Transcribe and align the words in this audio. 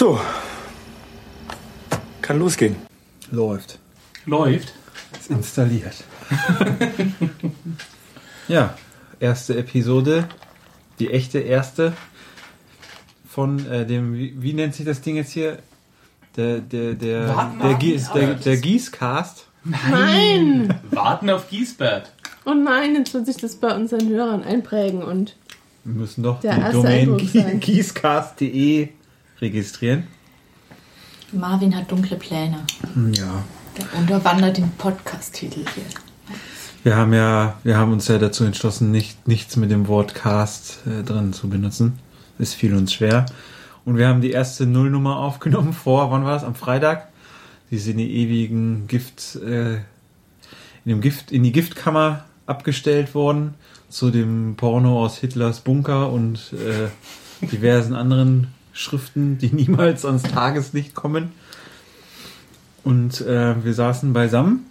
So. 0.00 0.18
Kann 2.22 2.38
losgehen. 2.38 2.74
Läuft. 3.30 3.78
Läuft. 4.24 4.72
Ist 5.12 5.28
installiert. 5.28 5.92
ja, 8.48 8.78
erste 9.20 9.58
Episode. 9.58 10.26
Die 11.00 11.10
echte 11.10 11.40
erste 11.40 11.92
von 13.28 13.70
äh, 13.70 13.84
dem, 13.84 14.14
wie, 14.14 14.34
wie 14.40 14.54
nennt 14.54 14.74
sich 14.74 14.86
das 14.86 15.02
Ding 15.02 15.16
jetzt 15.16 15.32
hier? 15.32 15.58
Der, 16.34 16.60
der, 16.60 16.94
der, 16.94 17.36
Warten 17.36 17.58
der, 17.58 17.74
die 17.74 18.00
der, 18.14 18.34
der 18.36 18.56
Gießcast. 18.56 19.48
Nein! 19.64 20.80
Warten 20.92 21.28
auf 21.28 21.50
Giesbert. 21.50 22.10
Oh 22.46 22.54
nein, 22.54 22.94
jetzt 22.94 23.12
wird 23.12 23.26
sich 23.26 23.36
das 23.36 23.56
bei 23.56 23.76
unseren 23.76 24.08
Hörern 24.08 24.44
einprägen 24.44 25.02
und 25.02 25.36
Wir 25.84 25.94
müssen 25.94 26.22
doch 26.22 26.40
Der 26.40 26.54
die 26.54 26.60
erste 26.62 26.76
Domain 26.78 27.60
gießcast.de 27.60 28.88
registrieren. 29.40 30.04
Marvin 31.32 31.76
hat 31.76 31.90
dunkle 31.90 32.16
Pläne. 32.16 32.64
Ja. 33.12 33.44
Der 33.78 33.98
unterwandert 33.98 34.56
den 34.56 34.70
Podcast-Titel 34.72 35.64
hier. 35.74 35.84
Wir 36.82 36.96
haben 36.96 37.12
ja, 37.12 37.58
wir 37.62 37.76
haben 37.76 37.92
uns 37.92 38.08
ja 38.08 38.18
dazu 38.18 38.44
entschlossen, 38.44 38.90
nicht, 38.90 39.28
nichts 39.28 39.56
mit 39.56 39.70
dem 39.70 39.86
Wort 39.86 40.14
Cast 40.14 40.78
äh, 40.86 41.02
drin 41.02 41.32
zu 41.32 41.48
benutzen. 41.48 41.98
Es 42.38 42.54
fiel 42.54 42.74
uns 42.74 42.92
schwer. 42.92 43.26
Und 43.84 43.96
wir 43.96 44.08
haben 44.08 44.20
die 44.22 44.30
erste 44.30 44.66
Nullnummer 44.66 45.18
aufgenommen 45.18 45.72
vor, 45.72 46.10
wann 46.10 46.24
war 46.24 46.32
das? 46.32 46.44
Am 46.44 46.54
Freitag. 46.54 47.08
Die 47.70 47.76
in 47.76 47.98
die 47.98 48.16
ewigen 48.16 48.88
Gift, 48.88 49.36
äh, 49.36 49.74
in 49.74 50.86
dem 50.86 51.00
Gift, 51.00 51.30
in 51.30 51.44
die 51.44 51.52
Giftkammer 51.52 52.24
abgestellt 52.46 53.14
worden. 53.14 53.54
Zu 53.88 54.10
dem 54.10 54.54
Porno 54.56 55.04
aus 55.04 55.18
Hitlers 55.18 55.60
Bunker 55.60 56.10
und 56.10 56.52
äh, 56.54 57.46
diversen 57.46 57.94
anderen 57.94 58.48
Schriften, 58.80 59.38
die 59.38 59.48
niemals 59.52 60.04
ans 60.04 60.22
Tageslicht 60.24 60.94
kommen. 60.94 61.32
Und 62.82 63.20
äh, 63.20 63.62
wir 63.62 63.74
saßen 63.74 64.12
beisammen 64.12 64.66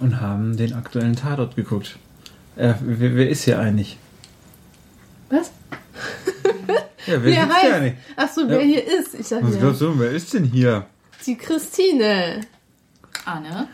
und 0.00 0.20
haben 0.20 0.56
den 0.56 0.72
aktuellen 0.74 1.14
Tatort 1.16 1.54
geguckt. 1.56 1.96
Äh, 2.56 2.74
wer, 2.80 3.14
wer 3.14 3.28
ist 3.28 3.44
hier 3.44 3.58
eigentlich? 3.58 3.98
was? 5.30 5.50
Ja, 7.06 7.22
wer 7.22 7.24
Wer 7.24 7.32
hier 7.34 7.54
heißt? 7.54 7.72
eigentlich? 7.74 7.94
Ach 8.16 8.28
so, 8.32 8.48
wer 8.48 8.60
Ja. 8.60 8.64
hier 8.64 8.98
ist? 8.98 9.14
Ich 9.14 9.26
sag 9.28 9.42
Was 9.42 9.58
glaubst 9.58 9.82
du, 9.82 9.98
wer 9.98 10.10
ist 10.10 10.32
denn 10.32 10.44
hier? 10.44 10.86
Die 11.26 11.36
Christine. 11.36 12.40
Anne? 13.26 13.68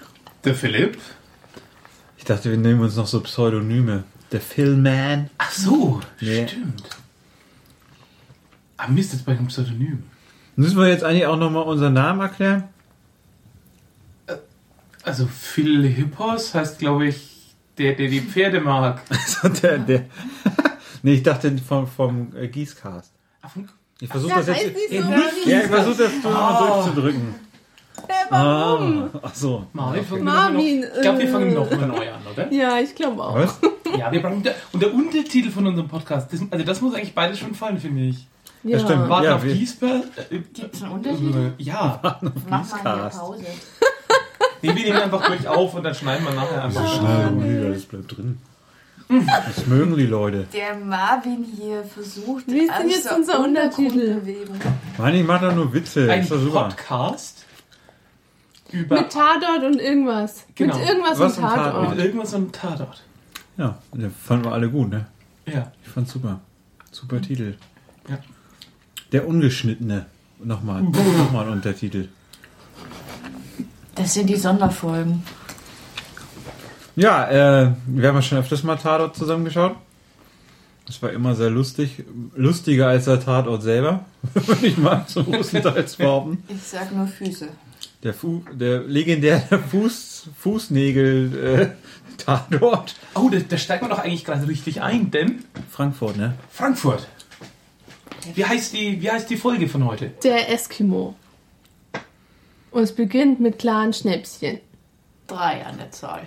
Der 0.45 0.55
Philipp. 0.56 0.98
Ich 2.19 2.25
dachte, 2.25 2.50
wir 2.50 2.56
nehmen 2.59 2.81
uns 2.81 2.97
noch 2.97 3.06
so 3.06 3.20
Pseudonyme. 3.20 4.03
Der 4.33 4.41
Philman. 4.41 5.31
Ach 5.39 5.53
so, 5.53 6.00
Nee. 6.20 6.48
stimmt. 6.48 6.83
Ah, 8.83 8.89
Mist, 8.89 9.12
jetzt 9.12 9.27
bei 9.27 9.34
dem 9.34 9.47
Pseudonym. 9.48 10.05
Müssen 10.56 10.78
wir 10.78 10.89
jetzt 10.89 11.05
eigentlich 11.05 11.27
auch 11.27 11.36
nochmal 11.36 11.64
unseren 11.64 11.92
Namen 11.92 12.20
erklären? 12.20 12.64
Also 15.03 15.27
Phil 15.27 15.87
Hippos 15.87 16.55
heißt, 16.55 16.78
glaube 16.78 17.06
ich, 17.09 17.55
der, 17.77 17.95
der 17.95 18.09
die 18.09 18.20
Pferde 18.20 18.61
mag. 18.61 19.03
Also 19.42 19.48
der, 19.61 19.78
der. 19.78 20.05
nee, 21.03 21.14
ich 21.14 21.22
dachte 21.22 21.56
vom, 21.59 21.87
vom 21.87 22.34
äh, 22.37 22.48
Gießcast. 22.48 23.12
Ah, 23.42 23.48
von- 23.48 23.69
Ich 24.00 24.09
versuche 24.09 24.34
das 24.34 24.47
jetzt. 24.47 24.62
so. 24.91 25.09
nicht. 25.09 25.47
Ja, 25.47 25.61
ich 25.61 25.67
versuche 25.67 26.03
das 26.05 26.12
mal 26.22 26.69
durchzudrücken. 26.69 27.34
Warum? 28.31 29.11
Ah, 29.12 29.20
ach 29.22 29.34
so. 29.34 29.67
Marvin, 29.75 30.05
fangen 30.05 30.25
Marvin, 30.25 30.81
noch, 30.81 30.89
ich 30.94 31.03
glaube, 31.03 31.19
wir 31.19 31.27
äh. 31.27 31.33
fangen 31.33 31.55
noch 31.55 31.70
mal 31.70 31.87
neu 31.87 32.11
an, 32.12 32.20
oder? 32.33 32.53
Ja, 32.53 32.78
ich 32.78 32.94
glaube 32.94 33.22
auch. 33.22 33.34
Was? 33.34 33.59
Ja, 33.98 34.11
wir 34.11 34.22
brauchen. 34.22 34.42
Und 34.72 34.83
der 34.83 34.94
Untertitel 34.94 35.50
von 35.50 35.67
unserem 35.67 35.89
Podcast, 35.89 36.33
das, 36.33 36.41
also 36.50 36.65
das 36.65 36.81
muss 36.81 36.94
eigentlich 36.94 37.15
beides 37.15 37.39
schon 37.39 37.55
fallen, 37.55 37.78
finde 37.78 38.03
ich. 38.05 38.27
Ja, 38.62 38.78
stimmt. 38.78 39.08
Warten 39.08 39.25
Ja, 39.25 39.36
auf 39.36 39.42
wir- 39.44 39.55
Giesbert. 39.55 40.05
Äh, 40.30 40.39
Gibt's 40.53 40.83
einen 40.83 40.92
Unterschied? 40.92 41.34
Ja. 41.58 42.00
Mach 42.48 42.83
mal 42.84 42.94
eine. 43.03 43.11
Pause. 43.11 43.44
Nee, 44.62 44.69
wir 44.77 44.84
nehmen 44.84 44.98
einfach 44.98 45.27
durch 45.27 45.48
auf 45.48 45.75
und 45.75 45.83
dann 45.84 45.94
schneiden 45.94 46.25
wir 46.27 46.34
nachher 46.34 46.64
einfach. 46.64 46.98
Schnell, 46.98 47.72
das 47.72 47.83
bleibt 47.86 48.16
drin. 48.16 48.38
Das 49.09 49.66
mögen 49.66 49.97
die 49.97 50.06
Leute. 50.06 50.47
Der 50.53 50.76
Marvin 50.76 51.44
hier 51.56 51.82
versucht, 51.82 52.47
Wie 52.47 52.59
ist 52.60 52.72
denn 52.78 52.91
jetzt 52.91 53.10
unser 53.10 53.41
Untertitel? 53.43 54.20
Mann, 54.99 55.15
ich 55.15 55.26
mach 55.26 55.41
doch 55.41 55.54
nur 55.54 55.72
Witze. 55.72 56.09
Ein 56.10 56.20
ist 56.20 56.31
doch 56.31 56.38
super. 56.38 56.65
Podcast 56.69 57.44
über 58.70 59.00
Mit 59.00 59.10
Tatort 59.10 59.65
und 59.65 59.81
irgendwas. 59.81 60.44
Genau. 60.54 60.76
Mit 60.78 60.88
irgendwas 60.88 61.19
Was 61.19 61.38
und 61.38 61.43
Tatort? 61.44 61.65
Tatort. 61.72 61.91
mit 61.97 61.99
irgendwas 62.04 62.34
und 62.34 62.54
Tatort. 62.54 63.03
Ja, 63.56 63.78
den 63.93 64.10
fanden 64.12 64.44
wir 64.44 64.53
alle 64.53 64.70
gut, 64.70 64.91
ne? 64.91 65.06
Ja. 65.47 65.72
Ich 65.82 65.88
fand's 65.88 66.12
super. 66.12 66.38
Super 66.93 67.20
Titel. 67.20 67.56
Ja. 68.09 68.19
Der 69.12 69.26
Ungeschnittene. 69.26 70.06
Nochmal. 70.43 70.82
Nochmal 71.19 71.47
ein 71.47 71.53
Untertitel. 71.53 72.09
Das 73.94 74.15
sind 74.15 74.28
die 74.28 74.37
Sonderfolgen. 74.37 75.22
Ja, 76.97 77.28
äh, 77.28 77.72
wir 77.87 78.09
haben 78.09 78.16
ja 78.16 78.22
schon 78.22 78.38
öfters 78.38 78.62
mal 78.62 78.76
Tatort 78.76 79.16
zusammengeschaut. 79.16 79.76
Das 80.87 81.00
war 81.03 81.12
immer 81.12 81.34
sehr 81.34 81.50
lustig. 81.50 82.04
Lustiger 82.34 82.88
als 82.88 83.04
der 83.04 83.20
Tatort 83.20 83.62
selber. 83.62 84.04
Würde 84.34 84.66
ich 84.66 84.76
mal 84.76 85.04
so 85.06 85.22
großenteils 85.22 85.97
behaupten. 85.97 86.43
Ich 86.49 86.62
sag 86.62 86.93
nur 86.93 87.06
Füße. 87.06 87.49
Der, 88.03 88.15
Fu 88.15 88.43
der 88.53 88.81
legendäre 88.81 89.59
Fuß 89.70 90.31
Fußnägel 90.38 91.37
äh, 91.37 91.69
Tatort. 92.16 92.97
Oh, 93.15 93.28
da, 93.31 93.38
da 93.38 93.56
steigt 93.56 93.82
man 93.82 93.91
doch 93.91 93.99
eigentlich 93.99 94.25
gerade 94.25 94.47
richtig 94.49 94.82
ein, 94.82 95.10
denn 95.10 95.44
Frankfurt, 95.70 96.16
ne? 96.16 96.34
Frankfurt. 96.50 97.06
Wie 98.34 98.44
heißt 98.44 98.75
die, 98.75 99.00
wie 99.00 99.10
heißt 99.10 99.28
die 99.31 99.36
Folge 99.36 99.69
von 99.69 99.84
heute? 99.84 100.12
Der 100.22 100.50
Eskimo. 100.50 101.14
Und 102.70 102.82
es 102.82 102.94
beginnt 102.94 103.41
mit 103.41 103.58
klaren 103.58 103.92
Schnäpschen. 103.92 104.60
Drei 105.26 105.64
an 105.64 105.78
der 105.78 105.91
Zahl. 105.91 106.22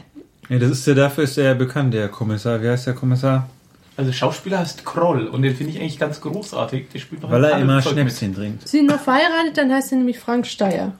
Ja, 0.49 0.59
das 0.59 0.71
ist 0.71 0.87
ja 0.87 0.93
dafür 0.93 1.23
ist 1.23 1.37
er 1.37 1.45
ja 1.45 1.53
bekannt, 1.53 1.93
der 1.93 2.09
Kommissar. 2.09 2.61
Wie 2.61 2.69
heißt 2.69 2.87
der 2.87 2.93
Kommissar? 2.93 3.49
Also 3.95 4.11
Schauspieler 4.11 4.59
heißt 4.59 4.85
Kroll 4.85 5.27
und 5.27 5.43
den 5.43 5.55
finde 5.55 5.71
ich 5.71 5.79
eigentlich 5.79 5.99
ganz 5.99 6.19
großartig. 6.19 6.89
Der 6.89 6.99
spielt 6.99 7.21
noch 7.21 7.29
Weil 7.29 7.43
er 7.43 7.59
immer 7.59 7.81
Folgen 7.81 7.99
Schnäpschen 7.99 8.33
trinkt. 8.33 8.67
Sind 8.67 8.87
noch 8.87 8.99
verheiratet, 8.99 9.57
dann 9.57 9.71
heißt 9.71 9.91
er 9.91 9.99
nämlich 9.99 10.19
Frank 10.19 10.47
Steyer. 10.47 10.93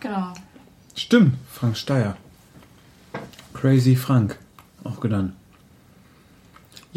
Genau. 0.00 0.32
Stimmt, 0.94 1.34
Frank 1.52 1.76
Steyer. 1.76 2.16
Crazy 3.52 3.96
Frank, 3.96 4.38
auch 4.84 5.00
genannt. 5.00 5.34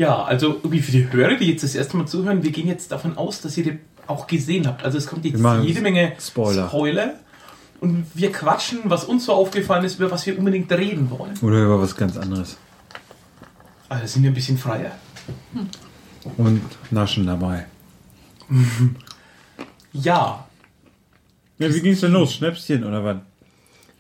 Ja, 0.02 0.24
also 0.24 0.56
irgendwie 0.64 0.80
für 0.80 0.92
die 0.92 1.14
Hörer, 1.14 1.36
die 1.36 1.46
jetzt 1.46 1.64
das 1.64 1.76
erste 1.76 1.96
Mal 1.96 2.08
zuhören, 2.08 2.42
wir 2.42 2.50
gehen 2.50 2.68
jetzt 2.68 2.92
davon 2.92 3.20
aus, 3.20 3.40
dass 3.40 3.56
ihr 3.56 3.66
den 3.66 3.80
auch 4.08 4.26
gesehen 4.26 4.66
habt. 4.66 4.84
Also 4.84 4.98
es 4.98 5.06
kommt 5.06 5.26
jetzt 5.26 5.40
jede 5.62 5.80
Menge 5.82 6.14
Spoiler. 6.20 6.68
Spoiler. 6.68 7.14
Und 7.82 8.08
wir 8.16 8.32
quatschen, 8.32 8.80
was 8.86 9.06
uns 9.06 9.26
so 9.26 9.34
aufgefallen 9.34 9.86
ist, 9.86 10.00
über 10.00 10.10
was 10.10 10.26
wir 10.26 10.40
unbedingt 10.40 10.72
reden 10.72 11.12
wollen. 11.12 11.38
Oder 11.44 11.66
über 11.66 11.80
was 11.80 11.96
ganz 11.96 12.18
anderes. 12.18 12.58
Also 13.90 14.08
sind 14.08 14.24
wir 14.24 14.32
ein 14.32 14.34
bisschen 14.34 14.58
freier. 14.58 14.92
Und 16.36 16.62
Naschen 16.90 17.28
dabei. 17.28 17.68
Ja, 19.94 20.48
Ja, 21.60 21.74
wie 21.76 21.82
ging's 21.82 22.00
denn 22.00 22.14
los? 22.14 22.34
Schnäpschen 22.34 22.84
oder 22.86 23.04
was? 23.04 23.18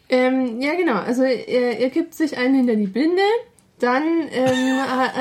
Ähm, 0.09 0.61
ja, 0.61 0.73
genau. 0.73 0.95
Also 0.95 1.21
er, 1.23 1.79
er 1.79 1.89
gibt 1.89 2.15
sich 2.15 2.37
einen 2.37 2.55
hinter 2.55 2.75
die 2.75 2.87
Binde. 2.87 3.21
Dann 3.81 4.03
ähm, 4.31 4.79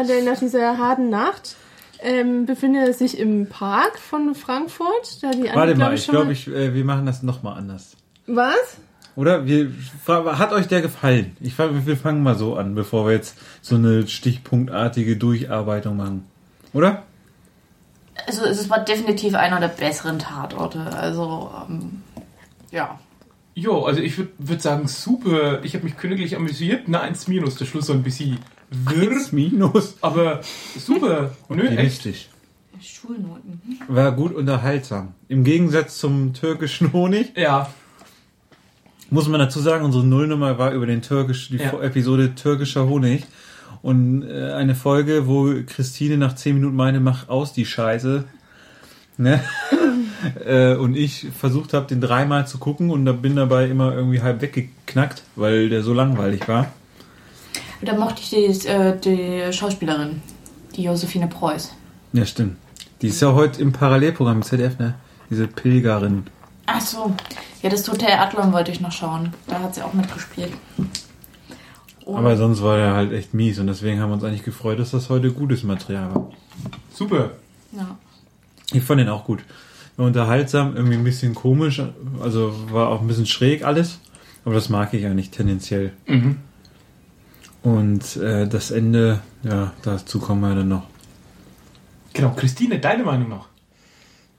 er 0.08 0.22
nach 0.22 0.38
dieser 0.38 0.78
harten 0.78 1.08
Nacht 1.10 1.56
ähm, 2.02 2.46
befindet 2.46 2.86
er 2.86 2.94
sich 2.94 3.18
im 3.18 3.48
Park 3.48 3.98
von 3.98 4.34
Frankfurt. 4.34 5.22
Da 5.22 5.30
die 5.30 5.50
Warte 5.52 5.74
mal, 5.74 5.94
ich 5.94 6.04
schon 6.04 6.14
glaube, 6.14 6.32
ich, 6.32 6.46
äh, 6.48 6.74
wir 6.74 6.84
machen 6.84 7.06
das 7.06 7.22
nochmal 7.22 7.58
anders. 7.58 7.96
Was? 8.26 8.76
Oder? 9.16 9.44
Wir, 9.46 9.72
hat 10.06 10.52
euch 10.52 10.68
der 10.68 10.82
gefallen? 10.82 11.36
Ich, 11.40 11.58
wir 11.58 11.96
fangen 11.96 12.22
mal 12.22 12.36
so 12.36 12.56
an, 12.56 12.74
bevor 12.74 13.06
wir 13.06 13.12
jetzt 13.12 13.36
so 13.60 13.74
eine 13.74 14.06
stichpunktartige 14.06 15.16
Durcharbeitung 15.16 15.96
machen. 15.96 16.26
Oder? 16.72 17.02
Also 18.26 18.44
es 18.44 18.68
war 18.70 18.84
definitiv 18.84 19.34
einer 19.34 19.60
der 19.60 19.68
besseren 19.68 20.18
Tatorte. 20.18 20.80
Also, 20.80 21.50
ähm, 21.68 22.02
ja. 22.70 22.98
Jo, 23.60 23.84
also 23.84 24.00
ich 24.00 24.16
würde 24.16 24.30
würd 24.38 24.62
sagen, 24.62 24.88
super. 24.88 25.62
Ich 25.64 25.74
habe 25.74 25.84
mich 25.84 25.96
königlich 25.98 26.34
amüsiert. 26.34 26.84
Na, 26.86 27.00
eins 27.02 27.28
minus, 27.28 27.56
der 27.56 27.66
Schluss 27.66 27.86
so 27.86 27.92
ein 27.92 28.02
bisschen 28.02 28.38
wirr. 28.70 29.10
Minus. 29.32 29.96
Aber 30.00 30.40
super. 30.78 31.32
Nö, 31.50 31.62
echt. 31.62 31.72
Optimistisch. 31.72 32.28
Schulnoten. 32.80 33.60
War 33.88 34.12
gut 34.12 34.34
unterhaltsam. 34.34 35.12
Im 35.28 35.44
Gegensatz 35.44 35.98
zum 35.98 36.32
türkischen 36.32 36.92
Honig 36.94 37.36
Ja, 37.36 37.68
muss 39.10 39.28
man 39.28 39.40
dazu 39.40 39.60
sagen, 39.60 39.84
unsere 39.84 40.04
Nullnummer 40.06 40.56
war 40.58 40.72
über 40.72 40.86
den 40.86 41.02
türkisch, 41.02 41.48
die 41.50 41.56
Ja. 41.56 41.78
Episode 41.82 42.34
türkischer 42.34 42.88
Honig. 42.88 43.24
Und 43.82 44.22
äh, 44.22 44.52
eine 44.52 44.74
Folge, 44.74 45.26
wo 45.26 45.52
Christine 45.66 46.16
nach 46.16 46.34
10 46.34 46.54
Minuten 46.54 46.76
meine, 46.76 47.00
mach 47.00 47.28
aus 47.28 47.52
die 47.52 47.66
Scheiße. 47.66 48.24
Ne? 49.18 49.42
äh, 50.44 50.74
und 50.74 50.96
ich 50.96 51.26
versucht 51.38 51.72
habe, 51.72 51.86
den 51.86 52.00
dreimal 52.00 52.46
zu 52.46 52.58
gucken 52.58 52.90
und 52.90 53.04
da 53.04 53.12
bin 53.12 53.36
dabei 53.36 53.66
immer 53.68 53.94
irgendwie 53.94 54.20
halb 54.20 54.40
weggeknackt, 54.40 55.22
weil 55.36 55.68
der 55.68 55.82
so 55.82 55.92
langweilig 55.92 56.48
war. 56.48 56.66
Da 57.82 57.96
mochte 57.96 58.20
ich 58.20 58.30
die, 58.30 58.68
äh, 58.68 58.98
die 58.98 59.52
Schauspielerin, 59.52 60.20
die 60.76 60.82
Josephine 60.84 61.28
Preuß. 61.28 61.74
Ja, 62.12 62.26
stimmt. 62.26 62.56
Die 63.00 63.08
ist 63.08 63.20
ja 63.22 63.32
heute 63.32 63.62
im 63.62 63.72
Parallelprogramm 63.72 64.38
im 64.38 64.42
ZDF, 64.42 64.78
ne? 64.78 64.94
Diese 65.30 65.46
Pilgerin. 65.46 66.24
Ach 66.66 66.80
so. 66.80 67.12
Ja, 67.62 67.70
das 67.70 67.88
Hotel 67.88 68.12
Adlon 68.12 68.52
wollte 68.52 68.70
ich 68.70 68.80
noch 68.80 68.92
schauen. 68.92 69.32
Da 69.46 69.60
hat 69.60 69.74
sie 69.74 69.82
auch 69.82 69.94
mitgespielt. 69.94 70.52
Und 72.04 72.16
Aber 72.16 72.36
sonst 72.36 72.62
war 72.62 72.78
er 72.78 72.94
halt 72.94 73.12
echt 73.12 73.34
mies 73.34 73.58
und 73.58 73.68
deswegen 73.68 74.00
haben 74.00 74.10
wir 74.10 74.14
uns 74.14 74.24
eigentlich 74.24 74.42
gefreut, 74.42 74.78
dass 74.78 74.90
das 74.90 75.08
heute 75.08 75.32
gutes 75.32 75.62
Material 75.62 76.14
war. 76.14 76.30
Super. 76.92 77.30
ja. 77.72 77.96
Ich 78.72 78.82
fand 78.82 79.00
den 79.00 79.08
auch 79.08 79.24
gut. 79.24 79.40
War 79.96 80.06
unterhaltsam, 80.06 80.76
irgendwie 80.76 80.96
ein 80.96 81.04
bisschen 81.04 81.34
komisch, 81.34 81.82
also 82.22 82.54
war 82.70 82.88
auch 82.88 83.00
ein 83.00 83.06
bisschen 83.06 83.26
schräg 83.26 83.64
alles, 83.64 83.98
aber 84.44 84.54
das 84.54 84.68
mag 84.68 84.94
ich 84.94 85.04
eigentlich 85.06 85.30
tendenziell. 85.30 85.92
Mhm. 86.06 86.36
Und 87.62 88.16
äh, 88.16 88.48
das 88.48 88.70
Ende, 88.70 89.20
ja, 89.42 89.72
dazu 89.82 90.18
kommen 90.18 90.40
wir 90.40 90.54
dann 90.54 90.68
noch. 90.68 90.84
Genau, 92.14 92.30
Christine, 92.30 92.78
deine 92.78 93.04
Meinung 93.04 93.28
noch? 93.28 93.48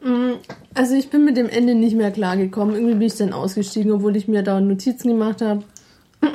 Mm, 0.04 0.40
Also 0.74 0.96
ich 0.96 1.10
bin 1.10 1.24
mit 1.24 1.38
dem 1.38 1.48
Ende 1.48 1.76
nicht 1.76 1.96
mehr 1.96 2.12
klargekommen. 2.12 2.76
Irgendwie 2.76 2.96
bin 2.96 3.08
ich 3.08 3.16
dann 3.16 3.34
ausgestiegen, 3.34 3.92
obwohl 3.92 4.16
ich 4.16 4.28
mir 4.28 4.44
da 4.44 4.60
Notizen 4.60 5.10
gemacht 5.10 5.42
habe. 5.42 5.64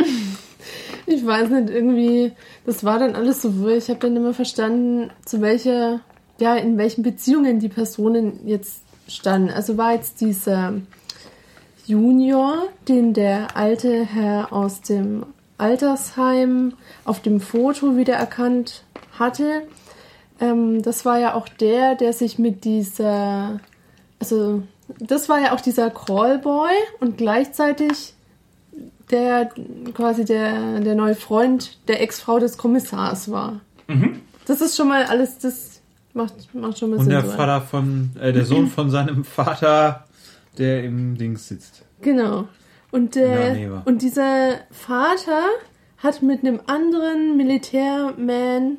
Ich 1.08 1.24
weiß 1.24 1.50
nicht, 1.50 1.70
irgendwie, 1.70 2.32
das 2.64 2.82
war 2.82 2.98
dann 2.98 3.14
alles 3.14 3.40
so 3.40 3.60
wirr. 3.60 3.76
Ich 3.76 3.88
habe 3.88 4.00
dann 4.00 4.16
immer 4.16 4.34
verstanden, 4.34 5.10
zu 5.24 5.40
welcher, 5.40 6.00
ja, 6.40 6.56
in 6.56 6.78
welchen 6.78 7.04
Beziehungen 7.04 7.60
die 7.60 7.68
Personen 7.68 8.40
jetzt 8.44 8.82
standen. 9.08 9.50
Also 9.50 9.76
war 9.76 9.92
jetzt 9.92 10.20
dieser 10.20 10.74
Junior, 11.86 12.64
den 12.88 13.14
der 13.14 13.56
alte 13.56 14.04
Herr 14.04 14.52
aus 14.52 14.82
dem 14.82 15.24
Altersheim 15.58 16.74
auf 17.04 17.20
dem 17.20 17.40
Foto 17.40 17.96
wiedererkannt 17.96 18.82
hatte. 19.18 19.62
Ähm, 20.40 20.82
das 20.82 21.04
war 21.04 21.18
ja 21.18 21.34
auch 21.34 21.48
der, 21.48 21.94
der 21.94 22.12
sich 22.12 22.38
mit 22.38 22.64
dieser, 22.64 23.60
also 24.18 24.62
das 24.98 25.28
war 25.28 25.40
ja 25.40 25.54
auch 25.54 25.60
dieser 25.60 25.90
Callboy 25.90 26.72
und 27.00 27.16
gleichzeitig 27.16 28.14
der 29.10 29.50
quasi 29.94 30.24
der, 30.24 30.80
der 30.80 30.94
neue 30.94 31.14
Freund 31.14 31.78
der 31.88 32.02
Ex-Frau 32.02 32.38
des 32.38 32.58
Kommissars 32.58 33.30
war. 33.30 33.60
Mhm. 33.86 34.20
Das 34.46 34.60
ist 34.60 34.76
schon 34.76 34.88
mal 34.88 35.04
alles, 35.04 35.38
das 35.38 35.75
macht, 36.16 36.54
macht 36.54 36.78
schon 36.78 36.90
mal 36.90 36.96
Und 36.96 37.04
Sinn. 37.04 37.10
der 37.10 37.22
soweit. 37.22 37.36
Vater 37.36 37.60
von, 37.60 38.10
äh, 38.20 38.32
der 38.32 38.44
Sohn 38.44 38.66
von 38.68 38.90
seinem 38.90 39.24
Vater, 39.24 40.04
der 40.58 40.84
im 40.84 41.16
Dings 41.16 41.48
sitzt. 41.48 41.84
Genau. 42.00 42.48
Und, 42.90 43.16
war. 43.16 43.82
und 43.86 44.02
dieser 44.02 44.58
Vater 44.70 45.42
hat 45.98 46.22
mit 46.22 46.40
einem 46.40 46.60
anderen 46.66 47.36
Militärman 47.36 48.78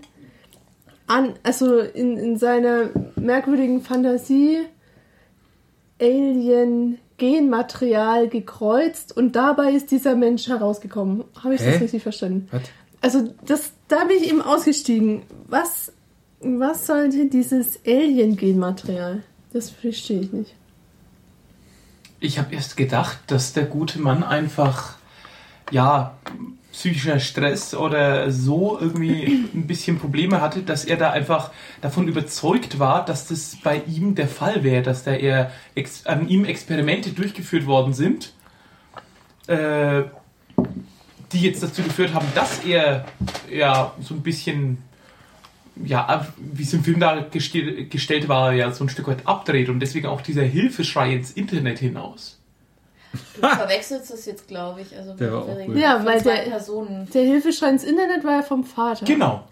an, 1.08 1.34
also 1.44 1.80
in, 1.80 2.18
in 2.18 2.38
seiner 2.38 2.90
merkwürdigen 3.16 3.82
Fantasie 3.82 4.60
Alien-Genmaterial 6.00 8.28
gekreuzt 8.30 9.16
und 9.16 9.36
dabei 9.36 9.72
ist 9.72 9.92
dieser 9.92 10.16
Mensch 10.16 10.48
herausgekommen. 10.48 11.24
Habe 11.44 11.56
ich 11.56 11.62
Hä? 11.62 11.72
das 11.72 11.82
richtig 11.82 12.04
verstanden? 12.04 12.48
Was? 12.52 12.62
Also 13.02 13.34
das, 13.46 13.72
da 13.88 14.04
bin 14.06 14.18
ich 14.18 14.30
eben 14.30 14.42
ausgestiegen. 14.42 15.24
Was, 15.48 15.94
was 16.40 16.86
sollte 16.86 17.28
dieses 17.28 17.80
Alien-Genmaterial? 17.86 19.24
Das 19.54 19.70
verstehe 19.70 20.22
ich 20.22 20.34
nicht. 20.34 20.56
Ich 22.20 22.40
habe 22.40 22.54
erst 22.54 22.78
gedacht, 22.78 23.20
dass 23.28 23.54
der 23.54 23.66
gute 23.66 24.00
Mann 24.00 24.24
einfach, 24.24 24.96
ja, 25.72 26.18
psychischer 26.72 27.20
Stress 27.20 27.74
oder 27.74 28.32
so 28.32 28.78
irgendwie 28.80 29.26
ein 29.54 29.66
bisschen 29.66 29.98
Probleme 29.98 30.42
hatte, 30.42 30.62
dass 30.62 30.86
er 30.86 30.98
da 30.98 31.12
einfach 31.12 31.52
davon 31.82 32.08
überzeugt 32.08 32.78
war, 32.78 33.04
dass 33.04 33.28
das 33.28 33.58
bei 33.64 33.82
ihm 33.88 34.14
der 34.14 34.28
Fall 34.28 34.64
wäre, 34.64 34.84
dass 34.84 35.04
da 35.04 35.14
eher 35.14 35.52
ex 35.74 36.06
an 36.06 36.28
ihm 36.28 36.46
Experimente 36.46 37.12
durchgeführt 37.12 37.66
worden 37.66 37.94
sind, 37.94 38.34
äh, 39.48 40.04
die 41.32 41.42
jetzt 41.42 41.64
dazu 41.64 41.82
geführt 41.82 42.14
haben, 42.14 42.28
dass 42.36 42.64
er 42.64 43.06
ja 43.50 43.94
so 44.00 44.14
ein 44.14 44.22
bisschen 44.22 44.78
ja, 45.86 46.28
wie 46.38 46.64
es 46.64 46.74
im 46.74 46.84
Film 46.84 47.00
dargestellt 47.00 47.90
gestellt 47.92 48.28
war, 48.28 48.54
ja 48.54 48.72
so 48.72 48.84
ein 48.84 48.90
Stück 48.90 49.08
weit 49.08 49.26
abdreht 49.28 49.70
und 49.70 49.80
deswegen 49.80 50.08
auch 50.08 50.22
dieser 50.22 50.44
Hilfeschrei 50.44 51.14
ins 51.14 51.32
Internet 51.32 51.80
hinaus. 51.80 52.40
Du 53.36 53.42
verwechselst 53.48 54.12
das 54.12 54.26
jetzt, 54.26 54.48
glaube 54.48 54.82
ich. 54.82 54.96
Also 54.96 55.14
Der 55.14 55.32
war 55.32 55.44
auch 55.44 55.66
gut. 55.66 55.76
Ja, 55.78 56.04
weil 56.06 56.22
zwei 56.22 56.36
der- 56.44 56.52
Personen. 56.52 57.10
Der 57.14 57.24
Hilfeschrei 57.24 57.70
ins 57.70 57.84
Internet 57.84 58.24
war 58.24 58.34
ja 58.38 58.42
vom 58.44 58.64
Vater. 58.64 59.06
Genau. 59.06 59.48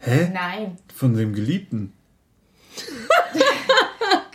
Hä? 0.00 0.30
Nein, 0.32 0.76
Von 0.94 1.14
dem 1.16 1.34
Geliebten. 1.34 1.92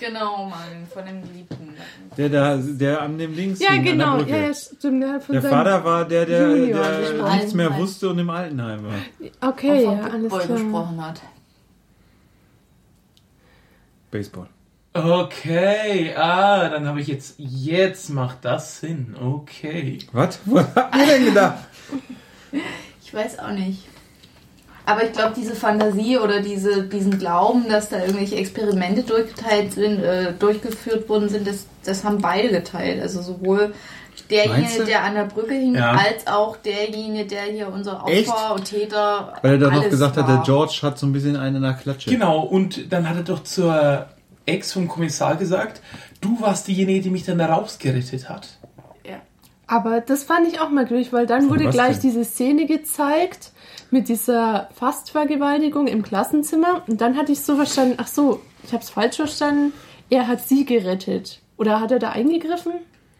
genau, 0.03 0.45
Mann, 0.45 0.87
von 0.91 1.05
dem 1.05 1.21
Geliebten. 1.21 1.75
Der 2.17 2.29
da, 2.29 2.57
der 2.57 3.01
an 3.01 3.17
dem 3.17 3.35
Dings 3.35 3.59
Ja, 3.59 3.71
hing, 3.71 3.79
an 3.79 3.85
genau. 3.85 4.17
der 4.17 4.23
Brücke. 4.23 4.37
Ja, 4.37 4.47
ja, 4.47 4.53
stimmt. 4.53 5.03
Der, 5.03 5.13
hat 5.13 5.23
von 5.23 5.33
Der 5.33 5.41
Vater 5.41 5.83
war 5.83 6.05
der, 6.05 6.25
der, 6.25 6.49
Junior 6.49 6.83
der 6.83 7.35
nichts 7.35 7.53
mehr 7.53 7.75
wusste 7.77 8.09
und 8.09 8.19
im 8.19 8.29
Altenheim 8.29 8.83
war. 8.85 9.49
Okay, 9.49 9.83
ja, 9.83 9.91
von 9.91 10.11
alles 10.11 10.29
Boy 10.29 10.45
klar. 10.45 10.57
gesprochen 10.57 11.05
hat. 11.05 11.21
Baseball. 14.11 14.47
Okay, 14.95 16.13
ah, 16.15 16.69
dann 16.69 16.87
habe 16.87 17.01
ich 17.01 17.07
jetzt, 17.07 17.35
jetzt 17.39 18.09
macht 18.09 18.45
das 18.45 18.79
Sinn. 18.79 19.15
Okay. 19.19 19.99
Was? 20.11 20.39
Was 20.45 20.67
habt 20.75 20.95
ihr 20.95 21.05
denn 21.07 21.25
gedacht? 21.25 21.63
Ich 23.03 23.11
weiß 23.11 23.39
auch 23.39 23.51
nicht. 23.51 23.92
Aber 24.85 25.03
ich 25.03 25.13
glaube, 25.13 25.33
diese 25.35 25.55
Fantasie 25.55 26.17
oder 26.17 26.41
diese, 26.41 26.83
diesen 26.83 27.17
Glauben, 27.17 27.69
dass 27.69 27.89
da 27.89 27.99
irgendwelche 27.99 28.35
Experimente 28.35 29.03
durchgeteilt 29.03 29.73
sind, 29.73 30.03
äh, 30.03 30.33
durchgeführt 30.33 31.07
worden 31.07 31.29
sind, 31.29 31.47
das, 31.47 31.65
das 31.85 32.03
haben 32.03 32.17
beide 32.21 32.49
geteilt. 32.49 33.01
Also 33.01 33.21
sowohl 33.21 33.73
derjenige, 34.29 34.83
der 34.85 35.03
an 35.03 35.15
der 35.15 35.23
Brücke 35.25 35.53
hing, 35.53 35.75
Ja. 35.75 35.91
als 35.91 36.27
auch 36.27 36.57
derjenige, 36.57 37.25
der 37.25 37.43
hier 37.43 37.71
unser 37.71 38.03
Echt? 38.07 38.27
Opfer 38.29 38.55
und 38.55 38.65
Täter. 38.65 39.33
Weil 39.41 39.53
er 39.53 39.57
dann 39.57 39.73
noch 39.73 39.89
gesagt 39.89 40.17
hat, 40.17 40.27
war. 40.27 40.35
der 40.35 40.43
George 40.43 40.79
hat 40.81 40.97
so 40.99 41.05
ein 41.05 41.13
bisschen 41.13 41.37
einen 41.37 41.57
in 41.57 41.61
der 41.61 41.73
Klatsche. 41.73 42.09
Genau, 42.09 42.41
und 42.41 42.91
dann 42.91 43.07
hat 43.07 43.15
er 43.15 43.23
doch 43.23 43.43
zur 43.43 44.07
Ex 44.45 44.73
vom 44.73 44.87
Kommissar 44.89 45.37
gesagt, 45.37 45.81
du 46.19 46.41
warst 46.41 46.67
diejenige, 46.67 47.01
die 47.01 47.09
mich 47.09 47.23
dann 47.23 47.37
da 47.37 47.45
rausgerettet 47.53 48.27
hat. 48.27 48.49
Ja. 49.07 49.21
Aber 49.67 50.01
das 50.01 50.23
fand 50.23 50.47
ich 50.47 50.59
auch 50.59 50.69
merkwürdig, 50.69 51.13
weil 51.13 51.25
dann 51.25 51.43
Von 51.43 51.51
wurde 51.51 51.69
gleich 51.69 51.99
denn? 51.99 52.11
diese 52.11 52.25
Szene 52.25 52.65
gezeigt 52.65 53.51
mit 53.93 54.09
dieser 54.09 54.67
Fastvergewaltigung 54.75 55.87
im 55.87 56.01
Klassenzimmer. 56.03 56.81
Und 56.87 56.99
dann 56.99 57.15
hatte 57.15 57.31
ich 57.31 57.41
so 57.41 57.55
verstanden, 57.55 57.95
ach 57.97 58.07
so, 58.07 58.41
ich 58.65 58.73
habe 58.73 58.83
es 58.83 58.89
falsch 58.89 59.15
verstanden, 59.15 59.71
er 60.09 60.27
hat 60.27 60.45
sie 60.47 60.65
gerettet. 60.65 61.39
Oder 61.57 61.79
hat 61.79 61.91
er 61.91 61.99
da 61.99 62.09
eingegriffen? 62.09 62.73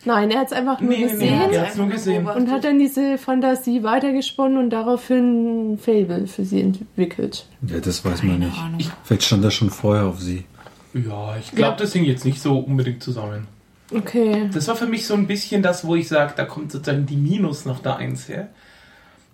Nein, 0.06 0.32
er 0.32 0.40
hat 0.42 0.48
es 0.48 0.54
einfach 0.54 0.82
nur 0.82 0.90
Nee, 0.90 0.98
nee, 0.98 1.04
nee, 1.06 1.12
gesehen 1.12 1.52
er 1.52 1.62
hat's 1.62 1.78
nur 1.78 1.88
gesehen. 1.88 2.28
und 2.28 2.52
hat 2.52 2.66
dann 2.66 2.78
diese 2.78 3.18
Fantasie 3.18 3.84
weitergesponnen 3.84 4.58
und 4.58 4.70
daraufhin 4.72 5.74
ein 5.74 5.78
Fable 5.78 6.28
für 6.28 6.44
sie 6.44 6.60
entwickelt. 6.60 7.46
Ja, 7.66 7.80
das 7.80 8.04
weiß 8.04 8.24
man 8.24 8.40
nicht. 8.40 8.58
Ahnung. 8.58 8.82
Vielleicht 9.06 9.24
stand 9.24 9.46
das 9.46 9.54
schon 9.54 9.70
vorher 9.70 10.06
auf 10.08 10.20
sie. 10.20 10.44
Ja, 10.94 11.38
ich 11.40 11.52
glaube, 11.52 11.78
das 11.78 11.94
hing 11.94 12.04
jetzt 12.04 12.26
nicht 12.26 12.42
so 12.42 12.58
unbedingt 12.60 13.02
zusammen. 13.02 13.48
Okay. 13.96 14.50
Das 14.54 14.68
war 14.68 14.76
für 14.76 14.88
mich 14.88 15.06
so 15.06 15.14
ein 15.14 15.28
bisschen 15.28 15.62
das, 15.62 15.86
wo 15.86 15.96
ich 15.96 16.08
sage, 16.08 16.34
da 16.36 16.44
kommt 16.46 16.72
sozusagen 16.72 17.06
die 17.06 17.16
Minus 17.16 17.66
nach 17.66 17.80
der 17.80 17.96
Eins 17.98 18.28
her. 18.28 18.50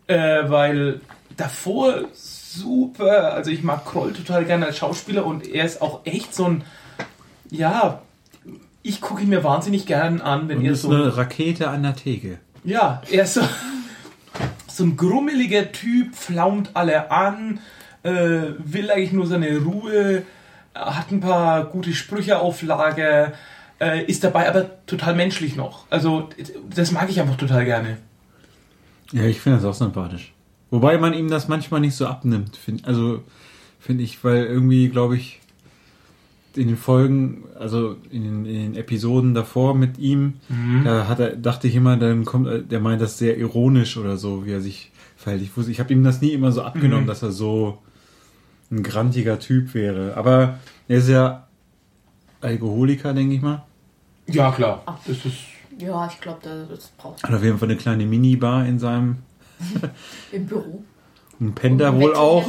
Äh, 0.07 0.49
weil 0.49 1.01
davor 1.39 2.05
super, 2.13 3.33
also 3.33 3.51
ich 3.51 3.63
mag 3.63 3.85
Kroll 3.85 4.13
total 4.13 4.45
gerne 4.45 4.65
als 4.67 4.77
Schauspieler 4.77 5.25
und 5.25 5.47
er 5.47 5.65
ist 5.65 5.81
auch 5.81 6.05
echt 6.05 6.33
so 6.33 6.45
ein, 6.45 6.63
ja, 7.49 8.01
ich 8.81 9.01
gucke 9.01 9.21
ihn 9.21 9.29
mir 9.29 9.43
wahnsinnig 9.43 9.85
gern 9.85 10.21
an, 10.21 10.49
wenn 10.49 10.59
Und 10.59 10.65
er 10.65 10.71
ist 10.73 10.81
so, 10.81 10.89
eine 10.89 11.15
Rakete 11.15 11.69
an 11.69 11.83
der 11.83 11.95
Theke. 11.95 12.39
ja, 12.63 13.01
er 13.11 13.23
ist 13.23 13.35
so, 13.35 13.41
so 14.67 14.83
ein 14.83 14.97
grummeliger 14.97 15.71
Typ, 15.71 16.15
flaumt 16.15 16.71
alle 16.73 17.11
an, 17.11 17.59
äh, 18.03 18.11
will 18.57 18.89
eigentlich 18.91 19.11
nur 19.11 19.27
seine 19.27 19.57
Ruhe, 19.57 20.23
hat 20.73 21.11
ein 21.11 21.19
paar 21.19 21.65
gute 21.65 21.93
Sprüche 21.93 22.39
auf 22.39 22.61
Lager, 22.61 23.33
äh, 23.79 24.03
ist 24.05 24.23
dabei 24.23 24.47
aber 24.49 24.85
total 24.85 25.15
menschlich 25.15 25.55
noch. 25.55 25.85
Also 25.89 26.29
das 26.73 26.91
mag 26.91 27.09
ich 27.09 27.19
einfach 27.19 27.37
total 27.37 27.65
gerne. 27.65 27.97
Ja, 29.11 29.23
ich 29.23 29.39
finde 29.41 29.57
das 29.57 29.65
auch 29.65 29.73
sympathisch. 29.73 30.33
Wobei 30.71 30.97
man 30.97 31.13
ihm 31.13 31.29
das 31.29 31.47
manchmal 31.47 31.79
nicht 31.81 31.95
so 31.95 32.05
abnimmt. 32.07 32.55
Find, 32.55 32.85
also 32.85 33.23
finde 33.79 34.03
ich, 34.03 34.23
weil 34.23 34.45
irgendwie, 34.45 34.89
glaube 34.89 35.15
ich, 35.17 35.39
in 36.55 36.67
den 36.67 36.77
Folgen, 36.77 37.43
also 37.57 37.95
in 38.11 38.23
den, 38.23 38.45
in 38.45 38.53
den 38.73 38.75
Episoden 38.75 39.33
davor 39.33 39.75
mit 39.75 39.97
ihm, 39.97 40.33
da 40.83 41.07
hat 41.07 41.19
er, 41.19 41.35
dachte 41.35 41.67
ich 41.67 41.75
immer, 41.75 41.95
dann 41.97 42.25
kommt, 42.25 42.47
er- 42.47 42.59
der 42.59 42.79
meint 42.79 43.01
das 43.01 43.17
sehr 43.17 43.37
ironisch 43.37 43.97
oder 43.97 44.17
so, 44.17 44.45
wie 44.45 44.51
er 44.51 44.61
sich 44.61 44.91
verhält. 45.15 45.41
Ich 45.43 45.55
wusste, 45.55 45.71
ich 45.71 45.79
habe 45.79 45.93
ihm 45.93 46.03
das 46.03 46.21
nie 46.21 46.31
immer 46.31 46.51
so 46.51 46.61
abgenommen, 46.63 47.03
Mhm. 47.03 47.07
dass 47.07 47.21
er 47.23 47.31
so 47.31 47.77
ein 48.71 48.83
grantiger 48.83 49.39
Typ 49.39 49.73
wäre. 49.73 50.15
Aber 50.17 50.59
er 50.87 50.97
ist 50.97 51.07
ja 51.09 51.47
Alkoholiker, 52.41 53.13
denke 53.13 53.35
ich 53.35 53.41
mal. 53.41 53.63
Ja, 54.27 54.51
klar. 54.51 54.83
Das 55.07 55.25
ist 55.25 55.33
Ja, 55.79 56.07
ich 56.11 56.19
glaube, 56.21 56.39
das, 56.43 56.67
das 56.69 56.87
braucht 56.97 57.23
Hat 57.23 57.33
auf 57.33 57.43
jeden 57.43 57.57
Fall 57.57 57.69
eine 57.69 57.77
kleine 57.77 58.05
Minibar 58.05 58.65
in 58.65 58.79
seinem 58.79 59.17
im 60.31 60.45
Büro. 60.45 60.83
da 61.39 61.89
Und 61.89 62.01
wohl 62.01 62.15
auch. 62.15 62.45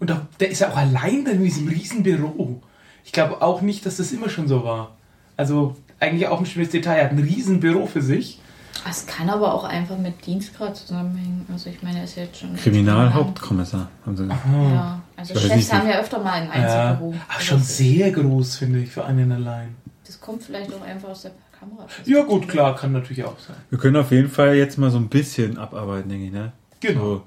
Und 0.00 0.10
da, 0.10 0.26
der 0.40 0.50
ist 0.50 0.60
ja 0.60 0.70
auch 0.70 0.76
allein 0.76 1.26
in 1.26 1.42
diesem 1.42 1.68
riesen 1.68 2.02
Büro. 2.02 2.62
Ich 3.04 3.12
glaube 3.12 3.40
auch 3.42 3.60
nicht, 3.62 3.86
dass 3.86 3.96
das 3.96 4.12
immer 4.12 4.28
schon 4.28 4.48
so 4.48 4.64
war. 4.64 4.96
Also 5.36 5.76
eigentlich 6.00 6.28
auch 6.28 6.38
ein 6.40 6.46
schönes 6.46 6.70
Detail. 6.70 6.96
Er 6.96 7.04
hat 7.04 7.12
ein 7.12 7.18
Riesenbüro 7.18 7.86
für 7.86 8.02
sich. 8.02 8.40
Es 8.88 9.06
kann 9.06 9.30
aber 9.30 9.54
auch 9.54 9.64
einfach 9.64 9.96
mit 9.96 10.26
Dienstgrad 10.26 10.76
zusammenhängen. 10.76 11.46
Also 11.50 11.70
ich 11.70 11.82
meine, 11.82 11.98
er 11.98 12.04
ist 12.04 12.16
jetzt 12.16 12.38
schon... 12.38 12.54
Kriminalhauptkommissar, 12.56 13.88
haben 14.04 14.16
sie 14.16 14.24
gesagt. 14.24 14.40
Ja, 14.52 15.00
also 15.16 15.34
Chefs 15.34 15.54
nicht, 15.56 15.72
haben 15.72 15.88
ja 15.88 15.98
öfter 15.98 16.18
mal 16.18 16.32
ein 16.32 16.46
Ja. 16.48 16.90
Einzelbüro. 16.90 17.14
Ach, 17.28 17.34
Aber 17.34 17.40
schon 17.42 17.58
das- 17.58 17.76
sehr 17.78 18.10
groß, 18.12 18.56
finde 18.56 18.80
ich, 18.80 18.90
für 18.90 19.04
einen 19.04 19.32
allein. 19.32 19.74
Das 20.06 20.20
kommt 20.20 20.42
vielleicht 20.42 20.72
auch 20.72 20.82
einfach 20.82 21.08
aus 21.08 21.22
der 21.22 21.32
Kamera. 21.70 21.86
Ja, 22.04 22.22
gut, 22.22 22.48
klar, 22.48 22.76
kann 22.76 22.92
natürlich 22.92 23.24
auch 23.24 23.38
sein. 23.38 23.56
Wir 23.70 23.78
können 23.78 23.96
auf 23.96 24.10
jeden 24.10 24.28
Fall 24.28 24.54
jetzt 24.56 24.78
mal 24.78 24.90
so 24.90 24.98
ein 24.98 25.08
bisschen 25.08 25.58
abarbeiten, 25.58 26.08
denke 26.08 26.26
ich, 26.26 26.32
ne? 26.32 26.52
Genau. 26.80 27.00
So. 27.00 27.22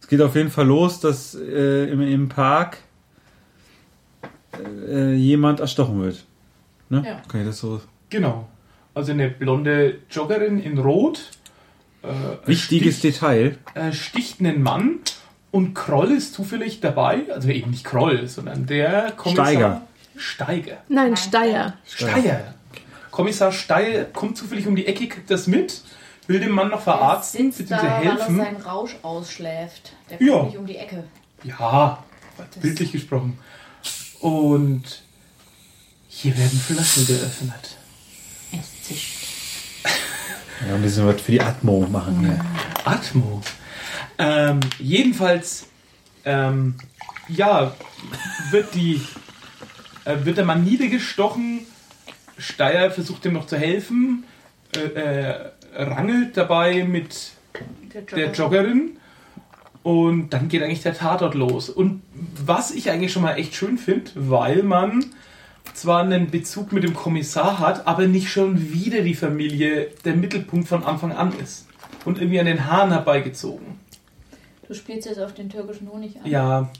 Es 0.00 0.08
geht 0.08 0.20
auf 0.20 0.34
jeden 0.36 0.50
Fall 0.50 0.66
los, 0.66 1.00
dass 1.00 1.34
äh, 1.34 1.84
im, 1.90 2.00
im 2.00 2.28
Park 2.28 2.78
äh, 4.88 5.14
jemand 5.14 5.60
erstochen 5.60 6.00
wird. 6.00 6.24
Ne? 6.88 7.02
Ja. 7.04 7.22
Okay, 7.24 7.44
das 7.44 7.58
so. 7.58 7.80
Genau. 8.10 8.48
Also 8.94 9.12
eine 9.12 9.28
blonde 9.28 9.98
Joggerin 10.10 10.58
in 10.60 10.78
Rot. 10.78 11.30
Äh, 12.02 12.08
Wichtiges 12.46 12.98
sticht, 12.98 13.16
Detail. 13.16 13.58
äh, 13.74 13.92
sticht 13.92 14.40
einen 14.40 14.62
Mann 14.62 15.00
und 15.50 15.74
Kroll 15.74 16.12
ist 16.12 16.34
zufällig 16.34 16.80
dabei. 16.80 17.22
Also 17.32 17.48
eben 17.48 17.70
nicht 17.70 17.84
Kroll, 17.84 18.26
sondern 18.28 18.66
der 18.66 19.12
Kommissar 19.16 19.46
Steiger. 19.46 19.82
Steiger. 20.16 20.76
Nein, 20.88 21.08
Nein, 21.08 21.16
Steier. 21.16 22.54
Kommissar 23.16 23.50
Steiger 23.50 24.04
kommt 24.04 24.36
zufällig 24.36 24.66
um 24.66 24.76
die 24.76 24.86
Ecke, 24.86 25.08
kriegt 25.08 25.30
das 25.30 25.46
mit, 25.46 25.80
will 26.26 26.38
dem 26.38 26.50
Mann 26.50 26.68
noch 26.68 26.80
Er 26.80 26.82
verarzten, 26.82 27.48
bzw. 27.50 27.64
da, 27.64 27.82
weil 27.82 27.84
er 27.86 28.12
helfen. 28.18 28.36
seinen 28.36 28.56
Rausch 28.60 28.94
ausschläft. 29.00 29.94
Der 30.10 30.18
kommt 30.18 30.28
Ja. 30.30 30.42
nicht 30.42 30.56
um 30.58 30.66
die 30.66 30.76
Ecke. 30.76 31.04
Ja, 31.42 32.04
bildlich 32.60 32.92
gesprochen. 32.92 33.38
Und 34.20 34.82
hier 36.08 36.36
werden 36.36 36.60
Flaschen 36.60 37.06
geöffnet. 37.06 37.78
Es 38.52 38.82
zischt. 38.82 39.16
Ja, 40.68 40.74
ein 40.74 40.82
bisschen 40.82 41.06
was 41.06 41.18
für 41.22 41.32
die 41.32 41.40
Atmo 41.40 41.86
machen 41.90 42.20
hier. 42.20 42.44
Atmo. 42.84 43.40
Ähm, 44.18 44.60
jedenfalls, 44.78 45.68
ähm, 46.26 46.74
ja, 47.28 47.74
wird 48.50 48.74
die, 48.74 49.00
äh, 50.04 50.16
wird 50.24 50.36
der 50.36 50.44
Mann 50.44 50.64
niedergestochen. 50.64 51.60
Steyr 52.38 52.90
versucht 52.90 53.24
ihm 53.24 53.32
noch 53.32 53.46
zu 53.46 53.56
helfen, 53.56 54.24
äh, 54.74 54.80
äh, 54.80 55.50
rangelt 55.74 56.36
dabei 56.36 56.84
mit 56.84 57.32
der 58.14 58.32
Joggerin 58.32 58.98
und 59.82 60.30
dann 60.30 60.48
geht 60.48 60.62
eigentlich 60.62 60.82
der 60.82 60.94
Tatort 60.94 61.34
los. 61.34 61.70
Und 61.70 62.02
was 62.44 62.72
ich 62.72 62.90
eigentlich 62.90 63.12
schon 63.12 63.22
mal 63.22 63.36
echt 63.36 63.54
schön 63.54 63.78
finde, 63.78 64.10
weil 64.14 64.62
man 64.62 65.06
zwar 65.74 66.02
einen 66.02 66.30
Bezug 66.30 66.72
mit 66.72 66.82
dem 66.82 66.94
Kommissar 66.94 67.58
hat, 67.58 67.86
aber 67.86 68.06
nicht 68.06 68.30
schon 68.30 68.72
wieder 68.72 69.02
die 69.02 69.14
Familie 69.14 69.90
der 70.04 70.14
Mittelpunkt 70.14 70.68
von 70.68 70.84
Anfang 70.84 71.12
an 71.12 71.32
ist. 71.38 71.66
Und 72.04 72.18
irgendwie 72.18 72.40
an 72.40 72.46
den 72.46 72.66
Haaren 72.66 72.90
herbeigezogen. 72.90 73.80
Du 74.66 74.74
spielst 74.74 75.06
jetzt 75.06 75.20
auf 75.20 75.34
den 75.34 75.48
türkischen 75.48 75.88
Honig 75.90 76.16
an. 76.16 76.28
Ja. 76.28 76.70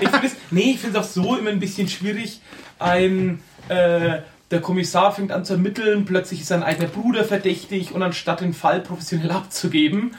ich 0.00 0.08
finde 0.08 0.26
es 0.26 0.36
nee, 0.50 0.70
ich 0.72 0.78
finde 0.78 0.98
es 0.98 1.04
auch 1.04 1.10
so 1.10 1.36
immer 1.36 1.50
ein 1.50 1.60
bisschen 1.60 1.88
schwierig. 1.88 2.40
Ein 2.78 3.42
äh, 3.68 4.20
der 4.50 4.60
Kommissar 4.60 5.12
fängt 5.12 5.32
an 5.32 5.44
zu 5.44 5.54
ermitteln, 5.54 6.04
plötzlich 6.04 6.40
ist 6.40 6.48
sein 6.48 6.62
eigener 6.62 6.88
Bruder 6.88 7.24
verdächtig 7.24 7.92
und 7.92 8.02
anstatt 8.02 8.40
den 8.40 8.52
Fall 8.54 8.80
professionell 8.80 9.30
abzugeben, 9.30 10.12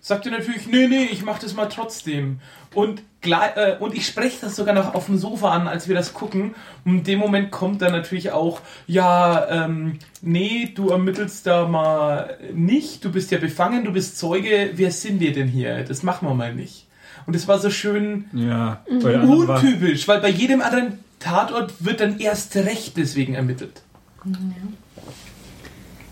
sagt 0.00 0.24
er 0.26 0.32
natürlich, 0.32 0.66
nee, 0.68 0.86
nee, 0.86 1.08
ich 1.10 1.24
mache 1.24 1.42
das 1.42 1.54
mal 1.54 1.66
trotzdem. 1.66 2.38
Und, 2.74 3.02
gleich, 3.22 3.56
äh, 3.56 3.76
und 3.80 3.94
ich 3.94 4.06
spreche 4.06 4.38
das 4.42 4.54
sogar 4.54 4.74
noch 4.74 4.94
auf 4.94 5.06
dem 5.06 5.18
Sofa 5.18 5.50
an, 5.50 5.66
als 5.66 5.88
wir 5.88 5.94
das 5.94 6.14
gucken. 6.14 6.54
Und 6.84 6.98
in 6.98 7.04
dem 7.04 7.18
Moment 7.18 7.50
kommt 7.50 7.82
dann 7.82 7.92
natürlich 7.92 8.30
auch, 8.32 8.60
ja, 8.86 9.64
ähm, 9.64 9.98
nee, 10.22 10.70
du 10.74 10.90
ermittelst 10.90 11.46
da 11.46 11.66
mal 11.66 12.36
nicht, 12.54 13.04
du 13.04 13.10
bist 13.10 13.30
ja 13.30 13.38
befangen, 13.38 13.84
du 13.84 13.92
bist 13.92 14.18
Zeuge, 14.18 14.70
wer 14.74 14.90
sind 14.92 15.20
wir 15.20 15.32
denn 15.32 15.48
hier? 15.48 15.82
Das 15.84 16.02
machen 16.02 16.28
wir 16.28 16.34
mal 16.34 16.54
nicht. 16.54 16.86
Und 17.26 17.34
es 17.34 17.48
war 17.48 17.58
so 17.58 17.70
schön 17.70 18.26
Ja, 18.32 18.82
war- 18.88 19.24
untypisch, 19.58 20.06
weil 20.06 20.20
bei 20.20 20.28
jedem 20.28 20.60
anderen 20.60 20.98
Tatort 21.18 21.84
wird 21.84 22.00
dann 22.00 22.18
erst 22.18 22.54
recht 22.56 22.96
deswegen 22.96 23.34
ermittelt. 23.34 23.82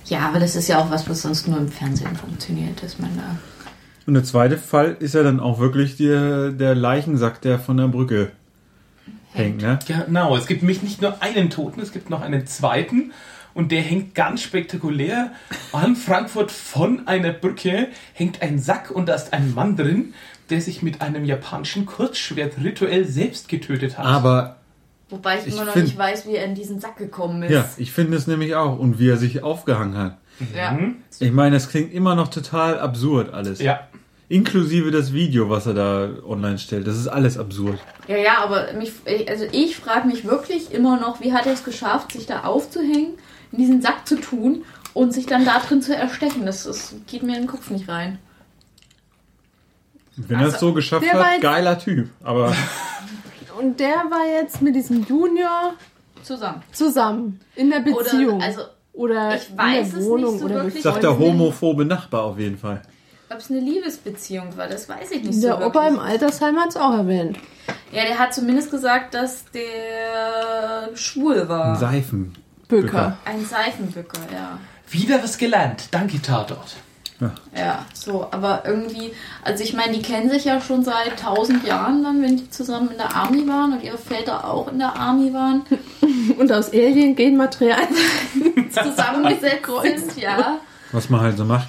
Ja, 0.06 0.28
aber 0.28 0.40
das 0.40 0.56
ist 0.56 0.68
ja 0.68 0.78
auch 0.78 0.90
was, 0.90 1.08
was 1.08 1.22
sonst 1.22 1.48
nur 1.48 1.58
im 1.58 1.68
Fernsehen 1.68 2.16
funktioniert, 2.16 2.82
dass 2.82 2.98
man 2.98 3.16
da. 3.16 3.38
Und 4.06 4.14
der 4.14 4.24
zweite 4.24 4.58
Fall 4.58 4.96
ist 5.00 5.14
ja 5.14 5.22
dann 5.22 5.40
auch 5.40 5.58
wirklich 5.58 5.96
der, 5.96 6.50
der 6.50 6.74
Leichensack, 6.74 7.40
der 7.40 7.58
von 7.58 7.76
der 7.76 7.88
Brücke 7.88 8.32
hängt, 9.32 9.62
ne? 9.62 9.78
Genau, 9.86 10.36
es 10.36 10.46
gibt 10.46 10.62
nämlich 10.62 10.82
nicht 10.82 11.00
nur 11.00 11.22
einen 11.22 11.50
Toten, 11.50 11.80
es 11.80 11.92
gibt 11.92 12.10
noch 12.10 12.20
einen 12.20 12.46
zweiten 12.46 13.12
und 13.54 13.72
der 13.72 13.82
hängt 13.82 14.14
ganz 14.14 14.42
spektakulär 14.42 15.32
an 15.72 15.96
Frankfurt 15.96 16.52
von 16.52 17.06
einer 17.06 17.32
Brücke, 17.32 17.88
hängt 18.12 18.42
ein 18.42 18.58
Sack 18.58 18.90
und 18.90 19.08
da 19.08 19.14
ist 19.14 19.32
ein 19.32 19.54
Mann 19.54 19.76
drin, 19.76 20.12
der 20.50 20.60
sich 20.60 20.82
mit 20.82 21.00
einem 21.00 21.24
japanischen 21.24 21.86
Kurzschwert 21.86 22.58
rituell 22.62 23.06
selbst 23.06 23.48
getötet 23.48 23.96
hat. 23.96 24.04
Aber 24.04 24.56
Wobei 25.14 25.38
ich, 25.38 25.46
Ich 25.46 25.54
immer 25.54 25.64
noch 25.64 25.72
find- 25.74 25.86
nicht 25.86 25.96
weiß, 25.98 26.26
wie 26.26 26.34
er 26.34 26.44
in 26.44 26.54
diesen 26.54 26.80
Sack 26.80 26.96
gekommen 26.96 27.42
ist. 27.44 27.52
ja, 27.52 27.64
ich 27.76 27.92
finde 27.92 28.16
es 28.16 28.26
nämlich 28.26 28.54
auch. 28.56 28.78
Und 28.78 28.98
wie 28.98 29.08
er 29.08 29.16
sich 29.16 29.42
aufgehangen 29.42 29.96
hat. 29.96 30.18
Ja. 30.54 30.72
Mhm. 30.72 30.96
Ich 31.20 31.30
meine, 31.30 31.54
das 31.54 31.68
klingt 31.68 31.92
immer 31.92 32.14
noch 32.16 32.28
total 32.28 32.78
absurd 32.80 33.32
alles. 33.32 33.60
Ja, 33.60 33.80
Inklusive 34.28 34.90
das 34.90 35.12
Video, 35.12 35.50
was 35.50 35.66
er 35.66 35.74
da 35.74 36.08
online 36.26 36.58
stellt. 36.58 36.86
Das 36.88 36.96
ist 36.96 37.06
alles 37.08 37.38
absurd. 37.38 37.78
Ja, 38.08 38.16
ja, 38.16 38.38
aber 38.42 38.72
mich, 38.72 38.92
also 39.28 39.44
ich 39.52 39.76
frage 39.76 40.08
mich 40.08 40.24
wirklich 40.24 40.72
immer 40.72 40.98
noch, 40.98 41.20
wie 41.20 41.32
hat 41.32 41.46
er 41.46 41.52
es 41.52 41.62
geschafft, 41.62 42.12
sich 42.12 42.26
da 42.26 42.40
aufzuhängen, 42.44 43.14
in 43.52 43.58
diesen 43.58 43.82
Sack 43.82 44.08
zu 44.08 44.16
tun 44.16 44.64
und 44.94 45.12
sich 45.12 45.26
dann 45.26 45.44
da 45.44 45.58
drin 45.60 45.82
zu 45.82 45.94
erstechen. 45.94 46.46
Das, 46.46 46.64
das 46.64 46.94
geht 47.06 47.22
mir 47.22 47.36
in 47.36 47.42
den 47.42 47.48
Kopf 47.48 47.70
nicht 47.70 47.88
rein. 47.88 48.18
Wenn 50.16 50.40
er 50.40 50.46
es 50.48 50.54
Also, 50.54 50.68
so 50.68 50.72
geschafft 50.74 51.12
hat, 51.12 51.40
geiler 51.40 51.78
Typ. 51.78 52.08
Aber 52.22 52.54
Und 53.64 53.80
der 53.80 53.94
war 54.10 54.26
jetzt 54.40 54.60
mit 54.62 54.74
diesem 54.74 55.04
Junior 55.04 55.72
Zusammen. 56.22 56.62
zusammen 56.72 57.40
in 57.56 57.70
der 57.70 57.80
Beziehung. 57.80 58.36
Oder, 58.36 58.44
also, 58.46 58.60
Oder 58.92 59.34
ich 59.36 59.56
weiß 59.56 59.78
in 59.78 59.84
es 59.84 59.90
der 59.92 60.04
Wohnung 60.04 60.32
nicht 60.32 60.40
so 60.40 60.44
oder 60.46 60.54
wirklich. 60.64 60.82
sagt 60.82 61.02
der 61.02 61.18
homophobe 61.18 61.84
Nachbar 61.84 62.22
auf 62.24 62.38
jeden 62.38 62.58
Fall. 62.58 62.82
ob 63.30 63.38
es 63.38 63.50
eine 63.50 63.60
Liebesbeziehung 63.60 64.56
war, 64.56 64.68
das 64.68 64.88
weiß 64.88 65.10
ich 65.12 65.22
nicht 65.24 65.34
so 65.34 65.40
Der 65.48 65.58
wirklich. 65.58 65.66
Opa 65.68 65.88
im 65.88 65.98
Altersheim 65.98 66.56
hat 66.58 66.68
es 66.70 66.76
auch 66.76 66.92
erwähnt. 66.92 67.38
Ja, 67.92 68.04
der 68.04 68.18
hat 68.18 68.34
zumindest 68.34 68.70
gesagt, 68.70 69.14
dass 69.14 69.44
der 69.52 70.94
schwul 70.94 71.40
Ein 71.42 71.48
war. 71.48 71.76
Seifen. 71.76 72.34
Böker. 72.68 73.16
Ein 73.24 73.44
Seifenbücker, 73.44 74.20
ja. 74.32 74.58
wieder 74.90 75.22
was 75.22 75.36
gelernt. 75.38 75.88
Danke, 75.90 76.20
Tatort. 76.22 76.76
Ja, 77.56 77.84
so, 77.94 78.26
aber 78.30 78.62
irgendwie, 78.66 79.12
also 79.42 79.62
ich 79.62 79.72
meine, 79.74 79.92
die 79.92 80.02
kennen 80.02 80.30
sich 80.30 80.44
ja 80.44 80.60
schon 80.60 80.82
seit 80.84 81.18
tausend 81.20 81.66
Jahren 81.66 82.02
dann, 82.02 82.22
wenn 82.22 82.36
die 82.36 82.50
zusammen 82.50 82.90
in 82.90 82.98
der 82.98 83.14
Army 83.14 83.46
waren 83.48 83.72
und 83.74 83.82
ihre 83.82 83.98
Väter 83.98 84.48
auch 84.48 84.70
in 84.70 84.78
der 84.78 84.94
Army 84.96 85.32
waren, 85.32 85.62
Und 86.38 86.50
aus 86.52 86.72
Alien-Genmaterial. 86.72 87.86
zusammengesetzt 88.70 89.66
sind, 89.82 90.22
ja. 90.22 90.58
Was 90.92 91.10
man 91.10 91.20
halt 91.20 91.36
so 91.36 91.44
macht. 91.44 91.68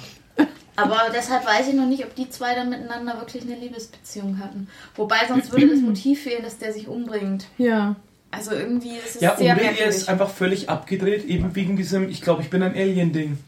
Aber 0.76 1.00
deshalb 1.14 1.46
weiß 1.46 1.68
ich 1.68 1.74
noch 1.74 1.86
nicht, 1.86 2.04
ob 2.04 2.14
die 2.14 2.28
zwei 2.28 2.54
dann 2.54 2.68
miteinander 2.68 3.18
wirklich 3.18 3.42
eine 3.44 3.54
Liebesbeziehung 3.56 4.38
hatten. 4.38 4.68
Wobei 4.94 5.16
sonst 5.26 5.50
würde 5.52 5.68
das 5.68 5.80
Motiv 5.80 6.22
fehlen, 6.22 6.42
dass 6.42 6.58
der 6.58 6.72
sich 6.72 6.86
umbringt. 6.86 7.46
Ja. 7.56 7.96
Also 8.30 8.50
irgendwie 8.52 8.96
ist 8.96 9.16
es 9.16 9.22
Ja, 9.22 9.36
sehr 9.36 9.48
er 9.48 9.54
merkwürdig. 9.56 9.86
ist 9.96 10.08
einfach 10.08 10.28
völlig 10.28 10.68
abgedreht, 10.68 11.24
eben 11.24 11.54
wegen 11.54 11.76
diesem, 11.76 12.10
ich 12.10 12.20
glaube, 12.20 12.42
ich 12.42 12.50
bin 12.50 12.62
ein 12.62 12.74
Alien-Ding. 12.74 13.38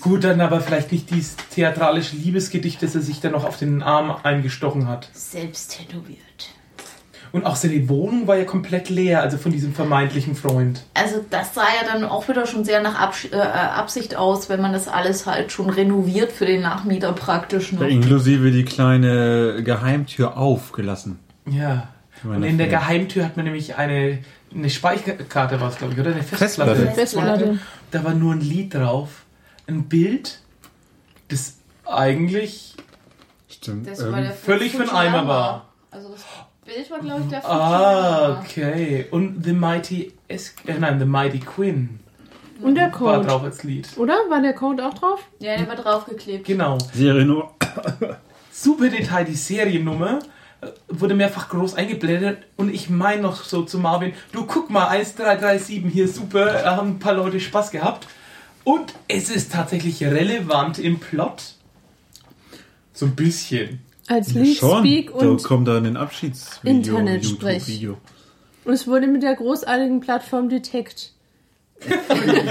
Gut, 0.00 0.24
dann 0.24 0.40
aber 0.40 0.60
vielleicht 0.60 0.92
nicht 0.92 1.10
dieses 1.10 1.36
theatralische 1.54 2.16
Liebesgedicht, 2.16 2.82
das 2.82 2.94
er 2.94 3.00
sich 3.02 3.20
dann 3.20 3.32
noch 3.32 3.44
auf 3.44 3.56
den 3.58 3.82
Arm 3.82 4.14
eingestochen 4.22 4.88
hat. 4.88 5.08
selbst 5.12 5.76
tätowiert. 5.78 6.18
Und 7.32 7.46
auch 7.46 7.54
seine 7.54 7.88
Wohnung 7.88 8.26
war 8.26 8.36
ja 8.36 8.44
komplett 8.44 8.88
leer, 8.90 9.22
also 9.22 9.38
von 9.38 9.52
diesem 9.52 9.72
vermeintlichen 9.72 10.34
Freund. 10.34 10.82
Also 10.94 11.24
das 11.30 11.54
sah 11.54 11.62
ja 11.62 11.86
dann 11.92 12.02
auch 12.04 12.26
wieder 12.28 12.44
schon 12.44 12.64
sehr 12.64 12.82
nach 12.82 12.98
Absch 13.00 13.28
äh, 13.30 13.36
Absicht 13.36 14.16
aus, 14.16 14.48
wenn 14.48 14.60
man 14.60 14.72
das 14.72 14.88
alles 14.88 15.26
halt 15.26 15.52
schon 15.52 15.70
renoviert 15.70 16.32
für 16.32 16.44
den 16.44 16.62
Nachmieter 16.62 17.12
praktisch. 17.12 17.72
Ja, 17.72 17.78
Ne? 17.80 17.88
inklusive 17.90 18.50
die 18.50 18.64
kleine 18.64 19.62
Geheimtür 19.62 20.36
aufgelassen. 20.36 21.20
Ja. 21.48 21.88
Und 22.24 22.42
in 22.42 22.58
der. 22.58 22.66
Geheimtür 22.66 23.24
hat 23.24 23.36
man 23.36 23.44
nämlich 23.44 23.76
eine, 23.76 24.18
eine 24.52 24.68
Speicherkarte, 24.68 25.60
war 25.60 25.68
es 25.70 25.76
glaube 25.78 25.94
ich, 25.94 26.00
oder? 26.00 26.10
Eine 26.10 26.24
Festplatte. 26.24 26.74
Festplatte. 26.74 26.94
Festplatte. 27.44 27.58
Da 27.92 28.02
war 28.02 28.12
nur 28.14 28.34
ein 28.34 28.40
Lied 28.40 28.74
drauf. 28.74 29.19
Ein 29.70 29.84
Bild, 29.84 30.40
das 31.28 31.58
eigentlich 31.86 32.74
Stimmt. 33.48 33.86
Das 33.86 34.00
ähm, 34.00 34.12
war 34.12 34.24
völlig 34.32 34.72
für 34.72 34.84
den. 34.84 34.90
Eimer 34.90 35.28
war. 35.28 35.68
Also 35.92 36.08
das 36.10 36.24
Bild 36.64 36.90
war, 36.90 36.98
glaube 36.98 37.22
ich, 37.22 37.28
der 37.28 37.44
Ah, 37.48 38.40
okay. 38.40 39.06
Und 39.12 39.44
The 39.44 39.52
Mighty 39.52 40.12
es 40.26 40.54
äh, 40.66 40.74
nein, 40.78 40.98
The 40.98 41.04
Mighty 41.04 41.38
Quinn 41.38 42.00
Und 42.60 42.74
der 42.74 42.86
war 42.86 43.16
Code. 43.18 43.26
drauf 43.28 43.44
als 43.44 43.62
Lied. 43.62 43.88
Oder? 43.96 44.14
War 44.28 44.42
der 44.42 44.54
Code 44.54 44.84
auch 44.84 44.94
drauf? 44.94 45.20
Ja, 45.38 45.56
der 45.56 45.68
war 45.68 45.76
draufgeklebt. 45.76 46.46
Genau. 46.46 46.78
Seriennummer. 46.92 47.52
Super 48.50 48.88
Detail, 48.88 49.24
die 49.24 49.34
Seriennummer 49.34 50.18
äh, 50.62 50.66
wurde 50.88 51.14
mehrfach 51.14 51.48
groß 51.48 51.74
eingeblendet 51.74 52.38
und 52.56 52.74
ich 52.74 52.90
meine 52.90 53.22
noch 53.22 53.44
so 53.44 53.62
zu 53.62 53.78
Marvin, 53.78 54.14
du 54.32 54.46
guck 54.46 54.68
mal, 54.68 54.88
1337 54.88 55.84
hier 55.92 56.08
super, 56.08 56.46
da 56.46 56.76
haben 56.76 56.90
ein 56.90 56.98
paar 56.98 57.14
Leute 57.14 57.38
Spaß 57.38 57.70
gehabt. 57.70 58.08
Und 58.70 58.94
es 59.08 59.30
ist 59.30 59.50
tatsächlich 59.50 60.00
relevant 60.04 60.78
im 60.78 61.00
Plot. 61.00 61.42
So 62.92 63.06
ein 63.06 63.16
bisschen. 63.16 63.80
Als 64.06 64.32
Ja, 64.32 64.42
Lead 64.42 64.56
schon. 64.58 64.78
Speak 64.84 65.10
da 65.18 65.26
und, 65.26 65.42
kommt 65.42 65.66
dann 65.66 65.86
ein 65.86 65.96
Abschiedsvideo. 65.96 66.70
Internetsprech. 66.70 67.88
Und 68.64 68.72
es 68.72 68.86
wurde 68.86 69.08
mit 69.08 69.24
der 69.24 69.34
großartigen 69.34 69.98
Plattform 70.00 70.48
Detect. 70.48 71.14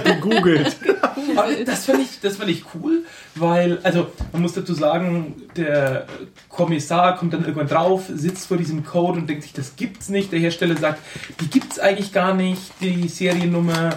Gegoogelt. 0.04 0.76
Aber 1.38 1.54
das 1.64 1.86
fand 1.86 2.02
ich, 2.02 2.20
das 2.20 2.36
fand 2.36 2.50
ich 2.50 2.64
cool, 2.74 3.06
weil, 3.36 3.78
also 3.84 4.08
man 4.34 4.42
muss 4.42 4.54
dazu 4.54 4.74
sagen, 4.74 5.44
der 5.56 6.08
Kommissar 6.50 7.16
kommt 7.16 7.34
dann 7.34 7.44
irgendwann 7.44 7.68
drauf, 7.68 8.06
sitzt 8.10 8.48
vor 8.48 8.58
diesem 8.58 8.84
Code 8.84 9.20
und 9.20 9.30
denkt 9.30 9.44
sich, 9.44 9.54
das 9.54 9.76
gibt's 9.78 10.10
nicht. 10.10 10.32
Der 10.34 10.40
Hersteller 10.40 10.76
sagt, 10.76 11.00
die 11.40 11.48
gibt's 11.48 11.80
eigentlich 11.80 12.12
gar 12.12 12.34
nicht, 12.34 12.74
die 12.82 13.08
Seriennummer. 13.08 13.92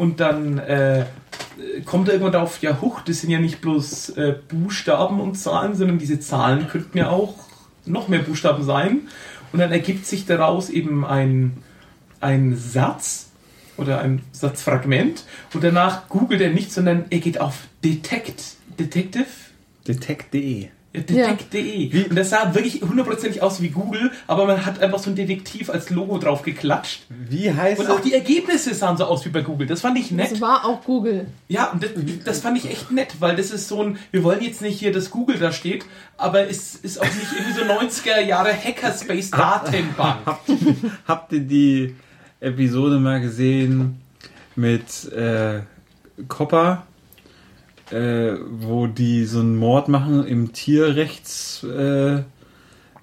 Und 0.00 0.18
dann 0.18 0.56
äh, 0.56 1.04
kommt 1.84 2.08
er 2.08 2.14
irgendwann 2.14 2.32
drauf, 2.32 2.62
ja 2.62 2.80
huch, 2.80 3.02
das 3.02 3.20
sind 3.20 3.28
ja 3.28 3.38
nicht 3.38 3.60
bloß 3.60 4.16
äh, 4.16 4.34
Buchstaben 4.48 5.20
und 5.20 5.34
Zahlen, 5.34 5.74
sondern 5.74 5.98
diese 5.98 6.18
Zahlen 6.18 6.68
könnten 6.68 6.96
ja 6.96 7.10
auch 7.10 7.34
noch 7.84 8.08
mehr 8.08 8.20
Buchstaben 8.20 8.64
sein. 8.64 9.08
Und 9.52 9.58
dann 9.58 9.70
ergibt 9.72 10.06
sich 10.06 10.24
daraus 10.24 10.70
eben 10.70 11.04
ein, 11.04 11.58
ein 12.18 12.56
Satz 12.56 13.28
oder 13.76 14.00
ein 14.00 14.22
Satzfragment 14.32 15.24
und 15.52 15.62
danach 15.62 16.08
googelt 16.08 16.40
er 16.40 16.50
nicht, 16.50 16.72
sondern 16.72 17.04
er 17.10 17.18
geht 17.18 17.38
auf 17.38 17.68
Detect, 17.84 18.56
Detective, 18.78 19.26
Detect.de. 19.86 20.68
ja, 20.92 21.02
Detect.de. 21.02 22.08
Und 22.08 22.16
das 22.16 22.30
sah 22.30 22.52
wirklich 22.54 22.82
hundertprozentig 22.82 23.42
aus 23.42 23.62
wie 23.62 23.68
Google, 23.68 24.10
aber 24.26 24.46
man 24.46 24.66
hat 24.66 24.80
einfach 24.80 24.98
so 24.98 25.10
ein 25.10 25.16
Detektiv 25.16 25.70
als 25.70 25.88
Logo 25.90 26.18
drauf 26.18 26.42
geklatscht. 26.42 27.02
Wie 27.08 27.52
heißt 27.52 27.80
Und 27.80 27.90
auch 27.90 28.00
die 28.00 28.12
Ergebnisse 28.12 28.74
sahen 28.74 28.96
so 28.96 29.04
aus 29.04 29.24
wie 29.24 29.28
bei 29.28 29.42
Google. 29.42 29.68
Das 29.68 29.82
fand 29.82 29.98
ich 29.98 30.10
nett. 30.10 30.32
Das 30.32 30.40
war 30.40 30.64
auch 30.64 30.82
Google. 30.82 31.26
Ja, 31.48 31.70
und 31.70 31.82
das, 31.84 31.90
das 32.24 32.40
fand 32.40 32.58
ich 32.58 32.68
echt 32.68 32.90
nett, 32.90 33.16
weil 33.20 33.36
das 33.36 33.50
ist 33.52 33.68
so 33.68 33.82
ein, 33.82 33.98
wir 34.10 34.24
wollen 34.24 34.42
jetzt 34.42 34.62
nicht 34.62 34.80
hier, 34.80 34.92
dass 34.92 35.10
Google 35.10 35.38
da 35.38 35.52
steht, 35.52 35.84
aber 36.16 36.48
es 36.48 36.74
ist 36.74 37.00
auch 37.00 37.04
nicht 37.04 37.32
irgendwie 37.36 37.52
so 37.52 37.64
90er 37.64 38.20
Jahre 38.22 38.52
Hackerspace 38.52 39.30
Datenbank. 39.30 40.26
Habt, 40.26 40.50
habt 41.06 41.32
ihr 41.32 41.40
die 41.40 41.94
Episode 42.40 42.98
mal 42.98 43.20
gesehen 43.20 44.00
mit 44.56 45.10
äh, 45.12 45.60
Copper, 46.26 46.86
äh, 47.90 48.34
wo 48.50 48.86
die 48.86 49.24
so 49.24 49.40
einen 49.40 49.56
Mord 49.56 49.88
machen 49.88 50.26
im 50.26 50.52
Tierrechtsspektrum 50.52 52.24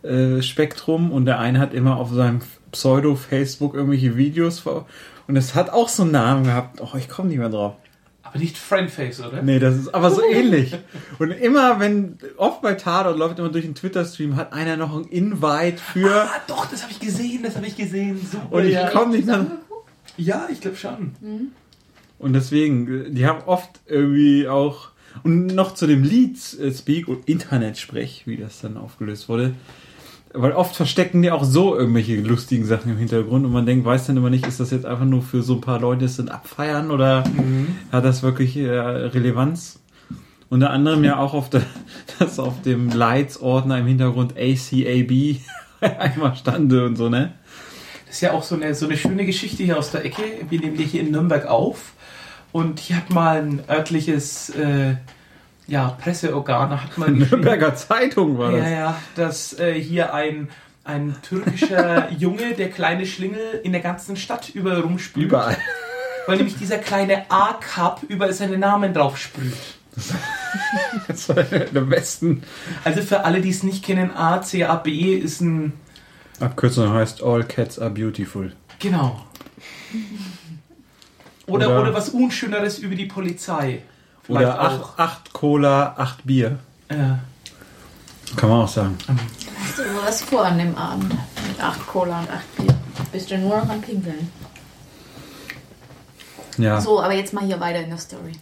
äh, 0.03 1.09
äh, 1.09 1.13
und 1.13 1.25
der 1.25 1.39
eine 1.39 1.59
hat 1.59 1.73
immer 1.73 1.97
auf 1.97 2.11
seinem 2.11 2.41
Pseudo-Facebook 2.71 3.73
irgendwelche 3.73 4.17
Videos 4.17 4.59
vor 4.59 4.85
und 5.27 5.35
es 5.35 5.55
hat 5.55 5.69
auch 5.69 5.89
so 5.89 6.03
einen 6.03 6.13
Namen 6.13 6.45
gehabt. 6.45 6.81
Oh, 6.81 6.97
ich 6.97 7.09
komme 7.09 7.29
nicht 7.29 7.37
mehr 7.37 7.49
drauf. 7.49 7.75
Aber 8.23 8.39
nicht 8.39 8.57
Friendface, 8.57 9.21
oder? 9.21 9.41
Nee, 9.41 9.59
das 9.59 9.75
ist 9.75 9.93
aber 9.93 10.09
so 10.09 10.21
ähnlich. 10.31 10.75
Und 11.19 11.31
immer, 11.31 11.79
wenn, 11.79 12.17
oft 12.37 12.61
bei 12.61 12.73
Tatort 12.73 13.17
läuft 13.17 13.39
immer 13.39 13.49
durch 13.49 13.65
den 13.65 13.75
Twitter-Stream, 13.75 14.35
hat 14.35 14.53
einer 14.53 14.75
noch 14.75 14.95
ein 14.95 15.05
Invite 15.05 15.77
für. 15.77 16.23
Ah, 16.23 16.41
doch, 16.47 16.65
das 16.65 16.83
habe 16.83 16.91
ich 16.91 16.99
gesehen, 16.99 17.43
das 17.43 17.55
habe 17.55 17.67
ich 17.67 17.75
gesehen. 17.75 18.19
Super. 18.19 18.51
Und 18.51 18.65
ich 18.65 18.73
ja. 18.73 18.89
komme 18.89 19.15
nicht 19.15 19.27
mehr. 19.27 19.45
ja, 20.17 20.47
ich 20.51 20.59
glaube 20.59 20.77
schon. 20.77 21.13
Und 22.19 22.33
deswegen, 22.33 23.13
die 23.13 23.25
haben 23.25 23.43
oft 23.45 23.81
irgendwie 23.85 24.47
auch. 24.47 24.89
Und 25.23 25.47
noch 25.47 25.73
zu 25.73 25.87
dem 25.87 26.03
Lead-Speak 26.03 27.07
und 27.07 27.27
Internet-Sprech, 27.27 28.23
wie 28.25 28.37
das 28.37 28.61
dann 28.61 28.77
aufgelöst 28.77 29.29
wurde. 29.29 29.53
Weil 30.33 30.51
oft 30.51 30.75
verstecken 30.75 31.21
die 31.21 31.31
auch 31.31 31.43
so 31.43 31.75
irgendwelche 31.75 32.17
lustigen 32.17 32.65
Sachen 32.65 32.91
im 32.91 32.97
Hintergrund 32.97 33.45
und 33.45 33.51
man 33.51 33.65
denkt, 33.65 33.85
weiß 33.85 34.07
dann 34.07 34.17
immer 34.17 34.29
nicht, 34.29 34.45
ist 34.45 34.59
das 34.59 34.71
jetzt 34.71 34.85
einfach 34.85 35.05
nur 35.05 35.21
für 35.21 35.41
so 35.41 35.55
ein 35.55 35.61
paar 35.61 35.79
Leute, 35.79 36.05
es 36.05 36.17
dann 36.17 36.29
abfeiern 36.29 36.91
oder 36.91 37.23
hat 37.91 38.05
das 38.05 38.21
wirklich 38.23 38.57
äh, 38.57 38.69
Relevanz? 38.69 39.79
Unter 40.49 40.69
anderem 40.69 41.03
ja 41.03 41.17
auch 41.17 41.33
auf 41.33 41.49
der, 41.49 41.63
dass 42.19 42.39
auf 42.39 42.61
dem 42.61 42.89
Lights-Ordner 42.89 43.79
im 43.79 43.87
Hintergrund 43.87 44.35
ACAB 44.37 45.37
einmal 45.99 46.35
stande 46.35 46.85
und 46.85 46.97
so, 46.97 47.09
ne? 47.09 47.33
Das 48.05 48.15
ist 48.15 48.21
ja 48.21 48.31
auch 48.31 48.43
so 48.43 48.55
eine, 48.55 48.73
so 48.73 48.85
eine 48.85 48.95
schöne 48.95 49.25
Geschichte 49.25 49.63
hier 49.63 49.77
aus 49.77 49.91
der 49.91 50.05
Ecke. 50.05 50.23
Wir 50.49 50.59
nehmen 50.59 50.77
die 50.77 50.85
hier 50.85 51.01
in 51.01 51.11
Nürnberg 51.11 51.45
auf. 51.45 51.93
Und 52.51 52.79
hier 52.79 52.97
hat 52.97 53.09
mal 53.09 53.41
ein 53.41 53.63
örtliches 53.69 54.49
äh, 54.51 54.95
ja, 55.67 55.89
Presseorgan 55.89 56.81
hat 56.81 56.97
mal 56.97 57.05
geschrieben, 57.13 57.29
Nürnberger 57.29 57.75
Zeitung 57.75 58.37
war 58.37 58.51
das. 58.51 58.61
ja, 58.61 58.69
ja, 58.69 59.01
dass 59.15 59.59
äh, 59.59 59.73
hier 59.79 60.13
ein, 60.13 60.49
ein 60.83 61.15
türkischer 61.21 62.09
Junge, 62.17 62.53
der 62.53 62.69
kleine 62.69 63.05
Schlingel, 63.05 63.61
in 63.63 63.73
der 63.73 63.81
ganzen 63.81 64.15
Stadt 64.15 64.49
überall 64.49 64.79
rumspült. 64.79 65.25
Überall. 65.25 65.57
Weil 66.25 66.37
nämlich 66.37 66.57
dieser 66.57 66.77
kleine 66.77 67.29
A-Cup 67.29 68.03
überall 68.07 68.33
seinen 68.33 68.59
Namen 68.59 68.93
drauf 68.93 69.17
sprüht. 69.17 69.53
Das 71.07 71.29
war 71.35 71.43
der 71.43 71.81
besten 71.81 72.43
Also 72.83 73.01
für 73.01 73.23
alle, 73.23 73.41
die 73.41 73.49
es 73.49 73.63
nicht 73.63 73.83
kennen, 73.83 74.11
ACAB 74.15 74.87
ist 74.87 75.41
ein. 75.41 75.73
Abkürzung 76.39 76.93
heißt 76.93 77.23
All 77.23 77.43
Cats 77.43 77.79
are 77.79 77.89
Beautiful. 77.89 78.51
Genau. 78.79 79.23
Oder, 81.47 81.67
Oder- 81.69 81.81
oder, 81.81 81.93
was 81.93 82.09
Unschöneres 82.09 82.79
über 82.79 82.95
die 82.95 83.05
Polizei. 83.05 83.81
Oder 84.27 84.59
acht, 84.59 84.99
acht 84.99 85.33
Cola, 85.33 85.95
acht 85.97 86.25
Bier. 86.25 86.59
auch. 86.89 86.93
Äh, 86.95 88.35
Kann 88.35 88.49
man 88.49 88.63
auch 88.63 88.67
sagen. 88.67 88.97
Hast 89.07 89.79
du 89.79 89.83
was 90.03 90.21
vor 90.21 90.43
an 90.45 90.57
dem 90.57 90.75
Abend? 90.75 91.11
Mit 91.47 91.61
acht 91.61 91.87
Cola 91.87 92.19
und 92.19 92.29
acht 92.29 92.57
Bier. 92.57 92.75
Bist 93.13 93.31
du 93.31 93.37
nur 93.37 93.57
noch 93.57 93.69
am 93.69 93.81
Pinkeln. 93.81 94.29
Ja. 96.57 96.81
So, 96.81 97.01
aber 97.01 97.13
jetzt 97.13 97.33
mal 97.33 97.45
hier 97.45 97.59
weiter 97.59 97.79
in 97.81 97.89
der 97.89 97.97
Story. 97.99 98.33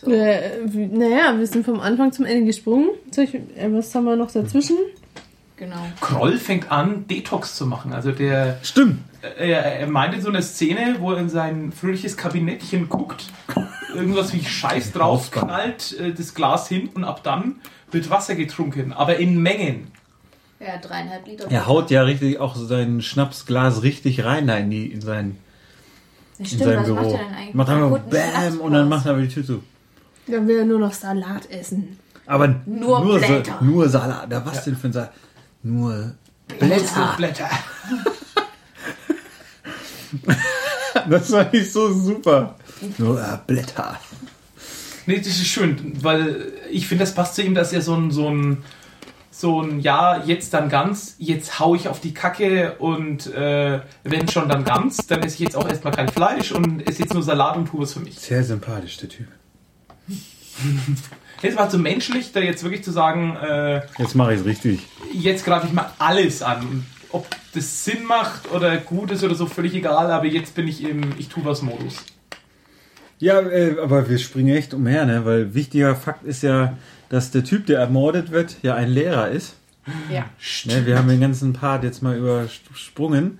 So. 0.00 0.10
Äh, 0.10 0.58
naja, 0.66 1.38
wir 1.38 1.46
sind 1.46 1.64
vom 1.64 1.80
Anfang 1.80 2.12
zum 2.12 2.26
Ende 2.26 2.44
gesprungen. 2.44 2.90
Ich, 3.16 3.34
äh, 3.34 3.40
was 3.70 3.94
haben 3.94 4.04
wir 4.04 4.16
noch 4.16 4.30
dazwischen? 4.30 4.76
Genau. 5.56 5.86
Kroll 6.00 6.36
fängt 6.38 6.70
an, 6.70 7.06
Detox 7.08 7.56
zu 7.56 7.66
machen. 7.66 7.92
Also 7.94 8.12
der, 8.12 8.58
Stimmt. 8.62 8.98
er, 9.38 9.64
er 9.80 9.86
meinte 9.86 10.20
so 10.20 10.28
eine 10.28 10.42
Szene, 10.42 10.96
wo 10.98 11.12
er 11.12 11.18
in 11.18 11.28
sein 11.30 11.72
fröhliches 11.72 12.16
Kabinettchen 12.18 12.88
guckt, 12.90 13.26
irgendwas 13.94 14.34
wie 14.34 14.44
Scheiß 14.44 14.92
drauf, 14.92 15.30
knallt 15.30 15.98
äh, 15.98 16.12
das 16.12 16.34
Glas 16.34 16.68
hin 16.68 16.90
und 16.94 17.04
ab 17.04 17.22
dann 17.22 17.56
wird 17.90 18.10
Wasser 18.10 18.34
getrunken, 18.34 18.92
aber 18.92 19.16
in 19.16 19.40
Mengen. 19.42 19.86
Ja, 20.60 20.76
dreieinhalb 20.78 21.26
Liter. 21.26 21.50
Er 21.50 21.66
haut 21.66 21.90
ja 21.90 22.02
richtig 22.02 22.38
auch 22.38 22.54
sein 22.56 23.00
Schnapsglas 23.00 23.82
richtig 23.82 24.24
rein 24.24 24.46
da 24.46 24.56
in, 24.56 24.68
die, 24.70 24.86
in 24.92 25.00
sein, 25.00 25.36
Das 26.32 26.52
in 26.52 26.58
stimmt, 26.58 26.64
sein 26.64 26.78
was 26.80 26.86
Büro. 26.86 26.96
macht 26.96 27.10
er 27.12 27.18
denn 27.18 27.34
eigentlich? 27.34 27.54
Macht 27.54 27.68
einfach 27.70 27.98
BÄM 28.00 28.60
und 28.60 28.72
dann 28.72 28.88
macht 28.90 29.06
er 29.06 29.12
aber 29.12 29.22
die 29.22 29.28
Tür 29.28 29.44
zu. 29.44 29.62
Dann 30.26 30.46
will 30.48 30.58
er 30.58 30.64
nur 30.66 30.78
noch 30.80 30.92
Salat 30.92 31.50
essen. 31.50 31.98
Aber 32.26 32.48
Nur 32.66 33.04
nur, 33.04 33.20
Sa- 33.20 33.26
Blätter. 33.26 33.58
nur 33.62 33.88
Salat. 33.88 34.26
Da 34.30 34.44
was 34.44 34.64
denn 34.64 34.76
für 34.76 34.88
ein 34.88 34.92
Salat? 34.92 35.12
Nur 35.66 36.12
Blätter. 36.60 37.14
Blätter. 37.16 37.50
Das 41.10 41.30
war 41.30 41.52
nicht 41.52 41.70
so 41.70 41.92
super. 41.92 42.56
Nur 42.96 43.20
äh, 43.20 43.38
Blätter. 43.46 44.00
Nee, 45.04 45.18
das 45.18 45.26
ist 45.28 45.46
schön, 45.46 45.92
weil 46.02 46.52
ich 46.70 46.88
finde, 46.88 47.04
das 47.04 47.14
passt 47.14 47.34
zu 47.34 47.42
ihm, 47.42 47.54
dass 47.54 47.72
er 47.72 47.82
so 47.82 47.94
ein, 47.94 48.10
so 48.10 48.28
ein, 48.30 48.64
so 49.30 49.62
ein, 49.62 49.80
ja, 49.80 50.24
jetzt 50.24 50.54
dann 50.54 50.68
ganz, 50.68 51.14
jetzt 51.18 51.60
hau 51.60 51.74
ich 51.74 51.86
auf 51.88 52.00
die 52.00 52.14
Kacke 52.14 52.76
und 52.78 53.26
äh, 53.34 53.80
wenn 54.04 54.28
schon 54.28 54.48
dann 54.48 54.64
ganz, 54.64 55.06
dann 55.06 55.22
esse 55.22 55.34
ich 55.34 55.40
jetzt 55.40 55.56
auch 55.56 55.68
erstmal 55.68 55.92
kein 55.92 56.08
Fleisch 56.08 56.50
und 56.50 56.88
esse 56.88 57.02
jetzt 57.02 57.12
nur 57.12 57.22
Salat 57.22 57.56
und 57.56 57.66
tue 57.66 57.82
was 57.82 57.92
für 57.92 58.00
mich. 58.00 58.18
Sehr 58.18 58.42
sympathisch, 58.42 58.96
der 58.96 59.10
Typ. 59.10 59.28
Jetzt 61.46 61.58
war 61.58 61.70
so 61.70 61.78
menschlich, 61.78 62.32
da 62.32 62.40
jetzt 62.40 62.64
wirklich 62.64 62.82
zu 62.82 62.90
sagen, 62.90 63.36
äh, 63.36 63.82
Jetzt 63.98 64.16
mache 64.16 64.34
ich 64.34 64.40
es 64.40 64.46
richtig. 64.46 64.80
jetzt 65.12 65.44
greife 65.44 65.68
ich 65.68 65.72
mal 65.72 65.92
alles 65.98 66.42
an. 66.42 66.84
Ob 67.12 67.24
das 67.54 67.84
Sinn 67.84 68.04
macht 68.04 68.50
oder 68.52 68.76
gut 68.78 69.12
ist 69.12 69.22
oder 69.22 69.36
so, 69.36 69.46
völlig 69.46 69.72
egal, 69.74 70.10
aber 70.10 70.26
jetzt 70.26 70.56
bin 70.56 70.66
ich 70.66 70.82
im 70.82 71.12
Ich 71.18 71.28
tu 71.28 71.44
was 71.44 71.62
Modus. 71.62 72.04
Ja, 73.20 73.40
äh, 73.40 73.76
aber 73.80 74.10
wir 74.10 74.18
springen 74.18 74.56
echt 74.56 74.74
umher, 74.74 75.06
ne? 75.06 75.24
Weil 75.24 75.54
wichtiger 75.54 75.94
Fakt 75.94 76.24
ist 76.24 76.42
ja, 76.42 76.76
dass 77.10 77.30
der 77.30 77.44
Typ, 77.44 77.66
der 77.66 77.78
ermordet 77.78 78.32
wird, 78.32 78.56
ja 78.62 78.74
ein 78.74 78.88
Lehrer 78.90 79.28
ist. 79.28 79.54
Ja. 80.10 80.24
Ne? 80.64 80.84
Wir 80.84 80.98
haben 80.98 81.06
den 81.08 81.20
ganzen 81.20 81.52
Part 81.52 81.84
jetzt 81.84 82.02
mal 82.02 82.16
übersprungen. 82.16 83.38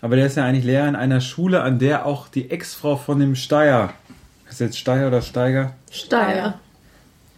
Aber 0.00 0.14
der 0.14 0.26
ist 0.26 0.36
ja 0.36 0.44
eigentlich 0.44 0.64
Lehrer 0.64 0.88
in 0.88 0.94
einer 0.94 1.20
Schule, 1.20 1.62
an 1.62 1.80
der 1.80 2.06
auch 2.06 2.28
die 2.28 2.52
Ex-Frau 2.52 2.94
von 2.94 3.18
dem 3.18 3.34
Steier, 3.34 3.92
ist 4.48 4.60
jetzt 4.60 4.78
Steier 4.78 5.08
oder 5.08 5.22
Steiger? 5.22 5.74
Steier. 5.90 6.60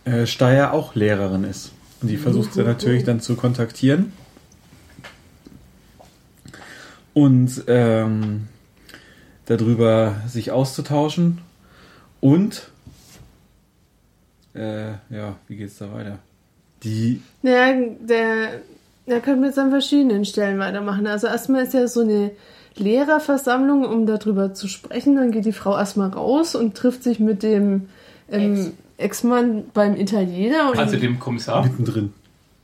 Äh, 0.04 0.26
Steier 0.26 0.72
auch 0.72 0.94
Lehrerin 0.94 1.44
ist. 1.44 1.72
Und 2.00 2.08
die 2.08 2.16
versucht 2.16 2.54
sie 2.54 2.62
natürlich 2.62 3.04
dann 3.04 3.20
zu 3.20 3.36
kontaktieren. 3.36 4.12
Und 7.12 7.64
ähm, 7.66 8.48
darüber 9.46 10.16
sich 10.26 10.52
auszutauschen. 10.52 11.38
Und 12.20 12.70
äh, 14.54 14.92
ja, 15.10 15.36
wie 15.48 15.56
geht's 15.56 15.78
da 15.78 15.92
weiter? 15.92 16.18
Die 16.82 17.20
Naja, 17.42 17.86
der, 18.00 18.62
Da 19.06 19.18
können 19.18 19.40
wir 19.40 19.48
jetzt 19.48 19.58
an 19.58 19.70
verschiedenen 19.70 20.24
Stellen 20.24 20.58
weitermachen. 20.60 21.06
Also 21.06 21.26
erstmal 21.26 21.64
ist 21.64 21.74
ja 21.74 21.88
so 21.88 22.00
eine 22.00 22.30
Lehrerversammlung, 22.76 23.84
um 23.84 24.06
darüber 24.06 24.54
zu 24.54 24.68
sprechen. 24.68 25.16
Dann 25.16 25.32
geht 25.32 25.44
die 25.44 25.52
Frau 25.52 25.76
erstmal 25.76 26.10
raus 26.10 26.54
und 26.54 26.76
trifft 26.76 27.02
sich 27.02 27.18
mit 27.18 27.42
dem 27.42 27.88
ähm, 28.30 28.72
Ex-Mann 29.00 29.64
beim 29.74 29.96
Italiener. 29.96 30.70
Und, 30.70 30.78
Also 30.78 30.96
dem 30.96 31.18
Kommissar. 31.18 31.64
Mittendrin. 31.64 32.12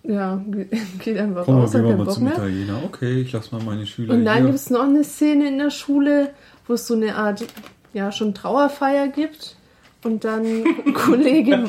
ja, 0.04 0.40
ge- 0.48 0.68
geht 1.02 1.18
einfach 1.18 1.44
Komm 1.44 1.54
mal, 1.56 1.60
raus, 1.62 1.72
gehen 1.72 1.82
hat 1.82 1.88
wir 1.88 1.96
mal 1.96 2.04
Bock 2.04 2.14
zum 2.14 2.24
mehr. 2.24 2.32
Italiener. 2.34 2.80
Okay, 2.84 3.20
ich 3.22 3.32
lass 3.32 3.50
mal 3.52 3.62
meine 3.62 3.86
Schüler 3.86 4.14
Und 4.14 4.24
dann 4.24 4.44
gibt 4.44 4.54
es 4.54 4.70
noch 4.70 4.84
eine 4.84 5.02
Szene 5.04 5.48
in 5.48 5.58
der 5.58 5.70
Schule, 5.70 6.30
wo 6.66 6.74
es 6.74 6.86
so 6.86 6.94
eine 6.94 7.16
Art, 7.16 7.44
ja, 7.92 8.12
schon 8.12 8.34
Trauerfeier 8.34 9.08
gibt. 9.08 9.56
Und 10.04 10.24
dann 10.24 10.44
Kollege 10.94 11.64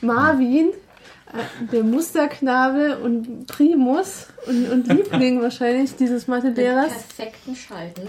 Marvin, 0.00 0.68
äh, 0.70 1.66
der 1.72 1.84
Musterknabe 1.84 2.98
und 2.98 3.46
Primus 3.46 4.26
und, 4.46 4.70
und 4.70 4.88
Liebling 4.88 5.40
wahrscheinlich 5.42 5.94
dieses 5.96 6.26
Mathelehrers, 6.26 6.88
perfekten 6.92 7.54
Schalten. 7.54 8.02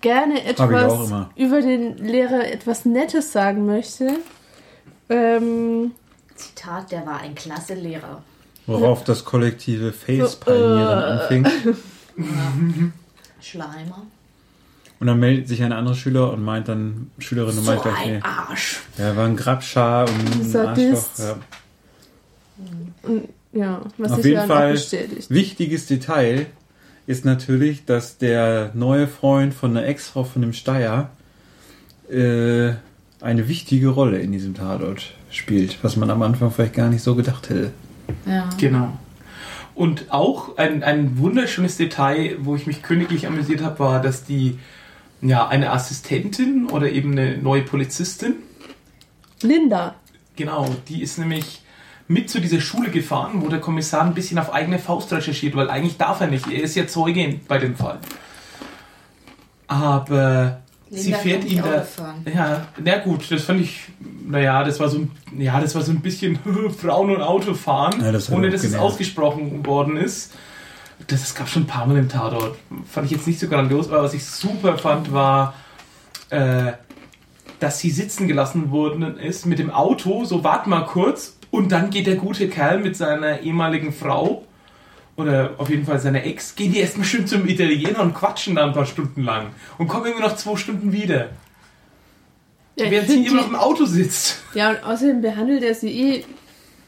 gerne 0.00 0.44
etwas 0.44 1.12
über 1.36 1.60
den 1.60 1.98
Lehrer 1.98 2.50
etwas 2.52 2.84
Nettes 2.84 3.32
sagen 3.32 3.66
möchte. 3.66 4.08
Ähm, 5.10 5.90
Zitat, 6.36 6.90
der 6.92 7.04
war 7.04 7.20
ein 7.20 7.34
klasse 7.34 7.74
Lehrer. 7.74 8.22
Worauf 8.66 9.04
das 9.04 9.24
kollektive 9.24 9.92
Facepalmieren 9.92 11.02
äh. 11.02 11.04
anfing. 11.04 11.46
Schleimer. 13.40 14.02
Oh, 14.02 15.00
Und 15.00 15.06
dann 15.06 15.18
meldet 15.18 15.48
sich 15.48 15.62
ein 15.62 15.72
anderer 15.72 15.96
Schüler 15.96 16.32
und 16.32 16.44
meint 16.44 16.68
dann, 16.68 17.10
Schülerin 17.18 17.58
und 17.58 17.64
So 17.64 17.70
meint 17.70 17.82
gleich, 17.82 18.06
nee, 18.06 18.14
ein 18.16 18.22
Arsch. 18.22 18.80
er 18.96 19.16
war 19.16 19.26
ein 19.26 19.36
Grabschar 19.36 20.08
und 20.08 20.36
ein 20.36 20.48
Sadist. 20.48 21.20
Arschloch. 21.20 21.36
Ja. 23.52 23.60
ja, 23.60 23.80
was 23.98 24.12
Auf 24.12 24.24
jeden 24.24 24.46
Fall 24.46 24.74
wichtiges 25.28 25.86
Detail 25.86 26.46
ist 27.06 27.24
natürlich, 27.24 27.86
dass 27.86 28.18
der 28.18 28.70
neue 28.74 29.08
Freund 29.08 29.54
von 29.54 29.74
der 29.74 29.88
Ex-Frau 29.88 30.22
von 30.22 30.42
dem 30.42 30.52
Steier 30.52 31.10
äh, 32.08 32.74
eine 33.20 33.48
wichtige 33.48 33.88
Rolle 33.88 34.18
in 34.18 34.32
diesem 34.32 34.54
Tatort 34.54 35.12
spielt, 35.30 35.82
was 35.82 35.96
man 35.96 36.10
am 36.10 36.22
Anfang 36.22 36.50
vielleicht 36.50 36.74
gar 36.74 36.88
nicht 36.88 37.02
so 37.02 37.14
gedacht 37.14 37.50
hätte. 37.50 37.72
Ja. 38.26 38.48
Genau. 38.58 38.92
Und 39.74 40.06
auch 40.10 40.56
ein, 40.58 40.82
ein 40.82 41.18
wunderschönes 41.18 41.76
Detail, 41.76 42.36
wo 42.40 42.56
ich 42.56 42.66
mich 42.66 42.82
königlich 42.82 43.26
amüsiert 43.26 43.62
habe, 43.62 43.78
war, 43.78 44.02
dass 44.02 44.24
die 44.24 44.58
ja 45.22 45.48
eine 45.48 45.70
Assistentin 45.70 46.66
oder 46.66 46.90
eben 46.90 47.12
eine 47.12 47.38
neue 47.38 47.62
Polizistin, 47.62 48.34
Linda. 49.42 49.94
genau, 50.36 50.74
die 50.88 51.02
ist 51.02 51.18
nämlich 51.18 51.62
mit 52.08 52.28
zu 52.28 52.40
dieser 52.40 52.60
Schule 52.60 52.90
gefahren, 52.90 53.40
wo 53.42 53.48
der 53.48 53.60
Kommissar 53.60 54.02
ein 54.02 54.14
bisschen 54.14 54.38
auf 54.38 54.52
eigene 54.52 54.78
Faust 54.78 55.12
recherchiert, 55.12 55.54
weil 55.54 55.70
eigentlich 55.70 55.96
darf 55.96 56.20
er 56.20 56.26
nicht. 56.26 56.50
Er 56.50 56.62
ist 56.62 56.74
ja 56.74 56.86
Zeuge 56.86 57.38
bei 57.46 57.58
dem 57.58 57.76
Fall. 57.76 58.00
Aber 59.68 60.60
sie 60.90 61.12
fährt 61.12 61.44
ihn 61.44 61.62
da. 61.62 61.86
Ja, 62.32 62.66
na 62.82 62.98
gut, 62.98 63.30
das 63.30 63.44
fand 63.44 63.60
ich, 63.60 63.82
naja, 64.26 64.64
das 64.64 64.80
war 64.80 64.88
so 64.88 64.98
ein, 64.98 65.10
ja, 65.38 65.60
das 65.60 65.74
war 65.74 65.82
so 65.82 65.92
ein 65.92 66.00
bisschen 66.00 66.38
Frauen 66.78 67.14
und 67.14 67.22
Autofahren, 67.22 68.02
Ja, 68.02 68.12
das 68.12 68.30
ohne 68.30 68.50
dass 68.50 68.64
es 68.64 68.74
ausgesprochen 68.74 69.64
worden 69.64 69.96
ist. 69.96 70.32
Das, 71.06 71.20
das 71.20 71.34
gab 71.34 71.48
schon 71.48 71.62
ein 71.62 71.66
paar 71.66 71.86
Mal 71.86 71.96
im 71.96 72.08
Tatort. 72.08 72.56
Fand 72.90 73.06
ich 73.06 73.12
jetzt 73.12 73.26
nicht 73.26 73.40
so 73.40 73.48
grandios, 73.48 73.88
aber 73.88 74.02
was 74.02 74.14
ich 74.14 74.24
super 74.24 74.76
fand, 74.76 75.12
war, 75.12 75.54
äh, 76.28 76.72
dass 77.58 77.78
sie 77.78 77.90
sitzen 77.90 78.28
gelassen 78.28 78.70
worden 78.70 79.18
ist 79.18 79.46
mit 79.46 79.58
dem 79.58 79.70
Auto, 79.70 80.24
so 80.24 80.44
wart 80.44 80.66
mal 80.66 80.84
kurz, 80.84 81.36
und 81.50 81.72
dann 81.72 81.90
geht 81.90 82.06
der 82.06 82.16
gute 82.16 82.48
Kerl 82.48 82.78
mit 82.78 82.96
seiner 82.96 83.40
ehemaligen 83.40 83.92
Frau 83.92 84.44
oder 85.20 85.54
auf 85.58 85.70
jeden 85.70 85.84
Fall 85.84 85.98
seiner 85.98 86.24
Ex, 86.24 86.54
gehen 86.54 86.72
die 86.72 86.80
erstmal 86.80 87.06
schön 87.06 87.26
zum 87.26 87.46
Italiener 87.46 88.00
und 88.00 88.14
quatschen 88.14 88.56
da 88.56 88.66
ein 88.66 88.72
paar 88.72 88.86
Stunden 88.86 89.22
lang 89.22 89.48
und 89.78 89.88
kommen 89.88 90.06
irgendwie 90.06 90.24
noch 90.24 90.36
zwei 90.36 90.56
Stunden 90.56 90.92
wieder. 90.92 91.30
Ja, 92.76 92.90
während 92.90 93.08
sie 93.08 93.26
immer 93.26 93.42
noch 93.42 93.48
im 93.48 93.56
Auto 93.56 93.84
sitzt. 93.84 94.42
Ja, 94.54 94.70
und 94.70 94.84
außerdem 94.84 95.20
behandelt 95.20 95.62
er 95.62 95.74
sie 95.74 95.90
eh 95.90 96.24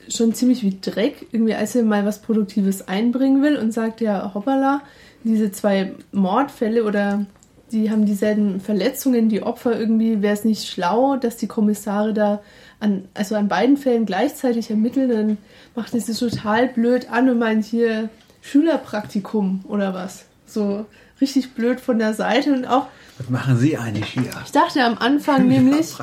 schon 0.08 0.34
ziemlich 0.34 0.62
wie 0.62 0.78
Dreck, 0.80 1.26
irgendwie 1.32 1.54
als 1.54 1.74
er 1.74 1.82
mal 1.82 2.04
was 2.04 2.22
Produktives 2.22 2.88
einbringen 2.88 3.42
will 3.42 3.56
und 3.56 3.72
sagt 3.72 4.00
ja, 4.00 4.32
hoppala, 4.34 4.82
diese 5.24 5.52
zwei 5.52 5.92
Mordfälle 6.12 6.84
oder 6.84 7.26
die 7.70 7.90
haben 7.90 8.04
dieselben 8.04 8.60
Verletzungen, 8.60 9.28
die 9.28 9.42
Opfer 9.42 9.78
irgendwie, 9.78 10.20
wäre 10.20 10.34
es 10.34 10.44
nicht 10.44 10.68
schlau, 10.68 11.16
dass 11.16 11.36
die 11.36 11.46
Kommissare 11.46 12.12
da 12.12 12.42
an, 12.80 13.08
also 13.14 13.34
an 13.34 13.48
beiden 13.48 13.76
Fällen 13.76 14.04
gleichzeitig 14.04 14.68
ermitteln, 14.70 15.08
dann 15.08 15.38
macht 15.74 15.94
es 15.94 16.06
total 16.18 16.68
blöd 16.68 17.10
an 17.10 17.30
und 17.30 17.38
meint 17.38 17.64
hier 17.64 18.10
Schülerpraktikum 18.42 19.64
oder 19.66 19.94
was. 19.94 20.26
So 20.46 20.84
richtig 21.22 21.54
blöd 21.54 21.80
von 21.80 21.98
der 21.98 22.12
Seite 22.12 22.52
und 22.52 22.66
auch, 22.66 22.88
Was 23.16 23.30
machen 23.30 23.56
Sie 23.56 23.78
eigentlich 23.78 24.08
hier? 24.08 24.30
ich 24.44 24.52
dachte 24.52 24.84
am 24.84 24.98
Anfang 24.98 25.46
nämlich, 25.48 25.94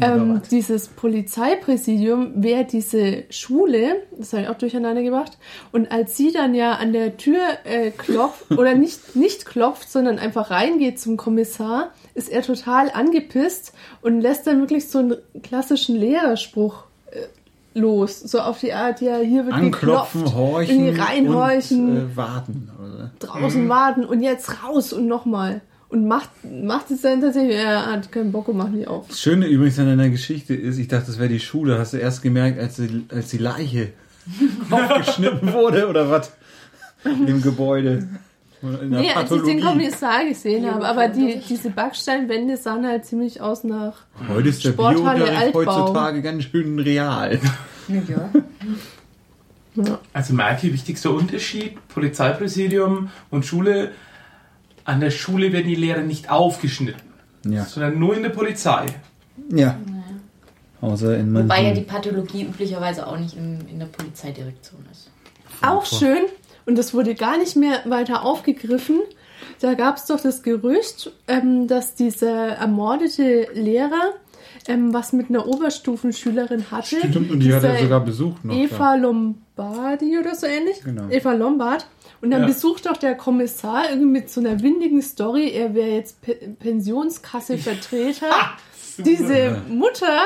ähm, 0.00 0.42
dieses 0.50 0.88
Polizeipräsidium 0.88 2.42
wäre 2.42 2.64
diese 2.64 3.24
Schule, 3.30 4.02
das 4.16 4.32
habe 4.32 4.42
ich 4.42 4.48
auch 4.48 4.58
durcheinander 4.58 5.02
gebracht. 5.02 5.38
Und 5.72 5.90
als 5.90 6.16
sie 6.16 6.30
dann 6.30 6.54
ja 6.54 6.74
an 6.74 6.92
der 6.92 7.16
Tür 7.16 7.40
äh, 7.64 7.90
klopft, 7.90 8.50
oder 8.56 8.74
nicht, 8.74 9.16
nicht 9.16 9.46
klopft, 9.46 9.90
sondern 9.90 10.18
einfach 10.18 10.50
reingeht 10.50 11.00
zum 11.00 11.16
Kommissar, 11.16 11.92
ist 12.14 12.28
er 12.28 12.42
total 12.42 12.90
angepisst 12.90 13.72
und 14.02 14.20
lässt 14.20 14.46
dann 14.46 14.60
wirklich 14.60 14.88
so 14.88 14.98
einen 14.98 15.16
klassischen 15.42 15.96
Lehrerspruch 15.96 16.84
äh, 17.10 17.22
los. 17.78 18.20
So 18.20 18.40
auf 18.40 18.60
die 18.60 18.72
Art, 18.72 19.00
ja, 19.00 19.18
hier 19.18 19.44
wird 19.44 19.54
Anklopfen, 19.54 20.20
geklopft, 20.24 20.36
horchen 20.36 20.80
irgendwie 20.80 21.00
reinhorchen, 21.00 21.88
und 21.90 21.96
äh, 21.96 22.16
warten. 22.16 22.70
Oder? 22.78 23.10
draußen 23.18 23.68
warten 23.68 24.04
und 24.04 24.22
jetzt 24.22 24.62
raus 24.64 24.92
und 24.92 25.06
nochmal. 25.06 25.60
Und 25.90 26.06
macht, 26.06 26.28
macht 26.44 26.90
es 26.90 27.00
dann 27.00 27.22
tatsächlich, 27.22 27.56
er 27.56 27.86
hat 27.86 28.12
keinen 28.12 28.30
Bock 28.30 28.48
und 28.48 28.58
macht 28.58 28.72
nicht 28.72 28.88
auf. 28.88 29.08
Das 29.08 29.20
Schöne 29.20 29.46
übrigens 29.46 29.78
an 29.78 29.86
deiner 29.86 30.10
Geschichte 30.10 30.54
ist, 30.54 30.76
ich 30.76 30.88
dachte, 30.88 31.06
das 31.06 31.18
wäre 31.18 31.30
die 31.30 31.40
Schule. 31.40 31.78
Hast 31.78 31.94
du 31.94 31.96
erst 31.96 32.20
gemerkt, 32.20 32.58
als 32.58 32.76
die, 32.76 33.06
als 33.08 33.28
die 33.28 33.38
Leiche 33.38 33.92
aufgeschnitten 34.70 35.50
wurde 35.54 35.88
oder 35.88 36.10
was? 36.10 36.32
Im 37.04 37.40
Gebäude. 37.40 38.06
Oder 38.62 38.82
in 38.82 38.90
der 38.90 39.00
Nee, 39.00 39.12
als 39.12 39.30
ich 39.30 39.42
den. 39.42 39.60
Kommissar 39.60 40.24
gesehen 40.24 40.70
habe, 40.70 40.86
aber 40.86 41.08
die, 41.08 41.40
diese 41.48 41.70
Backsteinwände 41.70 42.56
sahen 42.56 42.86
halt 42.86 43.04
ziemlich 43.04 43.40
aus 43.40 43.64
nach. 43.64 43.94
Heute 44.28 44.48
ist 44.48 44.64
der 44.64 44.70
Sporthalle 44.72 45.30
Altbau. 45.36 45.60
heutzutage 45.64 46.22
ganz 46.22 46.44
schön 46.44 46.78
real. 46.78 47.38
Ja. 47.88 48.30
Ja. 49.76 49.98
Also 50.12 50.34
Merkel, 50.34 50.72
wichtigster 50.72 51.12
Unterschied, 51.12 51.76
Polizeipräsidium 51.88 53.10
und 53.30 53.46
Schule. 53.46 53.92
An 54.84 55.00
der 55.00 55.10
Schule 55.10 55.52
werden 55.52 55.68
die 55.68 55.74
Lehrer 55.74 56.00
nicht 56.02 56.30
aufgeschnitten, 56.30 57.02
Ja. 57.44 57.64
sondern 57.64 57.98
nur 57.98 58.16
in 58.16 58.22
der 58.22 58.30
Polizei. 58.30 58.86
Ja. 59.50 59.78
Außer 60.80 61.16
in 61.18 61.30
manchen... 61.32 61.48
Wobei 61.48 61.62
ja 61.62 61.74
die 61.74 61.82
Pathologie 61.82 62.42
üblicherweise 62.44 63.06
auch 63.06 63.18
nicht 63.18 63.36
in, 63.36 63.66
in 63.68 63.78
der 63.78 63.86
Polizeidirektion 63.86 64.84
ist. 64.90 65.10
Auch 65.62 65.84
schön, 65.84 66.24
und 66.68 66.78
das 66.78 66.94
wurde 66.94 67.14
gar 67.16 67.36
nicht 67.38 67.56
mehr 67.56 67.80
weiter 67.86 68.24
aufgegriffen. 68.24 69.00
Da 69.60 69.74
gab 69.74 69.96
es 69.96 70.04
doch 70.06 70.20
das 70.20 70.42
Gerücht, 70.44 71.10
ähm, 71.26 71.66
dass 71.66 71.94
dieser 71.94 72.50
ermordete 72.50 73.48
Lehrer 73.54 74.12
ähm, 74.68 74.92
was 74.92 75.12
mit 75.12 75.30
einer 75.30 75.46
Oberstufenschülerin 75.46 76.70
hatte. 76.70 76.96
Stimmt, 76.98 77.30
und 77.30 77.40
die 77.40 77.52
hat 77.54 77.64
er 77.64 77.78
sogar 77.78 78.00
besucht 78.04 78.44
noch. 78.44 78.54
Eva 78.54 78.94
Lombardi 78.96 80.18
oder 80.18 80.34
so 80.34 80.46
ähnlich. 80.46 80.82
Genau. 80.84 81.08
Eva 81.10 81.32
Lombard. 81.32 81.86
Und 82.20 82.30
dann 82.32 82.42
Ja. 82.42 82.46
besucht 82.48 82.86
doch 82.86 82.96
der 82.96 83.14
Kommissar 83.14 83.88
irgendwie 83.90 84.08
mit 84.10 84.30
so 84.30 84.40
einer 84.40 84.60
windigen 84.60 85.00
Story, 85.02 85.50
er 85.50 85.74
wäre 85.74 85.88
jetzt 85.90 86.20
Pe 86.20 86.34
Pensionskasse-Vertreter. 86.58 88.26
Diese 88.98 89.62
Mutter 89.68 90.18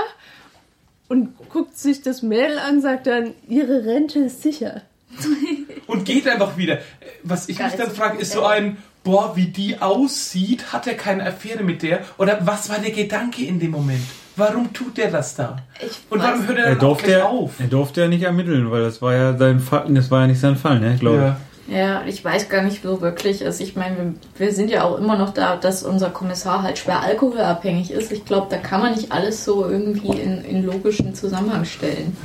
und 1.08 1.34
guckt 1.50 1.76
sich 1.76 2.00
das 2.00 2.22
Mädel 2.22 2.58
an, 2.58 2.80
sagt 2.80 3.06
dann, 3.06 3.34
ihre 3.48 3.84
Rente 3.84 4.20
ist 4.20 4.42
sicher. 4.42 4.82
Und 5.86 6.04
geht 6.04 6.26
einfach 6.28 6.56
wieder. 6.56 6.78
Was 7.22 7.48
ich 7.48 7.58
Geil, 7.58 7.68
mich 7.68 7.76
dann 7.76 7.90
frage, 7.90 8.18
ist 8.18 8.32
so 8.32 8.44
ein, 8.44 8.78
boah, 9.04 9.36
wie 9.36 9.46
die 9.46 9.80
aussieht, 9.80 10.72
hat 10.72 10.86
er 10.86 10.94
keine 10.94 11.26
Affäre 11.26 11.62
mit 11.62 11.82
der? 11.82 12.00
Oder 12.18 12.38
was 12.42 12.68
war 12.70 12.78
der 12.78 12.92
Gedanke 12.92 13.44
in 13.44 13.58
dem 13.60 13.72
Moment? 13.72 14.02
Warum 14.36 14.72
tut 14.72 14.96
der 14.96 15.10
das 15.10 15.34
da? 15.34 15.58
Ich 15.80 16.00
Und 16.08 16.22
warum 16.22 16.46
hört 16.46 16.58
er 16.58 16.64
Er 16.64 16.70
dann 16.70 16.78
durfte, 16.78 17.24
auf? 17.26 17.52
er 17.58 17.66
durfte 17.66 18.00
ja 18.00 18.08
nicht 18.08 18.22
ermitteln, 18.22 18.70
weil 18.70 18.82
das 18.82 19.02
war 19.02 19.14
ja 19.14 19.36
sein 19.36 19.60
Fall, 19.60 19.84
das 19.88 20.10
war 20.10 20.22
ja 20.22 20.26
nicht 20.28 20.40
sein 20.40 20.56
Fall, 20.56 20.80
ne, 20.80 20.96
glaube 20.98 21.16
Ja. 21.18 21.36
Ja, 21.68 22.02
ich 22.06 22.24
weiß 22.24 22.48
gar 22.48 22.62
nicht 22.62 22.82
so 22.82 23.00
wirklich. 23.00 23.44
Also 23.44 23.62
ich 23.62 23.76
meine, 23.76 23.96
wir, 23.96 24.14
wir 24.36 24.52
sind 24.52 24.68
ja 24.70 24.82
auch 24.84 24.98
immer 24.98 25.16
noch 25.16 25.32
da, 25.32 25.56
dass 25.56 25.84
unser 25.84 26.10
Kommissar 26.10 26.62
halt 26.62 26.76
schwer 26.78 27.00
alkoholabhängig 27.02 27.92
ist. 27.92 28.10
Ich 28.10 28.24
glaube, 28.24 28.48
da 28.50 28.56
kann 28.56 28.80
man 28.80 28.92
nicht 28.94 29.12
alles 29.12 29.44
so 29.44 29.64
irgendwie 29.68 30.08
in, 30.20 30.44
in 30.44 30.64
logischen 30.66 31.14
Zusammenhang 31.14 31.64
stellen. 31.64 32.16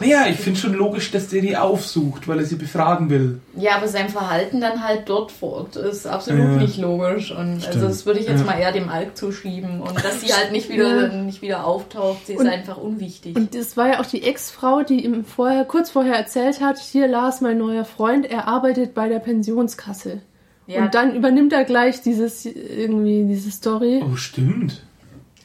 Naja, 0.00 0.24
ich 0.28 0.36
finde 0.38 0.58
schon 0.58 0.72
logisch, 0.74 1.10
dass 1.10 1.28
der 1.28 1.42
die 1.42 1.56
aufsucht, 1.56 2.26
weil 2.26 2.38
er 2.38 2.44
sie 2.46 2.56
befragen 2.56 3.10
will. 3.10 3.40
Ja, 3.54 3.76
aber 3.76 3.86
sein 3.86 4.08
Verhalten 4.08 4.60
dann 4.62 4.82
halt 4.82 5.02
dort 5.08 5.30
vor 5.30 5.52
Ort 5.58 5.76
ist 5.76 6.06
absolut 6.06 6.40
Ja. 6.42 6.48
nicht 6.56 6.78
logisch. 6.78 7.30
Und 7.32 7.56
also 7.56 7.68
Stimmt. 7.68 7.84
das 7.84 8.06
würde 8.06 8.20
ich 8.20 8.28
jetzt 8.28 8.40
Ja. 8.40 8.46
mal 8.46 8.58
eher 8.58 8.72
dem 8.72 8.88
Alk 8.88 9.16
zuschieben. 9.16 9.82
Und 9.82 10.02
dass 10.02 10.22
sie 10.22 10.32
halt 10.32 10.52
nicht 10.52 10.70
wieder, 10.70 11.08
Ja. 11.08 11.22
nicht 11.22 11.42
wieder 11.42 11.66
auftaucht, 11.66 12.26
sie 12.26 12.32
ist 12.32 12.40
Und- 12.40 12.48
einfach 12.48 12.78
unwichtig. 12.78 13.36
Und 13.36 13.54
das 13.54 13.76
war 13.76 13.88
ja 13.88 14.00
auch 14.00 14.06
die 14.06 14.22
Ex-Frau, 14.22 14.82
die 14.82 15.04
ihm 15.04 15.24
vorher, 15.26 15.64
kurz 15.66 15.90
vorher 15.90 16.14
erzählt 16.16 16.60
hat, 16.62 16.78
hier 16.78 17.06
Lars, 17.08 17.40
mein 17.42 17.58
neuer 17.58 17.84
Freund, 17.84 18.24
er 18.30 18.48
arbeitet 18.48 18.69
arbeitet 18.70 18.94
bei 18.94 19.08
der 19.08 19.18
Pensionskasse. 19.18 20.20
Ja. 20.66 20.84
Und 20.84 20.94
dann 20.94 21.14
übernimmt 21.16 21.52
er 21.52 21.64
gleich 21.64 22.00
dieses 22.02 22.46
irgendwie 22.46 23.24
diese 23.26 23.50
Story. 23.50 24.02
Oh, 24.04 24.14
stimmt. 24.16 24.82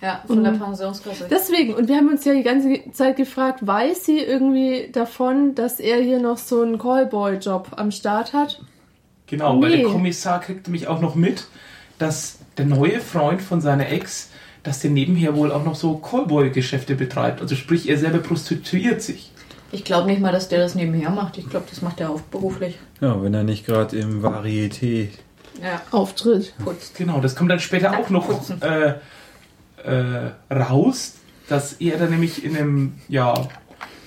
Ja, 0.01 0.21
von 0.27 0.43
der 0.43 0.53
Mhm. 0.53 0.59
Pensionskasse. 0.59 1.25
Deswegen, 1.29 1.73
und 1.73 1.87
wir 1.87 1.95
haben 1.95 2.09
uns 2.09 2.25
ja 2.25 2.33
die 2.33 2.43
ganze 2.43 2.79
Zeit 2.91 3.15
gefragt, 3.15 3.65
weiß 3.65 4.05
sie 4.05 4.19
irgendwie 4.19 4.89
davon, 4.91 5.55
dass 5.55 5.79
er 5.79 5.99
hier 6.01 6.19
noch 6.19 6.37
so 6.37 6.61
einen 6.61 6.77
Callboy-Job 6.77 7.71
am 7.77 7.89
Start 7.91 8.33
hat? 8.33 8.61
Genau, 9.25 9.59
weil 9.61 9.71
Nee. 9.71 9.77
der 9.77 9.85
Kommissar 9.87 10.41
kriegt 10.41 10.67
nämlich 10.67 10.87
auch 10.87 11.01
noch 11.01 11.15
mit, 11.15 11.45
dass 11.97 12.37
der 12.57 12.65
neue 12.65 12.99
Freund 12.99 13.41
von 13.41 13.61
seiner 13.61 13.89
Ex, 13.89 14.29
dass 14.61 14.79
der 14.81 14.91
nebenher 14.91 15.35
wohl 15.35 15.51
auch 15.51 15.65
noch 15.65 15.75
so 15.75 15.97
Callboy-Geschäfte 15.97 16.93
betreibt. 16.93 17.41
Also 17.41 17.55
sprich, 17.55 17.89
er 17.89 17.97
selber 17.97 18.19
prostituiert 18.19 19.01
sich. 19.01 19.31
Ich 19.75 19.83
glaube 19.83 20.07
nicht 20.07 20.21
mal, 20.21 20.31
dass 20.31 20.47
der 20.47 20.59
das 20.59 20.73
nebenher 20.73 21.09
macht. 21.09 21.37
Ich 21.37 21.49
glaube, 21.49 21.65
das 21.69 21.81
macht 21.81 21.99
er 21.99 22.07
hauptberuflich. 22.07 22.77
Ja, 23.01 23.21
wenn 23.21 23.33
er 23.33 23.43
nicht 23.43 23.65
gerade 23.65 23.97
im 23.97 24.23
Varieté. 24.23 25.09
Ja, 25.61 25.81
Auftritt. 25.91 26.53
putzt. 26.63 26.95
Genau, 26.95 27.19
das 27.19 27.35
kommt 27.35 27.51
dann 27.51 27.59
später 27.59 27.99
auch 27.99 28.09
noch 28.09 28.29
äh, 28.61 28.93
äh, 29.83 30.31
raus, 30.49 31.15
dass 31.49 31.73
er 31.73 31.97
dann 31.97 32.11
nämlich 32.11 32.45
in 32.45 32.55
einem, 32.55 32.93
ja, 33.09 33.33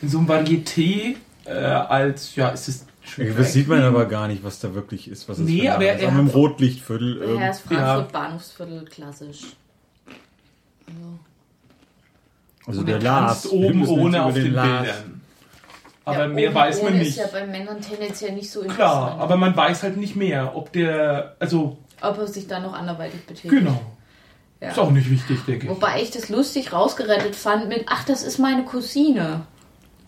in 0.01 0.09
so 0.09 0.19
einem 0.19 0.27
Varieté 0.29 1.17
äh, 1.45 1.51
als, 1.53 2.35
ja, 2.35 2.49
ist 2.49 2.69
es 2.69 2.87
schon 3.03 3.37
Das 3.37 3.53
sieht 3.53 3.69
man 3.69 3.83
aber 3.83 4.07
gar 4.07 4.27
nicht, 4.27 4.43
was 4.45 4.61
da 4.61 4.75
wirklich 4.75 5.07
ist. 5.09 5.29
Was 5.29 5.37
Nee, 5.37 5.69
aber 5.69 5.81
Name 5.81 5.85
er- 5.87 5.97
ist. 5.97 6.03
er 6.03 6.09
Aber 6.09 6.19
im 6.21 6.29
Rotlichtviertel. 6.29 7.19
Ja, 7.19 7.25
Ähm, 7.45 7.51
ist 7.51 7.61
Frankfurt 7.61 7.79
Ja. 7.79 8.01
Bahnhofsviertel 8.21 8.85
klassisch. 8.87 9.41
Also, 10.87 11.19
also 12.67 12.81
Und 12.81 12.87
der 12.89 12.97
er 12.97 13.03
Lars. 13.03 13.47
oben 13.51 13.87
ohne 13.87 14.23
auf 14.25 14.33
den 14.33 14.55
Lars. 14.55 14.83
Bildern. 14.87 15.18
Aber 16.09 16.21
ja, 16.23 16.29
mehr 16.29 16.55
weiß 16.55 16.83
man 16.83 16.99
nicht. 16.99 17.09
ist 17.11 17.17
ja 17.19 17.27
bei 17.31 17.47
Männern 17.47 17.81
tendenziell 17.81 18.33
nicht 18.33 18.51
so 18.51 18.61
interessant. 18.61 18.77
Klar, 18.79 19.17
aber 19.21 19.37
man 19.37 19.57
weiß 19.57 19.83
halt 19.83 19.97
nicht 19.97 20.17
mehr, 20.17 20.53
ob 20.57 20.73
der, 20.73 21.37
also, 21.39 21.77
Ob 22.01 22.19
er 22.19 22.27
sich 22.27 22.47
da 22.47 22.61
noch 22.61 22.73
anderweitig 22.75 23.25
betätigt. 23.27 23.51
genau. 23.51 23.81
Ja. 24.61 24.71
Ist 24.71 24.79
auch 24.79 24.91
nicht 24.91 25.09
wichtig, 25.11 25.39
denke 25.47 25.67
ich. 25.67 25.71
Wobei 25.71 26.03
ich 26.03 26.11
das 26.11 26.29
lustig 26.31 26.73
rausgerettet 26.73 27.37
fand 27.37 27.69
mit, 27.69 27.85
ach, 27.89 28.05
das 28.05 28.25
ist 28.25 28.39
meine 28.39 28.65
Cousine. 28.65 29.43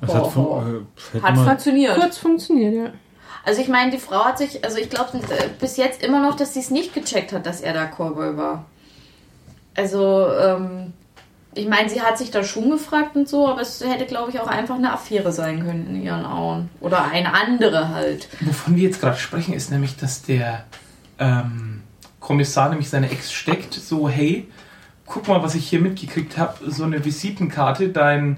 Das 0.00 0.12
hat, 0.14 0.22
Boah. 0.22 0.30
fun- 0.32 0.86
äh, 1.12 1.16
hätte 1.18 1.22
Hat 1.26 1.36
funktioniert. 1.38 1.94
Kurz 1.96 2.18
funktioniert, 2.18 2.74
ja. 2.74 2.90
Also 3.44 3.60
ich 3.62 3.68
meine, 3.68 3.90
die 3.90 3.98
Frau 3.98 4.24
hat 4.24 4.38
sich, 4.38 4.64
also 4.64 4.78
ich 4.78 4.90
glaube 4.90 5.20
bis 5.60 5.76
jetzt 5.76 6.02
immer 6.02 6.20
noch, 6.20 6.36
dass 6.36 6.54
sie 6.54 6.60
es 6.60 6.70
nicht 6.70 6.92
gecheckt 6.94 7.32
hat, 7.32 7.46
dass 7.46 7.60
er 7.60 7.72
da 7.74 7.86
Cowboy 7.86 8.36
war. 8.36 8.64
Also, 9.76 10.26
ähm, 10.32 10.92
ich 11.54 11.68
meine, 11.68 11.88
sie 11.88 12.00
hat 12.00 12.16
sich 12.16 12.30
da 12.30 12.44
schon 12.44 12.70
gefragt 12.70 13.16
und 13.16 13.28
so, 13.28 13.48
aber 13.48 13.60
es 13.60 13.84
hätte, 13.84 14.06
glaube 14.06 14.30
ich, 14.30 14.40
auch 14.40 14.46
einfach 14.46 14.76
eine 14.76 14.92
Affäre 14.92 15.32
sein 15.32 15.64
können 15.64 15.86
in 15.88 16.02
ihren 16.02 16.24
Augen. 16.24 16.70
Oder 16.80 17.04
eine 17.04 17.34
andere 17.34 17.88
halt. 17.88 18.28
Wovon 18.40 18.76
wir 18.76 18.84
jetzt 18.84 19.00
gerade 19.00 19.16
sprechen, 19.16 19.54
ist 19.54 19.70
nämlich, 19.70 19.96
dass 19.96 20.22
der 20.22 20.64
ähm, 21.18 21.82
Kommissar 22.20 22.68
nämlich 22.68 22.88
seine 22.88 23.10
Ex 23.10 23.32
steckt, 23.32 23.74
so, 23.74 24.08
hey, 24.08 24.46
guck 25.06 25.26
mal, 25.26 25.42
was 25.42 25.56
ich 25.56 25.68
hier 25.68 25.80
mitgekriegt 25.80 26.38
habe, 26.38 26.70
so 26.70 26.84
eine 26.84 27.04
Visitenkarte, 27.04 27.88
dein 27.88 28.36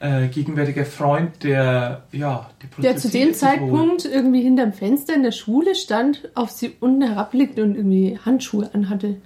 äh, 0.00 0.26
gegenwärtiger 0.26 0.84
Freund, 0.84 1.44
der, 1.44 2.02
ja, 2.10 2.50
der 2.62 2.82
Der 2.82 2.96
zu 2.96 3.08
dem 3.08 3.28
sich 3.28 3.28
wohl. 3.28 3.34
Zeitpunkt 3.34 4.04
irgendwie 4.04 4.42
hinterm 4.42 4.72
Fenster 4.72 5.14
in 5.14 5.22
der 5.22 5.32
Schule 5.32 5.76
stand, 5.76 6.28
auf 6.34 6.50
sie 6.50 6.74
unten 6.80 7.02
herabblickte 7.02 7.62
und 7.62 7.76
irgendwie 7.76 8.18
Handschuhe 8.24 8.68
anhatte. 8.72 9.16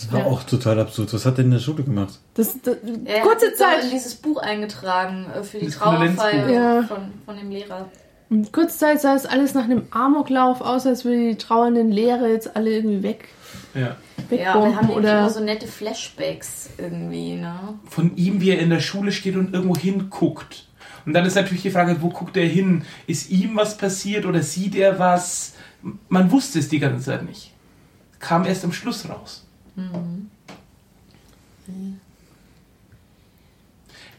Das 0.00 0.12
war 0.12 0.20
Ja. 0.20 0.26
auch 0.26 0.42
total 0.44 0.78
absurd. 0.80 1.12
Was 1.12 1.26
hat 1.26 1.38
der 1.38 1.44
in 1.44 1.50
der 1.50 1.58
Schule 1.58 1.82
gemacht? 1.82 2.18
Das, 2.34 2.54
das 2.62 2.76
Er 3.04 3.20
kurze 3.22 3.46
hat 3.46 3.52
in 3.52 3.58
Zeit. 3.58 3.92
dieses 3.92 4.14
Buch 4.14 4.38
eingetragen 4.40 5.26
äh, 5.34 5.42
für 5.42 5.58
die 5.58 5.66
Das 5.66 5.76
Trauerfeier. 5.76 6.48
Ja. 6.50 6.82
von, 6.82 6.98
von 7.24 7.36
dem 7.36 7.50
Lehrer. 7.50 7.88
Kurze 8.52 8.76
Zeit 8.78 9.00
sah 9.00 9.14
es 9.14 9.24
alles 9.26 9.54
nach 9.54 9.64
einem 9.64 9.84
Amoklauf 9.90 10.60
aus, 10.60 10.86
als 10.86 11.04
würde 11.04 11.30
die 11.30 11.36
trauernden 11.36 11.90
Lehrer 11.90 12.28
jetzt 12.28 12.54
alle 12.56 12.70
irgendwie 12.70 13.02
weg, 13.02 13.28
Ja. 13.74 13.96
Ja, 14.30 14.36
wir 14.54 14.54
haben 14.54 14.88
nämlich 14.88 14.96
immer 14.98 14.98
oder. 14.98 15.30
so 15.30 15.40
nette 15.40 15.66
Flashbacks 15.66 16.68
irgendwie, 16.76 17.36
ne? 17.36 17.54
Von 17.88 18.14
ihm, 18.16 18.42
wie 18.42 18.50
er 18.50 18.58
in 18.58 18.68
der 18.68 18.80
Schule 18.80 19.12
steht 19.12 19.36
und 19.36 19.54
irgendwo 19.54 19.74
hinguckt. 19.76 20.66
Und 21.06 21.14
dann 21.14 21.24
ist 21.24 21.36
natürlich 21.36 21.62
die 21.62 21.70
Frage, 21.70 21.96
wo 22.02 22.10
guckt 22.10 22.36
er 22.36 22.44
hin? 22.46 22.82
Ist 23.06 23.30
ihm 23.30 23.56
was 23.56 23.78
passiert 23.78 24.26
oder 24.26 24.42
sieht 24.42 24.74
er 24.74 24.98
was? 24.98 25.54
Man 26.10 26.30
wusste 26.30 26.58
es 26.58 26.68
die 26.68 26.78
ganze 26.80 27.06
Zeit 27.06 27.24
nicht. 27.24 27.52
Kam 28.20 28.44
erst 28.44 28.64
am 28.64 28.72
Schluss 28.72 29.08
raus. 29.08 29.46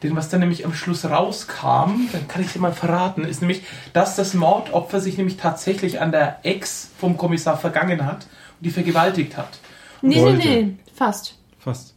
Denn 0.01 0.15
was 0.15 0.29
dann 0.29 0.39
nämlich 0.39 0.65
am 0.65 0.73
Schluss 0.73 1.03
rauskam, 1.05 2.07
dann 2.11 2.27
kann 2.27 2.41
ich 2.41 2.53
dir 2.53 2.59
mal 2.59 2.71
verraten, 2.71 3.23
ist 3.25 3.41
nämlich, 3.41 3.63
dass 3.91 4.15
das 4.15 4.33
Mordopfer 4.33 5.01
sich 5.01 5.17
nämlich 5.17 5.37
tatsächlich 5.37 5.99
an 5.99 6.11
der 6.11 6.39
Ex 6.43 6.89
vom 6.97 7.17
Kommissar 7.17 7.57
vergangen 7.57 8.05
hat 8.05 8.27
und 8.59 8.65
die 8.65 8.69
vergewaltigt 8.69 9.35
hat. 9.35 9.59
Nee, 10.01 10.15
nee, 10.15 10.21
Wollte. 10.21 10.47
nee, 10.47 10.75
fast. 10.93 11.37
Fast. 11.59 11.95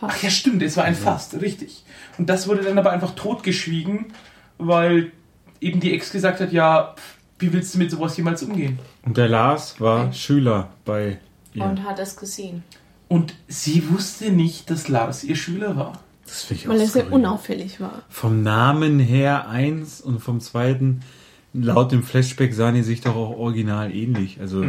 Ach 0.00 0.20
ja, 0.22 0.30
stimmt, 0.30 0.62
es 0.62 0.76
war 0.76 0.84
ein 0.84 0.96
Fast, 0.96 1.40
richtig. 1.40 1.84
Und 2.18 2.28
das 2.28 2.48
wurde 2.48 2.62
dann 2.62 2.78
aber 2.78 2.90
einfach 2.90 3.14
totgeschwiegen, 3.14 4.12
weil 4.58 5.12
eben 5.60 5.78
die 5.78 5.94
Ex 5.94 6.10
gesagt 6.10 6.40
hat, 6.40 6.52
ja, 6.52 6.94
wie 7.38 7.52
willst 7.52 7.74
du 7.74 7.78
mit 7.78 7.90
sowas 7.90 8.16
jemals 8.16 8.42
umgehen? 8.42 8.78
Und 9.04 9.16
der 9.16 9.28
Lars 9.28 9.80
war 9.80 10.12
Schüler 10.12 10.70
bei 10.84 11.18
ihr. 11.54 11.64
Und 11.64 11.84
hat 11.84 11.98
es 11.98 12.16
gesehen. 12.16 12.64
Und 13.12 13.34
sie 13.48 13.90
wusste 13.90 14.30
nicht, 14.30 14.70
dass 14.70 14.88
Lars 14.88 15.22
ihr 15.24 15.36
Schüler 15.36 15.76
war. 15.76 15.92
das 16.24 16.42
finde 16.44 16.62
ich 16.62 16.68
Weil 16.68 16.76
auch 16.78 16.80
er 16.82 16.86
sehr 16.88 17.12
unauffällig 17.12 17.80
war. 17.80 18.02
Vom 18.08 18.42
Namen 18.42 18.98
her 18.98 19.48
eins 19.48 20.00
und 20.00 20.20
vom 20.20 20.40
zweiten, 20.40 21.00
laut 21.52 21.92
dem 21.92 22.02
Flashback 22.02 22.54
sahen 22.54 22.74
die 22.74 22.82
sich 22.82 23.00
doch 23.02 23.14
auch 23.16 23.36
original 23.36 23.94
ähnlich. 23.94 24.40
Also, 24.40 24.64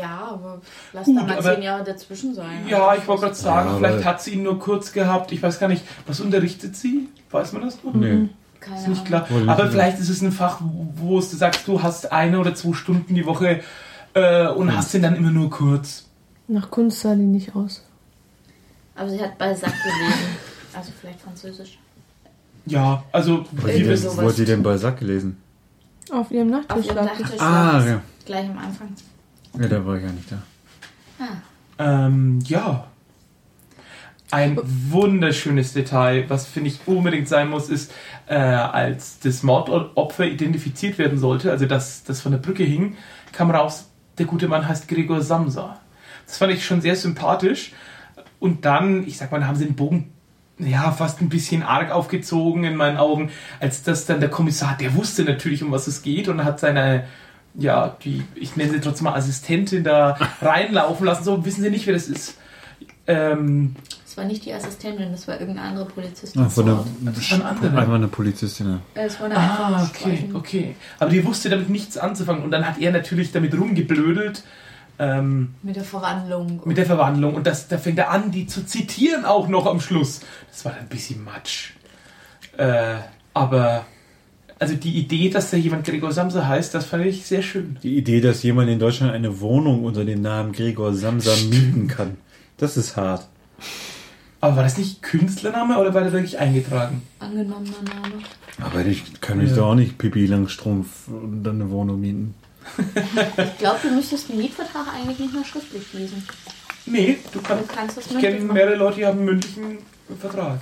Ja, 0.00 0.28
aber 0.32 0.60
lass 0.92 1.04
Gut, 1.04 1.16
da 1.18 1.22
mal 1.24 1.38
aber- 1.38 1.54
zehn 1.54 1.62
Jahre 1.62 1.84
dazwischen 1.84 2.34
sein. 2.34 2.66
Ja, 2.68 2.94
ich 2.94 3.06
wollte 3.08 3.22
gerade 3.22 3.34
sagen, 3.34 3.70
Ja, 3.70 3.76
vielleicht 3.78 4.04
hat 4.04 4.22
sie 4.22 4.30
ihn 4.34 4.42
nur 4.44 4.58
kurz 4.58 4.92
gehabt. 4.92 5.32
Ich 5.32 5.42
weiß 5.42 5.58
gar 5.58 5.68
nicht, 5.68 5.82
was 6.06 6.20
unterrichtet 6.20 6.76
sie? 6.76 7.08
Weiß 7.30 7.52
man 7.52 7.62
das 7.62 7.82
noch? 7.84 7.92
nee. 7.94 8.28
Keine 8.60 8.76
Ist 8.76 8.88
nicht 8.88 8.98
Ahnung. 9.12 9.26
klar. 9.26 9.26
Nicht, 9.40 9.48
Aber 9.48 9.70
vielleicht 9.70 9.98
ist 9.98 10.10
es 10.10 10.20
ein 10.20 10.32
Fach, 10.32 10.60
wo 10.96 11.16
du 11.18 11.22
sagst, 11.22 11.66
du 11.66 11.82
hast 11.82 12.12
eine 12.12 12.38
oder 12.38 12.54
zwei 12.54 12.74
Stunden 12.74 13.14
die 13.14 13.24
Woche 13.24 13.60
äh, 14.14 14.46
und 14.48 14.76
hast 14.76 14.92
den 14.94 15.00
dann 15.02 15.16
immer 15.16 15.30
nur 15.30 15.48
kurz. 15.50 16.06
Nach 16.50 16.68
Kunst 16.68 17.00
sah 17.00 17.14
die 17.14 17.22
nicht 17.22 17.54
aus. 17.54 17.84
Aber 18.96 19.08
sie 19.08 19.20
hat 19.20 19.38
Balzac 19.38 19.72
gelesen. 19.72 20.24
Also 20.72 20.92
vielleicht 21.00 21.20
Französisch. 21.20 21.80
Ja, 22.66 23.02
also 23.10 23.44
Wo 23.50 23.66
hat 23.66 23.74
sie 23.74 23.82
denn, 23.82 23.96
sowas. 23.96 24.16
wo 24.18 24.28
hat 24.28 24.34
sie 24.36 24.44
denn 24.44 24.62
Balzac 24.62 25.00
gelesen? 25.00 25.36
Auf 26.12 26.30
ihrem 26.30 26.54
Auf 26.54 26.68
Nachttisch 26.68 26.86
ihrem 26.86 26.96
lag 26.96 27.18
Nachttisch. 27.18 27.40
Ah, 27.40 27.84
ja. 27.84 28.02
gleich 28.24 28.48
am 28.48 28.56
Anfang. 28.58 28.88
Ja, 29.58 29.66
da 29.66 29.84
war 29.84 29.96
ich 29.96 30.04
gar 30.04 30.12
nicht 30.12 30.30
da. 30.30 30.38
Ähm, 31.80 32.38
ja. 32.44 32.86
Ein 34.30 34.60
wunderschönes 34.62 35.72
Detail, 35.72 36.26
was 36.28 36.46
finde 36.46 36.70
ich 36.70 36.78
unbedingt 36.86 37.26
sein 37.26 37.50
muss, 37.50 37.68
ist, 37.68 37.90
äh, 38.28 38.36
als 38.36 39.18
das 39.18 39.42
Mordopfer 39.42 40.24
identifiziert 40.24 40.98
werden 40.98 41.18
sollte, 41.18 41.50
also 41.50 41.66
das, 41.66 42.04
das 42.04 42.20
von 42.20 42.30
der 42.30 42.38
Brücke 42.38 42.62
hing, 42.62 42.96
kam 43.32 43.50
raus, 43.50 43.86
der 44.18 44.26
gute 44.26 44.46
Mann 44.46 44.68
heißt 44.68 44.86
Gregor 44.86 45.20
Samsa. 45.20 45.79
Das 46.30 46.38
fand 46.38 46.52
ich 46.52 46.64
schon 46.64 46.80
sehr 46.80 46.94
sympathisch. 46.94 47.72
Und 48.38 48.64
dann, 48.64 49.04
ich 49.06 49.18
sag 49.18 49.32
mal, 49.32 49.44
haben 49.46 49.56
sie 49.56 49.64
den 49.64 49.74
Bogen 49.74 50.12
ja, 50.58 50.92
fast 50.92 51.20
ein 51.20 51.28
bisschen 51.28 51.62
arg 51.62 51.90
aufgezogen 51.90 52.62
in 52.64 52.76
meinen 52.76 52.98
Augen, 52.98 53.30
als 53.58 53.82
das 53.82 54.06
dann 54.06 54.20
der 54.20 54.28
Kommissar, 54.28 54.76
der 54.78 54.94
wusste 54.94 55.24
natürlich, 55.24 55.62
um 55.62 55.72
was 55.72 55.86
es 55.86 56.02
geht 56.02 56.28
und 56.28 56.44
hat 56.44 56.60
seine, 56.60 57.04
ja, 57.54 57.96
die, 58.04 58.22
ich 58.36 58.56
nenne 58.56 58.70
sie 58.70 58.80
trotzdem 58.80 59.04
mal 59.04 59.14
Assistentin 59.14 59.82
da 59.82 60.16
reinlaufen 60.40 61.04
lassen. 61.04 61.24
So, 61.24 61.44
wissen 61.44 61.62
Sie 61.62 61.70
nicht, 61.70 61.86
wer 61.86 61.94
das 61.94 62.08
ist. 62.08 62.36
Ähm, 63.06 63.74
Das 64.04 64.16
war 64.16 64.24
nicht 64.24 64.44
die 64.44 64.52
Assistentin, 64.52 65.10
das 65.10 65.26
war 65.26 65.40
irgendeine 65.40 65.68
andere 65.68 65.86
Polizistin. 65.86 66.42
Ah, 66.42 66.48
von 66.48 66.66
der. 66.66 66.84
Das 67.12 67.30
war 67.30 67.38
eine 67.38 67.44
andere. 67.46 67.78
Einmal 67.80 67.96
eine 67.96 68.08
Polizistin. 68.08 68.80
Ja. 68.94 69.02
Äh, 69.02 69.06
Es 69.06 69.18
war 69.18 69.26
eine 69.26 69.36
ah, 69.36 69.90
okay, 69.90 70.30
okay. 70.34 70.76
Aber 71.00 71.10
die 71.10 71.24
wusste 71.24 71.48
damit 71.48 71.70
nichts 71.70 71.98
anzufangen 71.98 72.44
und 72.44 72.50
dann 72.52 72.66
hat 72.68 72.78
er 72.78 72.92
natürlich 72.92 73.32
damit 73.32 73.58
rumgeblödelt. 73.58 74.44
Ähm, 75.02 75.54
Mit 75.62 75.76
der 75.76 75.84
Verwandlung. 75.84 76.60
mit 76.66 76.76
der 76.76 76.84
Verwandlung 76.84 77.34
und 77.34 77.46
das, 77.46 77.68
da 77.68 77.78
fängt 77.78 77.98
er 77.98 78.10
an, 78.10 78.30
die 78.30 78.46
zu 78.46 78.66
zitieren 78.66 79.24
auch 79.24 79.48
noch 79.48 79.64
am 79.64 79.80
Schluss. 79.80 80.20
Das 80.50 80.62
war 80.66 80.72
dann 80.72 80.82
ein 80.82 80.88
bisschen 80.88 81.24
Matsch. 81.24 81.70
Äh, 82.58 82.96
aber, 83.32 83.86
also 84.58 84.74
die 84.74 84.98
Idee, 84.98 85.30
dass 85.30 85.50
da 85.50 85.56
jemand 85.56 85.86
Gregor 85.86 86.12
Samsa 86.12 86.46
heißt, 86.46 86.74
das 86.74 86.84
fand 86.84 87.06
ich 87.06 87.24
sehr 87.24 87.40
schön. 87.40 87.78
Die 87.82 87.96
Idee, 87.96 88.20
dass 88.20 88.42
jemand 88.42 88.68
in 88.68 88.78
Deutschland 88.78 89.12
eine 89.14 89.40
Wohnung 89.40 89.84
unter 89.84 90.04
dem 90.04 90.20
Namen 90.20 90.52
Gregor 90.52 90.92
Samsam 90.92 91.48
mieten 91.48 91.88
kann, 91.88 92.18
das 92.58 92.76
ist 92.76 92.96
hart. 92.98 93.26
Aber 94.42 94.56
war 94.56 94.62
das 94.64 94.76
nicht 94.76 95.00
Künstlername 95.02 95.78
oder 95.78 95.94
war 95.94 96.02
der 96.02 96.12
wirklich 96.12 96.38
eingetragen? 96.38 97.02
Angenommener 97.20 97.72
Name. 97.84 98.14
Aber 98.60 98.84
ich 98.84 99.20
kann 99.22 99.38
mich 99.38 99.50
Ja. 99.50 99.56
doch 99.56 99.66
auch 99.68 99.74
nicht 99.74 99.96
Pippi 99.96 100.26
Langstrumpf 100.26 101.08
und 101.08 101.42
dann 101.42 101.56
eine 101.62 101.70
Wohnung 101.70 102.00
mieten. 102.02 102.34
Ich 102.78 103.58
glaube, 103.58 103.78
du 103.82 103.88
müsstest 103.90 104.28
den 104.28 104.38
Mietvertrag 104.38 104.86
eigentlich 104.94 105.18
nicht 105.18 105.34
mehr 105.34 105.44
schriftlich 105.44 105.92
lesen. 105.92 106.26
Nee, 106.86 107.18
du 107.32 107.38
Du 107.40 107.44
kannst. 107.66 107.96
das 107.96 108.06
Ich 108.10 108.18
kenne 108.18 108.40
mehrere 108.40 108.76
Leute, 108.76 108.96
die 108.96 109.06
haben 109.06 109.18
einen 109.18 109.26
mündlichen 109.26 109.78
Vertrag. 110.18 110.60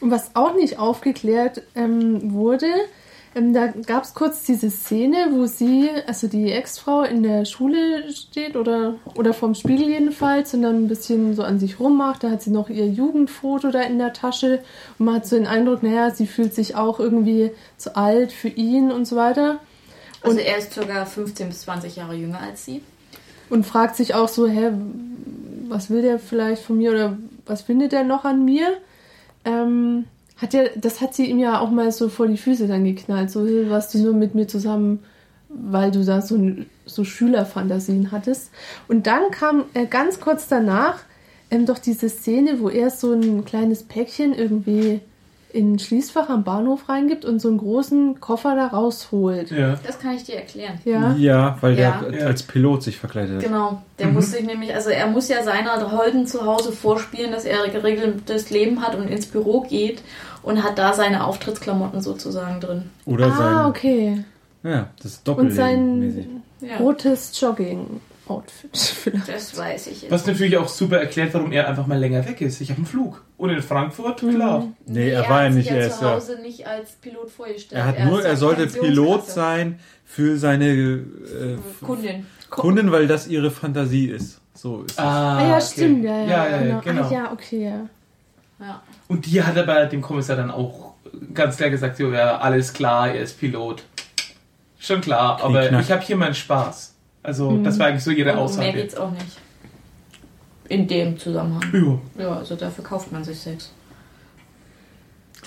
Und 0.00 0.10
was 0.10 0.34
auch 0.34 0.54
nicht 0.54 0.78
aufgeklärt 0.78 1.62
ähm, 1.74 2.32
wurde, 2.32 2.66
Ähm, 3.34 3.52
da 3.52 3.66
gab 3.66 4.04
es 4.04 4.14
kurz 4.14 4.44
diese 4.44 4.70
Szene, 4.70 5.28
wo 5.32 5.44
sie, 5.44 5.90
also 6.06 6.28
die 6.28 6.50
Ex-Frau 6.50 7.02
in 7.02 7.22
der 7.22 7.44
Schule 7.44 8.10
steht 8.10 8.56
oder, 8.56 8.94
oder 9.16 9.34
vorm 9.34 9.54
Spiegel 9.54 9.86
jedenfalls 9.90 10.54
und 10.54 10.62
dann 10.62 10.84
ein 10.84 10.88
bisschen 10.88 11.36
so 11.36 11.42
an 11.42 11.58
sich 11.60 11.78
rummacht. 11.78 12.24
Da 12.24 12.30
hat 12.30 12.40
sie 12.40 12.50
noch 12.50 12.70
ihr 12.70 12.86
Jugendfoto 12.88 13.70
da 13.70 13.82
in 13.82 13.98
der 13.98 14.14
Tasche 14.14 14.60
und 14.98 15.04
man 15.06 15.16
hat 15.16 15.26
so 15.26 15.36
den 15.36 15.46
Eindruck, 15.46 15.82
naja, 15.82 16.10
sie 16.10 16.26
fühlt 16.26 16.54
sich 16.54 16.74
auch 16.74 16.98
irgendwie 17.00 17.50
zu 17.76 17.96
alt 17.96 18.32
für 18.32 18.48
ihn 18.48 18.90
und 18.90 19.04
so 19.04 19.14
weiter. 19.16 19.60
Also 20.22 20.38
er 20.38 20.58
ist 20.58 20.74
ca. 20.74 21.04
15 21.04 21.48
bis 21.48 21.60
20 21.62 21.96
Jahre 21.96 22.14
jünger 22.14 22.40
als 22.40 22.64
sie. 22.64 22.82
Und 23.50 23.64
fragt 23.64 23.96
sich 23.96 24.14
auch 24.14 24.28
so, 24.28 24.46
hä, 24.46 24.72
was 25.68 25.90
will 25.90 26.02
der 26.02 26.18
vielleicht 26.18 26.62
von 26.62 26.78
mir 26.78 26.90
oder 26.90 27.18
was 27.46 27.62
findet 27.62 27.92
er 27.92 28.04
noch 28.04 28.24
an 28.24 28.44
mir? 28.44 28.76
Ähm, 29.44 30.04
hat 30.36 30.54
ja, 30.54 30.64
das 30.76 31.00
hat 31.00 31.14
sie 31.14 31.26
ihm 31.26 31.38
ja 31.38 31.60
auch 31.60 31.70
mal 31.70 31.90
so 31.92 32.08
vor 32.08 32.26
die 32.26 32.36
Füße 32.36 32.68
dann 32.68 32.84
geknallt. 32.84 33.30
So, 33.30 33.46
was 33.68 33.90
du 33.90 33.98
nur 33.98 34.14
mit 34.14 34.34
mir 34.34 34.46
zusammen, 34.46 35.02
weil 35.48 35.90
du 35.90 36.04
da 36.04 36.20
so, 36.20 36.38
so 36.86 37.04
Schülerfantasien 37.04 38.12
hattest. 38.12 38.50
Und 38.86 39.06
dann 39.06 39.30
kam 39.30 39.64
äh, 39.74 39.86
ganz 39.86 40.20
kurz 40.20 40.46
danach 40.48 41.00
ähm, 41.50 41.66
doch 41.66 41.78
diese 41.78 42.08
Szene, 42.08 42.60
wo 42.60 42.68
er 42.68 42.90
so 42.90 43.12
ein 43.12 43.44
kleines 43.44 43.82
Päckchen 43.82 44.34
irgendwie 44.34 45.00
in 45.52 45.72
ein 45.74 45.78
Schließfach 45.78 46.28
am 46.28 46.44
Bahnhof 46.44 46.88
reingibt 46.90 47.24
und 47.24 47.40
so 47.40 47.48
einen 47.48 47.56
großen 47.58 48.20
Koffer 48.20 48.54
da 48.54 48.66
rausholt. 48.66 49.50
Ja. 49.50 49.78
Das 49.86 49.98
kann 49.98 50.12
ich 50.14 50.24
dir 50.24 50.36
erklären. 50.36 50.78
Ja. 50.84 51.14
Ja, 51.18 51.56
weil 51.62 51.78
Ja. 51.78 52.02
der 52.10 52.26
als 52.26 52.42
Pilot 52.42 52.82
sich 52.82 52.98
verkleidet 52.98 53.36
hat. 53.36 53.44
Genau, 53.44 53.80
der 53.98 54.08
muss 54.08 54.30
sich 54.32 54.44
nämlich, 54.44 54.74
also 54.74 54.90
er 54.90 55.06
muss 55.06 55.28
ja 55.28 55.42
seiner 55.42 55.90
Holden 55.90 56.26
zu 56.26 56.44
Hause 56.44 56.72
vorspielen, 56.72 57.32
dass 57.32 57.44
er 57.46 57.66
geregeltes 57.68 58.50
Leben 58.50 58.82
hat 58.82 58.94
und 58.94 59.08
ins 59.08 59.26
Büro 59.26 59.62
geht 59.62 60.02
und 60.42 60.62
hat 60.62 60.78
da 60.78 60.92
seine 60.92 61.24
Auftrittsklamotten 61.24 62.02
sozusagen 62.02 62.60
drin. 62.60 62.82
Oder 63.06 63.26
Ah, 63.28 63.36
sein. 63.36 63.66
okay. 63.66 64.24
Ja, 64.62 64.88
das 64.98 65.12
ist 65.12 65.18
Und 65.20 65.28
Doppelleben 65.28 65.56
sein 65.56 65.98
mäßig. 66.00 66.26
Rotes 66.80 67.38
Jogging-Outfit 68.28 68.76
vielleicht. 68.76 69.28
das 69.28 69.56
weiß 69.56 69.86
ich 69.88 70.02
jetzt. 70.02 70.10
Was 70.10 70.26
natürlich 70.26 70.56
auch 70.56 70.68
super 70.68 70.98
erklärt, 70.98 71.34
warum 71.34 71.52
er 71.52 71.68
einfach 71.68 71.86
mal 71.86 71.98
länger 71.98 72.26
weg 72.26 72.40
ist. 72.40 72.60
Ich 72.60 72.70
habe 72.70 72.78
einen 72.78 72.86
Flug. 72.86 73.24
Und 73.36 73.50
in 73.50 73.62
Frankfurt, 73.62 74.20
klar. 74.20 74.68
Nee, 74.86 75.10
er 75.10 75.28
war 75.28 75.44
ja 75.44 75.50
nicht, 75.50 75.68
sich 75.68 75.72
er 75.72 75.80
ja 75.80 75.86
ist 75.86 75.98
zu 75.98 76.04
ja. 76.04 76.10
Hause 76.12 76.38
nicht 76.42 76.66
als 76.66 76.92
Pilot 76.92 77.30
vorgestellt. 77.30 77.80
Er 77.80 77.86
hat 77.86 77.98
ist 77.98 78.04
nur, 78.04 78.24
er 78.24 78.36
sollte. 78.36 78.66
Pilot 78.66 79.26
sein 79.26 79.78
für 80.04 80.36
seine 80.36 80.66
äh, 80.68 81.56
Kundin. 81.80 82.26
Kunden, 82.50 82.92
weil 82.92 83.06
das 83.06 83.26
ihre 83.28 83.50
Fantasie 83.50 84.06
ist. 84.06 84.40
So 84.54 84.82
ist 84.82 84.92
es. 84.92 84.98
Ah, 84.98 85.46
ja, 85.48 85.60
stimmt, 85.60 86.04
ja, 86.04 86.20
ja. 86.20 86.26
Ja, 86.26 86.48
ja, 86.48 86.58
genau. 86.58 86.80
genau. 86.80 87.08
Ah, 87.08 87.12
ja, 87.12 87.32
okay, 87.32 87.64
ja. 87.64 87.88
Ja. 88.60 88.82
Und 89.06 89.26
die 89.26 89.42
hat 89.42 89.56
aber 89.56 89.86
dem 89.86 90.00
Kommissar 90.00 90.36
dann 90.36 90.50
auch 90.50 90.94
ganz 91.32 91.56
klar 91.56 91.70
gesagt, 91.70 91.96
so, 91.96 92.10
ja, 92.10 92.38
alles 92.38 92.72
klar, 92.72 93.08
er 93.08 93.22
ist 93.22 93.38
Pilot. 93.38 93.84
Schon 94.80 95.00
klar, 95.00 95.40
aber 95.42 95.60
Knickknack. 95.60 95.82
ich 95.82 95.92
habe 95.92 96.02
hier 96.02 96.16
meinen 96.16 96.34
Spaß. 96.34 96.94
Also, 97.28 97.62
das 97.62 97.78
war 97.78 97.88
eigentlich 97.88 98.04
so 98.04 98.10
ihre 98.10 98.30
um 98.30 98.36
mehr 98.36 98.44
Aussage. 98.44 98.72
geht's 98.72 98.96
auch 98.96 99.10
nicht. 99.10 99.38
In 100.70 100.88
dem 100.88 101.18
Zusammenhang. 101.18 101.62
Ja. 102.16 102.24
Ja, 102.24 102.36
also 102.38 102.56
dafür 102.56 102.82
kauft 102.82 103.12
man 103.12 103.22
sich 103.22 103.38
Sex. 103.38 103.70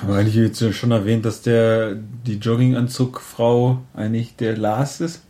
Aber 0.03 0.15
eigentlich 0.15 0.35
jetzt 0.35 0.75
schon 0.75 0.91
erwähnt, 0.91 1.25
dass 1.25 1.41
der 1.41 1.95
die 1.95 2.35
Jogginganzugfrau 2.35 3.79
eigentlich 3.95 4.35
der 4.35 4.57
Lars 4.57 5.01
ist. 5.01 5.23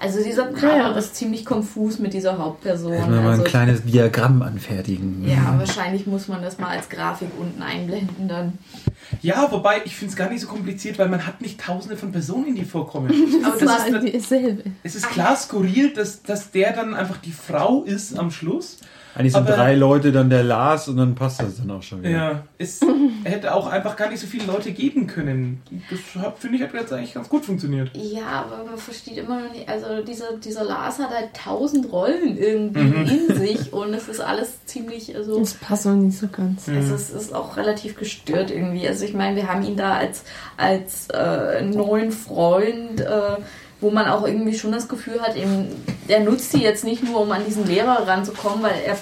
Also 0.00 0.22
dieser 0.22 0.44
Part 0.44 0.62
Ja. 0.62 0.90
ist 0.92 1.16
ziemlich 1.16 1.44
konfus 1.44 1.98
mit 1.98 2.12
dieser 2.14 2.38
Hauptperson. 2.38 2.92
Wir 2.92 3.00
mal 3.06 3.30
also 3.30 3.42
ein 3.42 3.48
kleines 3.48 3.82
Diagramm 3.84 4.42
anfertigen. 4.42 5.24
Ja, 5.28 5.54
wahrscheinlich 5.58 6.06
muss 6.06 6.28
man 6.28 6.40
das 6.40 6.58
mal 6.58 6.68
als 6.68 6.88
Grafik 6.88 7.28
unten 7.38 7.60
einblenden 7.62 8.28
dann. 8.28 8.58
Ja, 9.22 9.48
wobei 9.50 9.80
ich 9.84 9.96
finde 9.96 10.12
es 10.12 10.16
gar 10.16 10.30
nicht 10.30 10.40
so 10.40 10.46
kompliziert, 10.46 10.98
weil 10.98 11.08
man 11.08 11.26
hat 11.26 11.40
nicht 11.40 11.60
tausende 11.60 11.96
von 11.96 12.12
Personen, 12.12 12.54
die 12.54 12.64
vorkommen. 12.64 13.10
Aber 13.44 13.56
Das 13.58 13.86
das 13.88 13.88
ist, 14.04 14.14
dieselbe. 14.14 14.62
es 14.84 14.94
ist 14.94 15.08
klar 15.10 15.34
skurril, 15.36 15.92
dass, 15.92 16.22
dass 16.22 16.50
der 16.52 16.72
dann 16.72 16.94
einfach 16.94 17.16
die 17.16 17.32
Frau 17.32 17.82
ist 17.82 18.16
am 18.18 18.30
Schluss. 18.30 18.78
Eigentlich 19.18 19.32
sind 19.32 19.42
Aber- 19.48 19.56
drei 19.56 19.74
Leute 19.74 20.12
dann 20.12 20.30
der 20.30 20.44
Lars 20.44 20.86
und 20.88 20.96
dann 20.96 21.14
passt 21.16 21.42
das 21.42 21.56
dann 21.58 21.70
auch 21.72 21.82
schon 21.82 22.00
wieder. 22.02 22.10
Ja, 22.10 22.42
es 22.56 22.80
hätte 23.24 23.52
auch 23.52 23.66
einfach 23.66 23.96
gar 23.96 24.08
nicht 24.10 24.20
so 24.20 24.26
viele 24.28 24.44
Leute 24.46 24.70
geben 24.72 25.06
können. 25.08 25.60
Das 25.90 26.22
hat- 26.22 26.38
finde 26.38 26.56
ich 26.58 26.62
hat 26.62 26.72
jetzt 26.72 26.92
eigentlich 26.92 27.14
ganz 27.14 27.28
gut 27.28 27.44
funktioniert. 27.44 27.90
Ja, 27.94 28.46
aber 28.46 28.64
man 28.64 28.78
versteht 28.78 29.16
immer 29.18 29.40
noch 29.42 29.52
nicht, 29.52 29.68
also 29.68 30.02
dieser, 30.04 30.36
dieser 30.36 30.62
Lars 30.64 30.98
hat 31.00 31.10
halt 31.10 31.30
tausend 31.34 31.90
Rollen 31.92 32.38
irgendwie 32.38 32.80
in 33.28 33.34
sich 33.36 33.72
und 33.72 33.92
es 33.92 34.08
ist 34.08 34.20
alles 34.20 34.64
ziemlich, 34.66 35.14
also 35.16 35.38
Das 35.40 35.54
passt 35.54 35.86
noch 35.86 35.94
nicht 35.96 36.16
so 36.16 36.28
ganz. 36.28 36.68
es 36.68 36.88
ist, 36.90 37.10
ist 37.10 37.34
auch 37.34 37.56
relativ 37.56 37.96
gestört 37.96 38.50
irgendwie. 38.52 38.86
Also 38.86 39.04
ich 39.04 39.14
meine, 39.14 39.34
wir 39.34 39.48
haben 39.52 39.64
ihn 39.64 39.76
da 39.76 39.94
als, 39.94 40.22
als 40.56 41.08
äh, 41.10 41.62
neuen 41.62 42.12
Freund, 42.12 43.00
äh, 43.00 43.36
wo 43.80 43.90
man 43.90 44.06
auch 44.08 44.26
irgendwie 44.26 44.56
schon 44.58 44.72
das 44.72 44.88
Gefühl 44.88 45.20
hat, 45.20 45.36
eben, 45.36 45.66
er 46.08 46.20
nutzt 46.20 46.52
die 46.54 46.58
jetzt 46.62 46.84
nicht 46.84 47.02
nur, 47.04 47.20
um 47.20 47.30
an 47.32 47.42
diesen 47.46 47.66
Lehrer 47.66 48.06
ranzukommen, 48.06 48.62
weil 48.62 48.74
er 48.86 48.96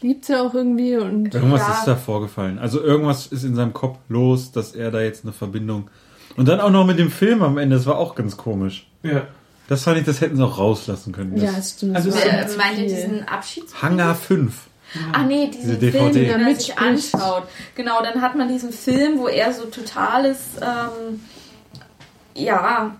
Liebt 0.00 0.24
sie 0.24 0.34
auch 0.34 0.52
irgendwie 0.52 0.96
und 0.96 1.32
Irgendwas 1.32 1.60
Ja. 1.60 1.74
ist 1.74 1.84
da 1.84 1.94
vorgefallen. 1.94 2.58
Also 2.58 2.82
irgendwas 2.82 3.28
ist 3.28 3.44
in 3.44 3.54
seinem 3.54 3.72
Kopf 3.72 3.98
los, 4.08 4.50
dass 4.50 4.74
er 4.74 4.90
da 4.90 5.00
jetzt 5.00 5.22
eine 5.24 5.32
Verbindung. 5.32 5.88
Und 6.36 6.48
dann 6.48 6.58
auch 6.60 6.70
noch 6.70 6.84
mit 6.84 6.98
dem 6.98 7.08
Film 7.12 7.40
am 7.42 7.56
Ende, 7.56 7.76
das 7.76 7.86
war 7.86 7.98
auch 7.98 8.16
ganz 8.16 8.36
komisch. 8.36 8.88
Ja. 9.04 9.28
Das 9.68 9.84
fand 9.84 9.98
ich, 9.98 10.04
das 10.04 10.20
hätten 10.20 10.36
sie 10.36 10.44
auch 10.44 10.58
rauslassen 10.58 11.12
können. 11.12 11.36
ja, 11.36 11.44
Das 11.46 11.54
das 11.56 11.70
stimmt. 11.74 11.94
Also 11.94 12.10
das 12.10 12.24
wer 12.24 12.48
zu 12.48 12.56
meinte 12.58 12.80
viel. 12.80 12.88
diesen 12.88 13.28
Abschieds 13.28 13.80
Hangar 13.80 14.16
5. 14.16 14.52
Ach 15.12 15.24
nee, 15.24 15.46
diesen 15.46 15.78
Diese 15.78 15.92
Film, 15.92 16.12
DVD. 16.12 16.32
den 16.32 16.40
Ja, 16.48 16.54
sich 16.56 16.76
anschaut. 16.78 17.44
Genau, 17.76 18.02
dann 18.02 18.20
hat 18.20 18.34
man 18.34 18.48
diesen 18.48 18.72
Film, 18.72 19.20
wo 19.20 19.28
er 19.28 19.52
so 19.52 19.66
totales, 19.66 20.38
ähm, 20.60 21.20
ja, 22.34 22.96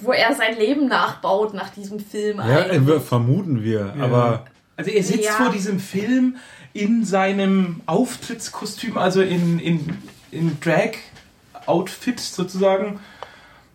wo 0.00 0.12
er 0.12 0.34
sein 0.34 0.56
Leben 0.58 0.88
nachbaut 0.88 1.54
nach 1.54 1.70
diesem 1.70 2.00
Film 2.00 2.38
Ja, 2.38 2.64
eigentlich. 2.64 2.96
äh, 2.96 3.00
vermuten 3.00 3.62
wir. 3.62 3.94
Aber 4.00 4.46
Also 4.76 4.90
er 4.90 5.02
sitzt 5.02 5.24
Ja. 5.24 5.32
vor 5.32 5.50
diesem 5.50 5.80
Film 5.80 6.36
in 6.72 7.04
seinem 7.04 7.80
Auftrittskostüm, 7.86 8.98
also 8.98 9.22
in, 9.22 9.58
in, 9.58 9.96
in 10.30 10.58
Drag-Outfit 10.60 12.20
sozusagen. 12.20 13.00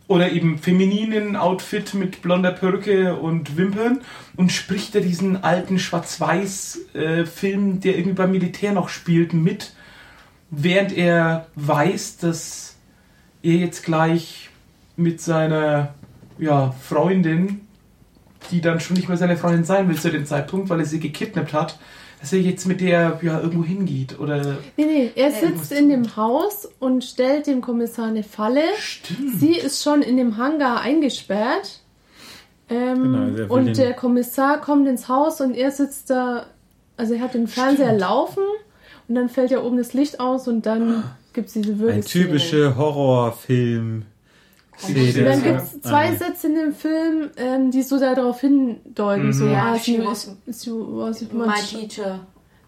Oder 0.07 0.31
eben 0.31 0.57
femininen 0.57 1.37
Outfit 1.37 1.93
mit 1.93 2.21
blonder 2.21 2.51
Perücke 2.51 3.15
und 3.15 3.55
Wimpern 3.55 4.01
und 4.35 4.51
spricht 4.51 4.93
da 4.93 4.99
diesen 4.99 5.41
alten 5.43 5.79
Schwarz-Weiß-Film, 5.79 7.79
der 7.79 7.95
irgendwie 7.97 8.15
beim 8.15 8.31
Militär 8.31 8.73
noch 8.73 8.89
spielt, 8.89 9.33
mit, 9.33 9.73
während 10.49 10.91
er 10.95 11.47
weiß, 11.55 12.17
dass 12.17 12.75
er 13.41 13.53
jetzt 13.55 13.83
gleich 13.83 14.49
mit 14.95 15.21
seiner 15.21 15.93
ja, 16.37 16.71
Freundin 16.71 17.61
die 18.49 18.61
dann 18.61 18.79
schon 18.79 18.95
nicht 18.95 19.07
mehr 19.07 19.17
seine 19.17 19.37
Freundin 19.37 19.63
sein 19.63 19.87
will 19.87 19.97
zu 19.97 20.09
dem 20.09 20.25
Zeitpunkt, 20.25 20.69
weil 20.69 20.79
er 20.79 20.85
sie 20.85 20.99
gekidnappt 20.99 21.53
hat, 21.53 21.77
dass 22.19 22.33
er 22.33 22.39
jetzt 22.39 22.65
mit 22.65 22.81
der 22.81 23.19
ja 23.21 23.39
irgendwo 23.39 23.63
hingeht 23.63 24.19
oder 24.19 24.57
Nee, 24.77 24.85
nee, 24.85 25.11
er 25.15 25.31
sitzt 25.31 25.71
in 25.71 25.89
dem 25.89 26.15
Haus 26.15 26.67
und 26.79 27.03
stellt 27.03 27.47
dem 27.47 27.61
Kommissar 27.61 28.07
eine 28.07 28.23
Falle. 28.23 28.63
stimmt. 28.77 29.39
Sie 29.39 29.53
ist 29.53 29.83
schon 29.83 30.01
in 30.01 30.17
dem 30.17 30.37
Hangar 30.37 30.81
eingesperrt. 30.81 31.81
Ähm, 32.69 33.03
Genau, 33.03 33.37
will 33.37 33.45
und 33.49 33.77
der 33.77 33.93
Kommissar 33.93 34.61
kommt 34.61 34.87
ins 34.87 35.07
Haus 35.07 35.41
und 35.41 35.55
er 35.55 35.71
sitzt 35.71 36.09
da, 36.09 36.45
also 36.95 37.13
er 37.15 37.21
hat 37.21 37.33
den 37.33 37.47
Fernseher 37.47 37.87
Stimmt. 37.87 38.01
laufen 38.01 38.43
und 39.07 39.15
dann 39.15 39.29
fällt 39.29 39.51
ja 39.51 39.61
oben 39.61 39.77
das 39.77 39.93
Licht 39.93 40.19
aus 40.19 40.47
und 40.47 40.65
dann 40.65 41.03
gibt 41.33 41.47
es 41.47 41.53
diese 41.53 41.79
Würge. 41.79 41.93
ein 41.93 42.01
typische 42.01 42.77
Horrorfilm. 42.77 44.05
Und 44.87 45.25
dann 45.25 45.43
gibt 45.43 45.61
es 45.61 45.81
zwei 45.81 46.07
Ah, 46.07 46.11
nee. 46.11 46.17
Sätze 46.17 46.47
in 46.47 46.55
dem 46.55 46.73
Film, 46.73 47.29
ähm, 47.37 47.71
die 47.71 47.81
so 47.83 47.99
darauf 47.99 48.41
hindeuten, 48.41 49.31
so, 49.33 49.45
Ja, 49.47 49.77
she 49.77 49.97
sie 49.97 50.05
was- 50.05 50.35
ist, 50.45 50.63
she 50.65 50.71
was 50.71 51.21
My 51.31 51.45
much, 51.47 51.69
Teacher. 51.69 52.19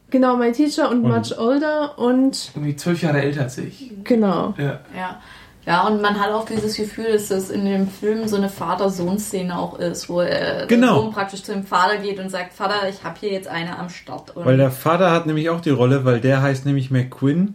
genau, 0.09 0.37
my 0.37 0.51
teacher 0.51 0.89
und, 0.89 1.03
Und- 1.05 1.11
much 1.11 1.37
older 1.37 1.97
und, 1.97 2.51
irgendwie 2.55 2.75
zwölf 2.75 3.01
Jahre 3.01 3.21
älter 3.21 3.41
als 3.43 3.57
ich. 3.57 3.91
genau. 4.03 4.53
Ja. 4.57 4.79
Ja. 4.95 5.19
Ja, 5.65 5.87
und 5.87 6.01
man 6.01 6.19
hat 6.19 6.29
auch 6.33 6.43
dieses 6.45 6.75
Gefühl, 6.75 7.13
dass 7.13 7.29
das 7.29 7.49
in 7.49 7.63
dem 7.63 7.87
Film 7.87 8.27
so 8.27 8.35
eine 8.35 8.49
Vater-Sohn-Szene 8.49 9.57
auch 9.57 9.79
ist, 9.79 10.09
wo 10.09 10.19
äh, 10.19 10.65
Genau. 10.67 10.95
Sohn 11.03 11.13
praktisch 11.13 11.41
zu 11.41 11.53
dem 11.53 11.63
Vater 11.63 11.99
geht 11.99 12.19
und 12.19 12.29
sagt, 12.29 12.51
Vater, 12.53 12.89
ich 12.89 13.01
habe 13.05 13.15
hier 13.17 13.31
jetzt 13.31 13.47
eine 13.47 13.79
am 13.79 13.87
Start. 13.89 14.35
Und 14.35 14.43
Weil 14.45 14.57
der 14.57 14.71
Vater 14.71 15.11
hat 15.11 15.25
nämlich 15.25 15.49
auch 15.49 15.61
die 15.61 15.69
Rolle, 15.69 16.03
weil 16.03 16.19
der 16.19 16.41
heißt 16.41 16.65
nämlich 16.65 16.91
McQuinn 16.91 17.53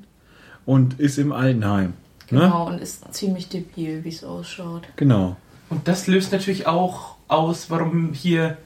und 0.65 0.99
ist 0.99 1.19
im 1.19 1.33
Altenheim. 1.33 1.93
Ne? 2.31 2.41
genau, 2.41 2.67
und 2.67 2.81
ist 2.81 3.13
ziemlich 3.15 3.49
debil, 3.49 4.05
wie 4.05 4.09
es 4.11 4.23
ausschaut. 4.23 4.83
Genau. 4.97 5.37
Und 5.71 5.89
das 5.89 6.07
löst 6.07 6.33
natürlich 6.33 6.67
auch 6.67 7.17
aus, 7.29 7.71
warum 7.71 8.13
hier 8.13 8.57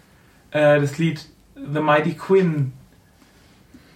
äh, 0.50 0.80
das 0.80 0.98
Lied 0.98 1.24
The 1.54 1.80
Mighty 1.80 2.14
Quinn 2.14 2.72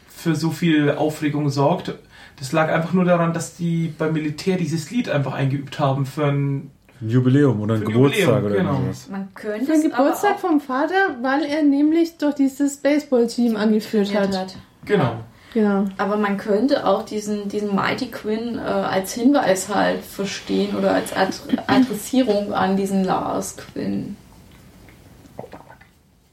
für 0.09 0.35
so 0.35 0.51
viel 0.51 0.93
Aufregung 0.93 1.51
sorgt. 1.51 1.95
Das 2.39 2.53
lag 2.53 2.69
einfach 2.69 2.93
nur 2.93 3.05
daran, 3.05 3.33
dass 3.33 3.57
die 3.57 3.93
beim 3.97 4.12
Militär 4.12 4.57
dieses 4.57 4.91
Lied 4.91 5.09
einfach 5.09 5.35
eingeübt 5.35 5.79
haben 5.79 6.05
für 6.07 6.27
ein 6.27 6.71
Ein 7.01 7.11
Jubiläum 7.11 7.61
oder 7.61 7.75
ein 7.75 7.85
Geburtstag 7.85 8.21
Jubiläum, 8.21 8.45
oder 8.45 8.57
genau. 8.57 8.73
irgendwas. 8.75 9.09
Man 9.09 9.35
könnte 9.35 9.67
Für 9.67 9.73
den 9.73 9.91
Geburtstag 9.91 10.41
vom 10.41 10.61
Vater, 10.61 11.17
weil 11.23 11.45
er 11.45 11.62
nämlich 11.62 12.19
doch 12.19 12.35
dieses 12.35 12.79
Baseballteam 12.79 13.57
angeführt 13.57 14.14
hat. 14.14 14.37
hat. 14.37 14.57
Genau. 14.85 15.21
Genau. 15.57 15.86
Aber 15.96 16.18
man 16.18 16.36
könnte 16.36 16.86
auch 16.86 17.02
diesen, 17.07 17.48
diesen 17.48 17.74
Mighty 17.74 18.09
Quinn 18.11 18.59
äh, 18.59 18.61
als 18.61 19.14
Hinweis 19.14 19.74
halt 19.74 20.04
verstehen 20.04 20.76
oder 20.76 20.92
als 20.92 21.14
Ad 21.16 21.32
Adressierung 21.66 22.52
an 22.52 22.76
diesen 22.76 23.04
Lars 23.04 23.57
Quinn. 23.57 24.18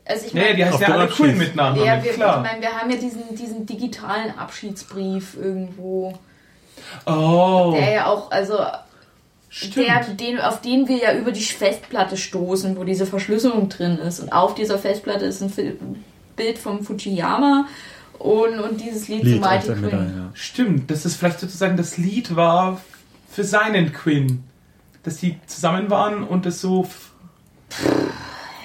Also 0.03 0.25
ich 0.27 0.33
Nee, 0.33 0.41
meine, 0.41 0.55
die 0.57 0.65
heißt 0.65 0.79
ja 0.81 0.87
alle 0.89 1.03
Abschied. 1.03 1.25
Quinn 1.27 1.37
mit 1.37 1.55
Nachnamen, 1.55 1.85
ja, 1.87 2.03
wir, 2.03 2.11
ich 2.11 2.17
klar. 2.17 2.41
meine, 2.41 2.59
wir 2.59 2.73
haben 2.73 2.89
ja 2.89 2.97
diesen, 2.97 3.33
diesen 3.33 3.65
digitalen 3.65 4.37
Abschiedsbrief 4.37 5.37
irgendwo, 5.41 6.15
Oh, 7.05 7.71
der 7.77 7.93
ja 7.93 8.05
auch, 8.07 8.29
also 8.29 8.57
der, 9.77 10.01
den, 10.19 10.41
auf 10.41 10.59
den 10.59 10.89
wir 10.89 10.97
ja 10.97 11.13
über 11.13 11.31
die 11.31 11.39
Festplatte 11.43 12.17
stoßen, 12.17 12.75
wo 12.75 12.83
diese 12.83 13.05
Verschlüsselung 13.05 13.69
drin 13.69 13.99
ist. 13.99 14.19
Und 14.19 14.33
auf 14.33 14.53
dieser 14.53 14.77
Festplatte 14.77 15.23
ist 15.23 15.41
ein 15.41 15.49
Fil- 15.49 15.77
Bild 16.35 16.57
vom 16.57 16.83
Fujiyama 16.83 17.67
und, 18.23 18.59
und 18.59 18.79
dieses 18.81 19.07
Lied, 19.07 19.23
Lied 19.23 19.41
zu 19.41 19.47
auf 19.47 19.51
Mighty 19.51 19.67
Quinn. 19.67 19.81
Medaille, 19.81 20.05
ja. 20.17 20.29
Stimmt, 20.33 20.89
dass 20.91 21.03
das 21.03 21.15
vielleicht 21.15 21.39
sozusagen 21.39 21.75
das 21.77 21.97
Lied 21.97 22.35
war 22.35 22.79
für 23.29 23.43
seinen 23.43 23.91
Quinn. 23.93 24.43
Dass 25.03 25.17
die 25.17 25.37
zusammen 25.47 25.89
waren 25.89 26.23
und 26.23 26.45
das 26.45 26.61
so. 26.61 26.83
f- 26.83 27.11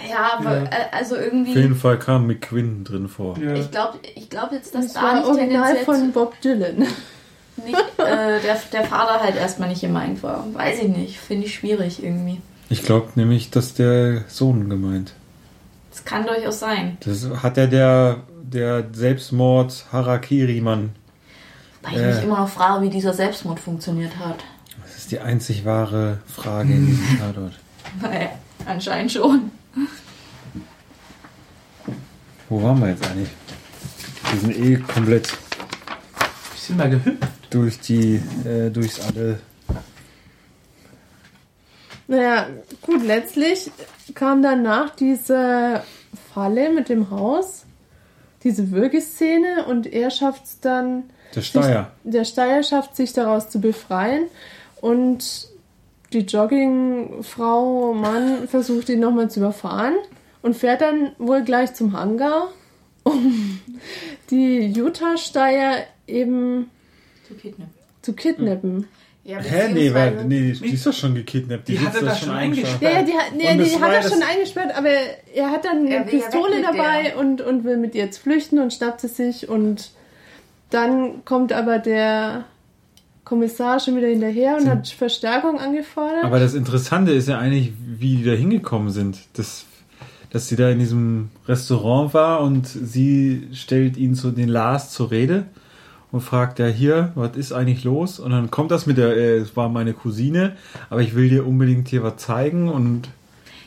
Ja, 0.09 0.39
aber 0.39 0.57
Ja. 0.59 0.65
äh, 0.65 0.69
also 0.93 1.17
Auf 1.17 1.23
irgendwie. 1.23 1.53
jeden 1.55 1.75
Fall 1.75 1.99
kam 1.99 2.27
McQuinn 2.29 2.85
drin 2.85 3.09
vor. 3.09 3.37
Ja. 3.39 3.55
Ich 3.55 3.71
glaube 3.71 3.99
ich 4.15 4.31
glaub 4.31 4.53
jetzt, 4.53 4.75
dass 4.75 4.85
Das 4.85 4.93
da 4.95 5.03
war 5.03 5.15
nicht 5.17 5.27
original 5.27 5.77
von 5.79 6.13
Bob 6.13 6.41
Dylan. 6.41 6.77
nicht, 6.79 7.75
äh, 7.99 8.41
der, 8.41 8.57
der 8.73 8.85
Vater 8.85 9.21
halt 9.21 9.35
erstmal 9.37 9.69
nicht 9.69 9.81
gemeint 9.81 10.23
war. 10.23 10.47
Weiß 10.55 10.79
ich 10.81 10.89
nicht. 10.89 11.19
Finde 11.19 11.47
ich 11.47 11.55
schwierig 11.57 12.03
irgendwie. 12.03 12.41
Ich 12.71 12.85
glaube 12.85 13.09
nämlich, 13.17 13.51
dass 13.51 13.75
der 13.75 14.23
Sohn 14.29 14.69
gemeint. 14.71 15.15
Das 15.91 16.05
kann 16.05 16.25
durchaus 16.27 16.61
sein. 16.61 16.97
Das 17.01 17.29
hat 17.43 17.57
ja 17.57 17.67
der, 17.67 18.19
der 18.51 18.87
Selbstmord 18.93 19.87
Harakiri-Mann. 19.93 20.91
Weil 21.83 21.93
ich 21.93 21.99
Äh. 21.99 22.15
mich 22.15 22.25
immer 22.25 22.39
noch 22.41 22.49
frage, 22.49 22.83
wie 22.85 22.91
dieser 22.91 23.13
Selbstmord 23.15 23.61
funktioniert 23.61 24.17
hat. 24.19 24.39
Das 24.83 24.97
ist 24.99 25.11
die 25.13 25.21
einzig 25.21 25.65
wahre 25.65 26.19
Frage 26.27 26.73
in 26.73 26.87
diesem 26.87 27.19
Tatort. 27.21 27.53
Naja, 28.03 28.31
anscheinend 28.67 29.13
schon. 29.13 29.51
Wo 32.49 32.63
waren 32.63 32.81
wir 32.81 32.89
jetzt 32.91 33.07
eigentlich? 33.07 33.29
Wir 34.33 34.41
sind 34.41 34.57
eh 34.57 34.77
komplett 34.77 35.29
Wir 35.31 36.59
sind 36.59 36.77
mal 36.79 36.91
gehüpft. 36.91 37.29
durch 37.51 37.79
die, 37.81 38.21
äh, 38.45 38.71
durchs 38.71 39.01
alle. 39.01 39.41
Naja, 42.07 42.47
gut, 42.83 43.05
letztlich 43.05 43.71
kam 44.15 44.43
danach 44.43 44.95
diese 44.97 45.83
Falle 46.33 46.73
mit 46.73 46.89
dem 46.89 47.11
Haus, 47.11 47.65
diese 48.45 48.71
Würgeszene 48.71 49.65
und 49.69 49.87
er 49.87 50.11
schafft 50.11 50.45
es 50.45 50.61
dann, 50.61 51.05
Der 51.35 51.43
Steier. 51.43 51.91
der 52.05 52.25
Steier 52.25 52.63
schafft 52.63 52.97
sich 52.97 53.13
daraus 53.13 53.49
zu 53.51 53.61
befreien 53.61 54.25
und 54.81 55.49
die 56.13 56.21
Joggingfrau, 56.21 57.93
Mann, 57.95 58.49
versucht 58.49 58.89
ihn 58.89 59.01
nochmal 59.01 59.31
zu 59.31 59.41
überfahren 59.41 59.95
und 60.43 60.57
fährt 60.57 60.81
dann 60.81 61.13
wohl 61.19 61.43
gleich 61.43 61.75
zum 61.75 61.93
Hangar, 61.99 62.49
um 63.05 63.61
die 64.31 64.73
Utah-Steier 64.77 65.85
eben 66.07 66.71
Zu 67.27 67.35
kidnappen. 67.35 67.75
zu 68.03 68.13
kidnappen. 68.15 68.87
Ja, 69.29 69.41
Hä? 69.41 69.75
Nee, 69.75 69.93
weil, 69.93 70.25
nee, 70.25 70.53
die, 70.53 70.59
die 70.59 70.69
ist 70.71 70.87
doch 70.87 70.93
schon 70.95 71.15
gekidnappt. 71.15 71.69
Die 71.69 71.77
sitzt 71.77 71.87
hat 71.89 71.97
er 71.97 72.03
da 72.03 72.15
schon 72.17 72.31
eingesperrt. 72.31 72.81
Ja, 72.81 73.03
die, 73.03 73.13
hat- 73.13 73.37
nee, 73.37 73.63
die 73.63 73.75
hat 73.79 73.83
ja 73.83 73.97
er 73.97 74.03
schon 74.03 74.23
eingesperrt, 74.23 74.71
aber 74.75 74.89
er 75.35 75.51
hat 75.51 75.67
dann 75.67 75.87
eine 75.87 76.07
Pistole 76.07 76.63
dabei 76.63 77.03
der. 77.11 77.19
und, 77.19 77.43
und 77.43 77.63
will 77.65 77.77
mit 77.77 77.95
ihr 77.95 78.05
jetzt 78.07 78.17
flüchten 78.17 78.59
und 78.59 78.73
schnappt 78.73 79.03
sie 79.03 79.09
sich 79.09 79.47
und 79.47 79.91
dann 80.71 81.27
kommt 81.27 81.53
aber 81.53 81.79
der 81.79 82.45
Kommissar 83.25 83.81
schon 83.81 83.97
wieder 83.97 84.07
hinterher 84.09 84.57
und 84.57 84.67
hat 84.67 84.89
Verstärkung 84.89 85.59
angefordert. 85.61 86.25
Aber 86.25 86.41
das 86.41 86.55
Interessante 86.55 87.13
ist 87.13 87.29
ja 87.29 87.39
eigentlich, 87.39 87.73
wie 87.87 88.17
die 88.17 88.25
da 88.25 88.33
hingekommen 88.33 88.89
sind. 88.91 89.19
Das, 89.35 89.67
dass 90.31 90.49
sie 90.49 90.57
da 90.57 90.71
in 90.71 90.79
diesem 90.79 91.29
Restaurant 91.47 92.15
war 92.15 92.41
und 92.41 92.67
sie 92.67 93.49
stellt 93.53 93.99
ihn 93.99 94.15
zu 94.15 94.31
den 94.31 94.49
Lars 94.49 94.91
zur 94.91 95.11
Rede 95.11 95.45
und 96.11 96.21
fragt 96.21 96.59
ja 96.59 96.67
hier, 96.67 97.13
was 97.15 97.37
ist 97.37 97.53
eigentlich 97.53 97.85
los? 97.85 98.19
Und 98.19 98.31
dann 98.31 98.51
kommt 98.51 98.71
das 98.71 98.87
mit 98.87 98.97
der, 98.97 99.17
äh, 99.17 99.37
es 99.37 99.57
war 99.57 99.69
meine 99.69 99.93
Cousine, 99.93 100.57
aber 100.91 101.01
ich 101.03 101.15
will 101.15 101.29
dir 101.29 101.47
unbedingt 101.47 101.89
hier 101.89 102.03
was 102.03 102.17
zeigen 102.17 102.69
und 102.69 103.09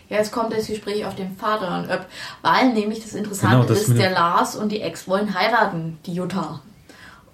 Ja, 0.10 0.18
jetzt 0.18 0.32
kommt 0.32 0.54
das 0.54 0.68
Gespräch 0.68 1.06
auf 1.06 1.16
den 1.16 1.36
Vater 1.36 1.80
und 1.80 1.92
ob, 1.92 2.06
weil 2.42 2.74
nämlich 2.74 3.02
das 3.02 3.14
Interessante 3.14 3.56
Genau, 3.58 3.68
das 3.68 3.88
ist, 3.88 3.98
der 3.98 4.12
Lars 4.12 4.56
und 4.56 4.72
die 4.72 4.82
Ex 4.82 5.08
wollen 5.08 5.34
heiraten, 5.34 5.98
die 6.06 6.14
Jutta. 6.14 6.62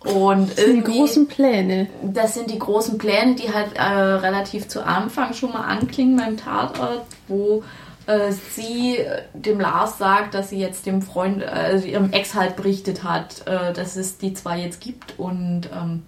Und 0.01 0.49
das 0.49 0.57
sind 0.57 0.67
die 0.67 0.71
irgendwie, 0.71 0.99
großen 0.99 1.27
Pläne. 1.27 1.87
das 2.03 2.35
sind 2.35 2.51
die 2.51 2.59
großen 2.59 2.97
Pläne, 2.97 3.35
die 3.35 3.51
halt 3.51 3.75
äh, 3.75 3.81
relativ 3.81 4.67
zu 4.67 4.85
Anfang 4.85 5.33
schon 5.33 5.51
mal 5.51 5.63
anklingen 5.63 6.17
beim 6.17 6.37
Tatort, 6.37 7.01
wo 7.27 7.63
äh, 8.07 8.31
sie 8.31 8.97
äh, 8.97 9.21
dem 9.33 9.59
Lars 9.59 9.97
sagt, 9.97 10.33
dass 10.33 10.49
sie 10.49 10.59
jetzt 10.59 10.85
dem 10.85 11.01
Freund, 11.01 11.41
äh, 11.41 11.45
also 11.45 11.87
ihrem 11.87 12.11
Ex 12.11 12.33
halt 12.33 12.55
berichtet 12.55 13.03
hat, 13.03 13.45
äh, 13.45 13.73
dass 13.73 13.95
es 13.95 14.17
die 14.17 14.33
zwei 14.33 14.59
jetzt 14.59 14.81
gibt 14.81 15.19
und 15.19 15.69
ähm, 15.73 16.03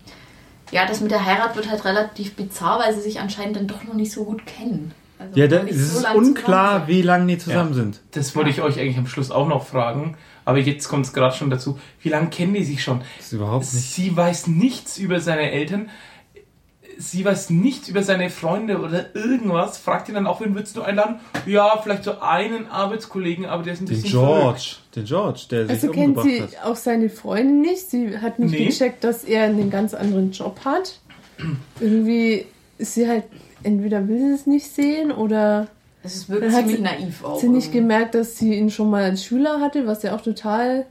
ja, 0.72 0.86
das 0.86 1.02
mit 1.02 1.12
der 1.12 1.26
Heirat 1.26 1.56
wird 1.56 1.70
halt 1.70 1.84
relativ 1.86 2.36
bizarr, 2.36 2.80
weil 2.80 2.94
sie 2.94 3.02
sich 3.02 3.20
anscheinend 3.20 3.56
dann 3.56 3.68
doch 3.68 3.84
noch 3.84 3.96
nicht 3.96 4.12
so 4.12 4.24
gut 4.24 4.46
kennen. 4.46 4.94
Also 5.18 5.38
ja, 5.38 5.46
noch 5.46 5.58
da, 5.58 5.64
nicht 5.64 5.76
es 5.76 5.92
so 5.92 5.98
ist 5.98 6.04
lang 6.04 6.18
unklar, 6.18 6.88
wie 6.88 7.02
lange 7.02 7.28
die 7.28 7.38
zusammen 7.38 7.74
sind. 7.74 8.00
Das 8.12 8.36
wollte 8.36 8.50
ich 8.50 8.62
euch 8.62 8.80
eigentlich 8.80 8.98
am 8.98 9.08
Schluss 9.08 9.32
auch 9.32 9.48
noch 9.48 9.66
fragen. 9.66 10.16
Aber 10.46 10.60
jetzt 10.60 10.88
kommt 10.88 11.06
es 11.06 11.14
gerade 11.14 11.36
schon 11.36 11.50
dazu. 11.50 11.78
Wie 12.02 12.10
lange 12.10 12.30
kennen 12.30 12.54
die 12.54 12.64
sich 12.64 12.82
schon? 12.82 13.02
Das 13.18 13.28
ist 13.28 13.34
überhaupt 13.34 13.74
nicht. 13.74 13.92
Sie 13.92 14.16
weiß 14.16 14.48
nichts 14.48 14.98
über 14.98 15.20
seine 15.20 15.52
Eltern. 15.52 15.90
Sie 16.98 17.24
weiß 17.24 17.50
nichts 17.52 17.88
über 17.88 18.04
seine 18.04 18.30
Freunde 18.30 18.80
oder 18.80 19.16
irgendwas. 19.16 19.78
Fragt 19.78 20.10
ihn 20.10 20.16
dann 20.16 20.28
auch, 20.28 20.42
wen 20.42 20.54
würdest 20.56 20.76
du 20.76 20.82
einladen? 20.82 21.20
Ja, 21.46 21.80
vielleicht 21.82 22.04
so 22.04 22.20
einen 22.20 22.68
Arbeitskollegen, 22.68 23.46
aber 23.46 23.64
der 23.64 23.74
ist 23.74 23.82
ein 23.82 23.86
Den 23.86 23.96
bisschen 24.02 24.12
George, 24.12 24.76
den 24.96 25.06
George, 25.06 25.42
der 25.50 25.62
sich 25.68 25.72
Also 25.72 25.92
kennt 25.92 26.18
umgebracht 26.18 26.28
sie 26.30 26.42
hat. 26.58 26.66
auch 26.66 26.76
seine 26.76 27.10
Freunde 27.10 27.54
nicht. 27.54 27.90
Sie 27.90 28.18
hat 28.18 28.40
nicht 28.40 28.52
Nee. 28.52 28.66
gecheckt, 28.66 29.04
dass 29.04 29.24
er 29.24 29.44
einen 29.44 29.70
ganz 29.70 29.94
anderen 29.94 30.32
Job 30.32 30.60
hat. 30.66 31.00
Irgendwie 31.80 32.46
ist 32.78 32.96
sie 32.96 33.08
halt, 33.08 33.24
entweder 33.64 34.08
will 34.08 34.18
sie 34.20 34.34
es 34.34 34.46
nicht 34.48 34.68
sehen 34.68 35.12
oder 35.12 35.68
Es 36.04 36.28
wirkt 36.30 36.46
hat 36.52 36.60
ziemlich 36.68 36.76
sie- 36.78 36.82
naiv 36.82 37.24
auch. 37.24 37.34
hat 37.36 37.40
sie 37.40 37.50
nicht 37.50 37.66
irgendwie. 37.68 37.80
gemerkt, 37.80 38.16
dass 38.16 38.38
sie 38.38 38.54
ihn 38.56 38.70
schon 38.72 38.90
mal 38.90 39.04
als 39.04 39.24
Schüler 39.24 39.60
hatte, 39.62 39.88
was 39.88 40.04
ja 40.04 40.16
auch 40.16 40.22
total 40.22 40.86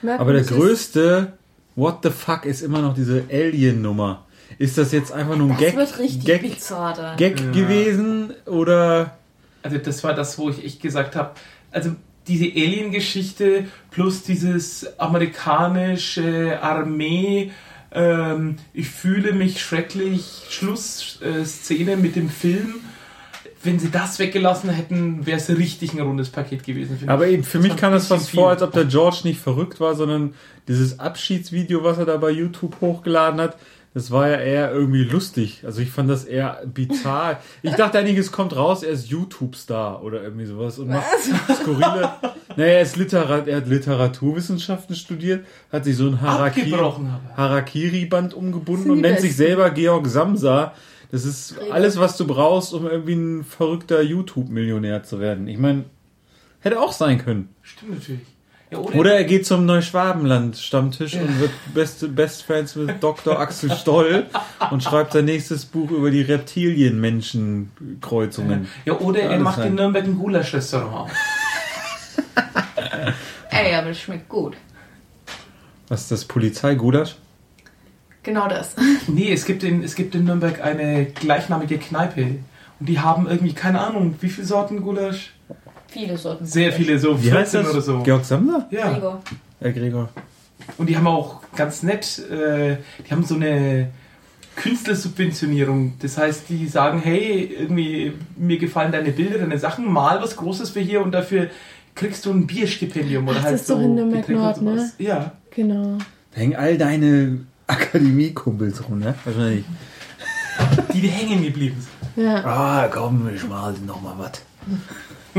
merkwürdig 0.00 0.20
Aber 0.20 0.32
der 0.32 0.58
größte 0.58 1.32
What 1.76 1.98
the 2.02 2.10
fuck 2.10 2.44
ist 2.44 2.62
immer 2.62 2.80
noch 2.80 2.94
diese 2.94 3.24
Alien-Nummer. 3.30 4.24
Ist 4.58 4.76
das 4.76 4.92
jetzt 4.92 5.12
einfach 5.12 5.36
nur 5.36 5.46
ein 5.46 5.50
Das 5.52 5.58
Gag, 5.60 5.76
wird 5.76 5.98
richtig 5.98 6.24
Gag, 6.24 6.42
bizarr 6.42 6.92
dann. 6.94 7.16
Gag 7.16 7.40
Ja. 7.40 7.50
gewesen 7.52 8.34
oder 8.46 9.16
Also 9.62 9.78
das 9.78 10.02
war 10.04 10.14
das, 10.14 10.38
wo 10.38 10.50
ich 10.50 10.64
echt 10.64 10.82
gesagt 10.82 11.14
habe, 11.16 11.30
also 11.70 11.90
diese 12.26 12.44
Alien-Geschichte 12.46 13.64
plus 13.90 14.22
dieses 14.22 14.98
amerikanische 14.98 16.58
Armee, 16.62 17.52
ähm, 17.92 18.56
ich 18.74 18.88
fühle 18.88 19.32
mich 19.32 19.60
schrecklich, 19.62 20.24
Schlussszene 20.50 21.96
mit 21.96 22.16
dem 22.16 22.28
Film. 22.28 22.74
Wenn 23.64 23.78
sie 23.80 23.90
das 23.90 24.18
weggelassen 24.20 24.70
hätten, 24.70 25.26
wäre 25.26 25.38
es 25.38 25.48
richtig 25.48 25.92
ein 25.92 26.00
rundes 26.00 26.28
Paket 26.30 26.62
gewesen. 26.64 26.96
Aber 27.08 27.26
ich. 27.26 27.34
eben, 27.34 27.42
für 27.44 27.58
Das 27.58 27.66
mich 27.66 27.76
kam 27.76 27.92
das 27.92 28.06
fast 28.06 28.30
vor, 28.30 28.50
als 28.50 28.62
ob 28.62 28.72
der 28.72 28.84
George 28.84 29.20
nicht 29.24 29.40
verrückt 29.40 29.80
war, 29.80 29.96
sondern 29.96 30.34
dieses 30.68 31.00
Abschiedsvideo, 31.00 31.82
was 31.82 31.98
er 31.98 32.04
da 32.06 32.16
bei 32.18 32.30
YouTube 32.30 32.80
hochgeladen 32.80 33.40
hat, 33.40 33.56
das 33.94 34.10
war 34.10 34.28
ja 34.28 34.36
eher 34.36 34.72
irgendwie 34.72 35.04
lustig. 35.04 35.62
Also 35.64 35.80
ich 35.80 35.90
fand 35.90 36.10
das 36.10 36.24
eher 36.24 36.62
bizarr. 36.66 37.40
Ich 37.62 37.74
dachte 37.74 37.98
eigentlich, 37.98 38.18
es 38.18 38.32
kommt 38.32 38.54
raus, 38.54 38.82
er 38.82 38.90
ist 38.90 39.08
YouTube-Star 39.08 40.02
oder 40.02 40.22
irgendwie 40.22 40.46
sowas 40.46 40.78
und 40.78 40.88
macht 40.88 41.06
skurrile. 41.60 42.12
Naja, 42.56 42.72
er 42.72 42.82
ist 42.82 42.96
Literat, 42.96 43.48
er 43.48 43.58
hat 43.58 43.68
Literaturwissenschaften 43.68 44.94
studiert, 44.94 45.46
hat 45.72 45.84
sich 45.84 45.96
so 45.96 46.06
ein 46.06 46.20
Harakiri. 46.20 46.78
Harakiri-Band 47.36 48.34
umgebunden 48.34 48.90
und 48.90 49.00
nennt 49.00 49.20
sich 49.20 49.36
selber 49.36 49.70
Georg 49.70 50.06
Samsa. 50.06 50.74
Das 51.10 51.24
ist 51.24 51.56
alles, 51.70 51.98
was 51.98 52.16
du 52.16 52.26
brauchst, 52.26 52.74
um 52.74 52.86
irgendwie 52.86 53.14
ein 53.14 53.44
verrückter 53.44 54.02
YouTube-Millionär 54.02 55.02
zu 55.02 55.20
werden. 55.20 55.48
Ich 55.48 55.58
meine, 55.58 55.84
hätte 56.60 56.80
auch 56.80 56.92
sein 56.92 57.18
können. 57.18 57.48
Stimmt 57.62 57.98
natürlich. 57.98 58.26
Ja, 58.70 58.78
oder, 58.78 58.96
Oder 58.96 59.14
er 59.14 59.24
geht 59.24 59.46
zum 59.46 59.64
Neuschwabenland-Stammtisch 59.64 61.14
und 61.14 61.40
wird 61.40 61.52
best, 61.72 62.14
best 62.14 62.42
Friends 62.42 62.76
mit 62.76 63.02
Dr. 63.02 63.38
Axel 63.38 63.70
Stoll 63.70 64.26
und 64.70 64.82
schreibt 64.82 65.14
sein 65.14 65.24
nächstes 65.24 65.64
Buch 65.64 65.90
über 65.90 66.10
die 66.10 66.20
Reptilien-Menschen-Kreuzungen. 66.20 68.68
ja, 68.84 68.98
oder 68.98 69.20
er 69.20 69.38
macht 69.38 69.56
sein. 69.58 69.68
in 69.68 69.76
Nürnberg 69.76 70.04
ein 70.04 70.18
Gulasch-Restaurant 70.18 70.94
auf. 70.94 71.10
Ey, 73.50 73.74
aber 73.74 73.88
das 73.88 74.00
schmeckt 74.00 74.28
gut. 74.28 74.54
Was 75.88 76.02
ist 76.02 76.10
das? 76.10 76.26
Polizeigulasch? 76.26 77.16
Genau 78.22 78.48
das. 78.48 78.76
Nee, 79.06 79.32
es 79.32 79.46
gibt, 79.46 79.62
in, 79.62 79.82
es 79.82 79.94
gibt 79.94 80.14
in 80.14 80.24
Nürnberg 80.24 80.62
eine 80.62 81.06
gleichnamige 81.06 81.78
Kneipe. 81.78 82.40
Und 82.80 82.86
die 82.86 83.00
haben 83.00 83.26
irgendwie, 83.26 83.54
keine 83.54 83.80
Ahnung, 83.80 84.16
wie 84.20 84.28
viele 84.28 84.46
Sorten 84.46 84.82
Gulasch? 84.82 85.32
Viele 85.88 86.16
Sorten. 86.16 86.46
Sehr 86.46 86.72
viele, 86.72 86.98
so 86.98 87.22
Wie 87.22 87.32
heißt 87.32 87.52
14 87.52 87.62
das? 87.62 87.72
oder 87.72 87.82
so. 87.82 88.02
Georg 88.02 88.24
Samsa? 88.24 88.66
Ja. 88.70 88.92
Gregor. 88.92 89.22
Herr 89.60 89.72
Gregor. 89.72 90.08
Und 90.76 90.88
die 90.88 90.96
haben 90.96 91.06
auch 91.06 91.40
ganz 91.56 91.82
nett, 91.82 92.18
äh, 92.30 92.76
die 93.06 93.10
haben 93.10 93.24
so 93.24 93.34
eine 93.36 93.88
Künstlersubventionierung. 94.56 95.94
Das 96.00 96.18
heißt, 96.18 96.48
die 96.48 96.66
sagen, 96.66 97.00
hey, 97.02 97.56
irgendwie, 97.58 98.12
mir 98.36 98.58
gefallen 98.58 98.92
deine 98.92 99.10
Bilder, 99.12 99.38
deine 99.38 99.58
Sachen, 99.58 99.90
mal 99.90 100.20
was 100.20 100.36
Großes 100.36 100.70
für 100.70 100.80
hier 100.80 101.00
und 101.00 101.12
dafür 101.12 101.48
kriegst 101.94 102.26
du 102.26 102.32
ein 102.32 102.46
Bierstipendium 102.46 103.26
oder 103.26 103.38
Ach, 103.40 103.44
halt 103.44 103.54
das 103.54 103.60
ist 103.62 103.66
so 103.68 103.76
doch 103.76 103.82
in 103.82 103.96
der 103.96 104.04
McNord, 104.04 104.62
ne? 104.62 104.90
Ja. 104.98 105.32
Genau. 105.50 105.98
Da 106.32 106.40
hängen 106.40 106.54
all 106.56 106.76
deine 106.78 107.40
Akademiekumpels 107.66 108.88
rum, 108.88 109.00
ne? 109.00 109.14
Wahrscheinlich. 109.24 109.64
Die, 110.92 111.00
die 111.00 111.08
hängen 111.08 111.42
geblieben 111.42 111.76
sind. 111.80 112.26
Ja. 112.26 112.44
Ah, 112.44 112.88
komm, 112.92 113.28
ich 113.34 113.46
mal 113.48 113.74
noch 113.86 114.00
mal 114.02 114.14
was. 114.18 114.42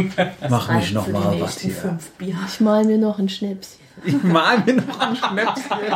Mach 0.50 0.74
mich 0.74 0.93
noch 0.93 1.08
mal 1.08 1.39
was 1.39 1.60
hier. 1.60 1.72
fünf 1.72 2.10
Bier. 2.12 2.36
Ich 2.47 2.60
mal 2.60 2.84
mir 2.86 2.97
noch 2.97 3.20
ein 3.20 3.30
Schnäpschen. 3.30 3.80
Ich 4.04 4.22
mal 4.24 4.60
mir 4.66 4.76
noch 4.76 5.00
einen 5.00 5.16
Schnäpschen. 5.16 5.78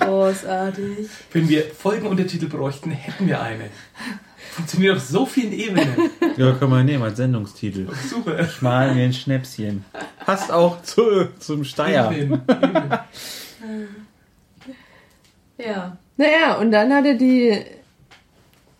Großartig. 0.00 1.08
Wenn 1.32 1.48
wir 1.48 1.64
Folgenuntertitel 1.64 2.46
bräuchten, 2.46 2.90
hätten 2.90 3.26
wir 3.26 3.40
eine. 3.40 3.70
Funktioniert 4.52 4.96
auf 4.96 5.02
so 5.02 5.26
vielen 5.26 5.52
Ebenen. 5.52 6.10
Ja, 6.36 6.52
können 6.52 6.70
wir 6.70 6.82
nehmen 6.82 7.02
als 7.02 7.18
Sendungstitel. 7.18 7.88
Super. 8.08 8.40
Ich 8.40 8.62
mal 8.62 8.94
mir 8.94 9.04
ein 9.04 9.12
Schnäpschen. 9.12 9.84
Passt 10.24 10.50
auch 10.50 10.82
zu, 10.82 11.28
zum 11.38 11.64
Steier. 11.64 12.10
Eben, 12.12 12.40
eben. 12.48 12.90
Ja. 15.58 15.96
Naja, 16.16 16.54
und 16.58 16.70
dann 16.70 16.92
hat 16.92 17.04
er 17.04 17.14
die. 17.14 17.58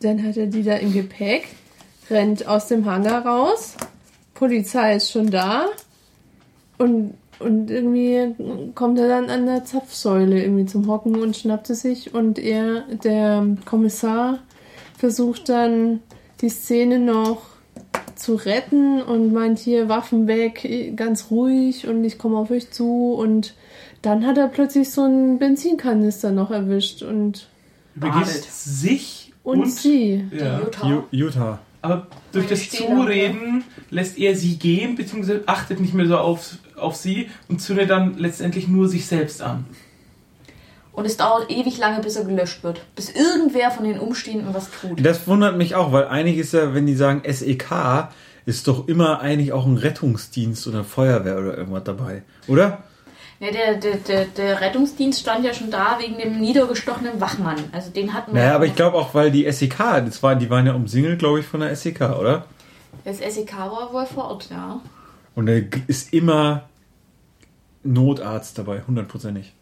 Dann 0.00 0.22
hat 0.26 0.36
er 0.36 0.46
die 0.46 0.62
da 0.62 0.76
im 0.76 0.92
Gepäck, 0.92 1.48
rennt 2.10 2.46
aus 2.46 2.68
dem 2.68 2.86
Hangar 2.86 3.24
raus. 3.26 3.76
Polizei 4.34 4.96
ist 4.96 5.10
schon 5.10 5.30
da. 5.30 5.66
Und, 6.78 7.14
und 7.38 7.70
irgendwie 7.70 8.34
kommt 8.74 8.98
er 8.98 9.08
dann 9.08 9.30
an 9.30 9.46
der 9.46 9.64
Zapfsäule 9.64 10.42
irgendwie 10.42 10.66
zum 10.66 10.86
Hocken 10.88 11.16
und 11.16 11.36
schnappt 11.36 11.70
es 11.70 11.82
sich. 11.82 12.14
Und 12.14 12.38
er, 12.38 12.82
der 13.02 13.46
Kommissar, 13.64 14.40
versucht 14.98 15.48
dann 15.48 16.00
die 16.40 16.48
Szene 16.48 16.98
noch 16.98 17.42
zu 18.14 18.34
retten 18.34 19.02
und 19.02 19.32
meint 19.32 19.58
hier 19.58 19.88
Waffen 19.88 20.26
weg, 20.26 20.96
ganz 20.96 21.30
ruhig 21.30 21.86
und 21.86 22.04
ich 22.04 22.18
komme 22.18 22.38
auf 22.38 22.50
euch 22.50 22.70
zu. 22.70 23.12
Und 23.12 23.54
dann 24.02 24.26
hat 24.26 24.38
er 24.38 24.48
plötzlich 24.48 24.90
so 24.90 25.02
einen 25.02 25.38
Benzinkanister 25.38 26.30
noch 26.30 26.50
erwischt 26.50 27.02
und, 27.02 27.48
Übergibt 27.94 28.28
sich 28.28 29.32
und, 29.42 29.62
und, 29.62 29.70
sie. 29.72 30.24
Ja. 30.30 30.60
Utah. 30.60 31.04
Utah. 31.10 31.58
Aber 31.86 32.06
durch 32.32 32.46
das. 32.46 32.68
Zureden 32.70 33.64
lässt 33.90 34.18
er 34.18 34.34
sie 34.34 34.58
gehen, 34.58 34.96
beziehungsweise 34.96 35.42
achtet 35.46 35.80
nicht 35.80 35.94
mehr 35.94 36.06
so 36.06 36.18
auf, 36.18 36.56
auf 36.76 36.96
sie 36.96 37.30
und 37.48 37.60
zündet 37.60 37.90
dann 37.90 38.18
letztendlich 38.18 38.68
nur 38.68 38.88
sich 38.88 39.06
selbst 39.06 39.42
an. 39.42 39.64
Und 40.92 41.04
es 41.04 41.16
dauert 41.16 41.50
ewig 41.50 41.76
lange, 41.78 42.00
bis 42.00 42.16
er 42.16 42.24
gelöscht 42.24 42.64
wird. 42.64 42.80
Bis 42.94 43.10
irgendwer 43.10 43.70
von 43.70 43.84
den 43.84 43.98
Umstehenden 43.98 44.54
was 44.54 44.70
tut. 44.70 45.04
Das 45.04 45.26
wundert 45.26 45.56
mich 45.58 45.74
auch, 45.74 45.92
weil 45.92 46.08
eigentlich 46.08 46.38
ist 46.38 46.54
ja, 46.54 46.72
wenn 46.74 46.86
die 46.86 46.94
sagen 46.94 47.22
SEK, 47.30 48.08
ist 48.46 48.66
doch 48.66 48.88
immer 48.88 49.20
eigentlich 49.20 49.52
auch 49.52 49.66
ein 49.66 49.76
Rettungsdienst 49.76 50.66
oder 50.66 50.84
Feuerwehr 50.84 51.38
oder 51.38 51.56
irgendwas 51.56 51.84
dabei, 51.84 52.22
oder? 52.48 52.84
Ja, 53.38 53.50
der, 53.50 53.74
der, 53.74 53.96
der, 53.96 54.24
der 54.24 54.60
Rettungsdienst 54.60 55.20
stand 55.20 55.44
ja 55.44 55.52
schon 55.52 55.70
da 55.70 55.98
wegen 56.00 56.16
dem 56.16 56.40
niedergestochenen 56.40 57.20
Wachmann. 57.20 57.58
Also 57.72 57.90
den 57.90 58.14
hatten 58.14 58.32
wir. 58.32 58.40
Naja, 58.40 58.54
aber 58.54 58.66
ich 58.66 58.74
glaube 58.74 58.96
auch, 58.96 59.14
weil 59.14 59.30
die 59.30 59.50
SEK, 59.50 59.78
das 60.06 60.22
waren, 60.22 60.38
die 60.38 60.48
waren 60.48 60.66
ja 60.66 60.72
umsingelt, 60.72 61.18
glaube 61.18 61.40
ich, 61.40 61.46
von 61.46 61.60
der 61.60 61.76
SEK, 61.76 62.00
oder? 62.18 62.46
Das 63.04 63.18
SEK 63.18 63.56
war 63.58 63.92
wohl 63.92 64.06
vor 64.06 64.30
Ort, 64.30 64.48
ja. 64.50 64.80
Und 65.34 65.46
da 65.46 65.52
ist 65.86 66.14
immer 66.14 66.64
Notarzt 67.84 68.58
dabei, 68.58 68.82
hundertprozentig. 68.86 69.52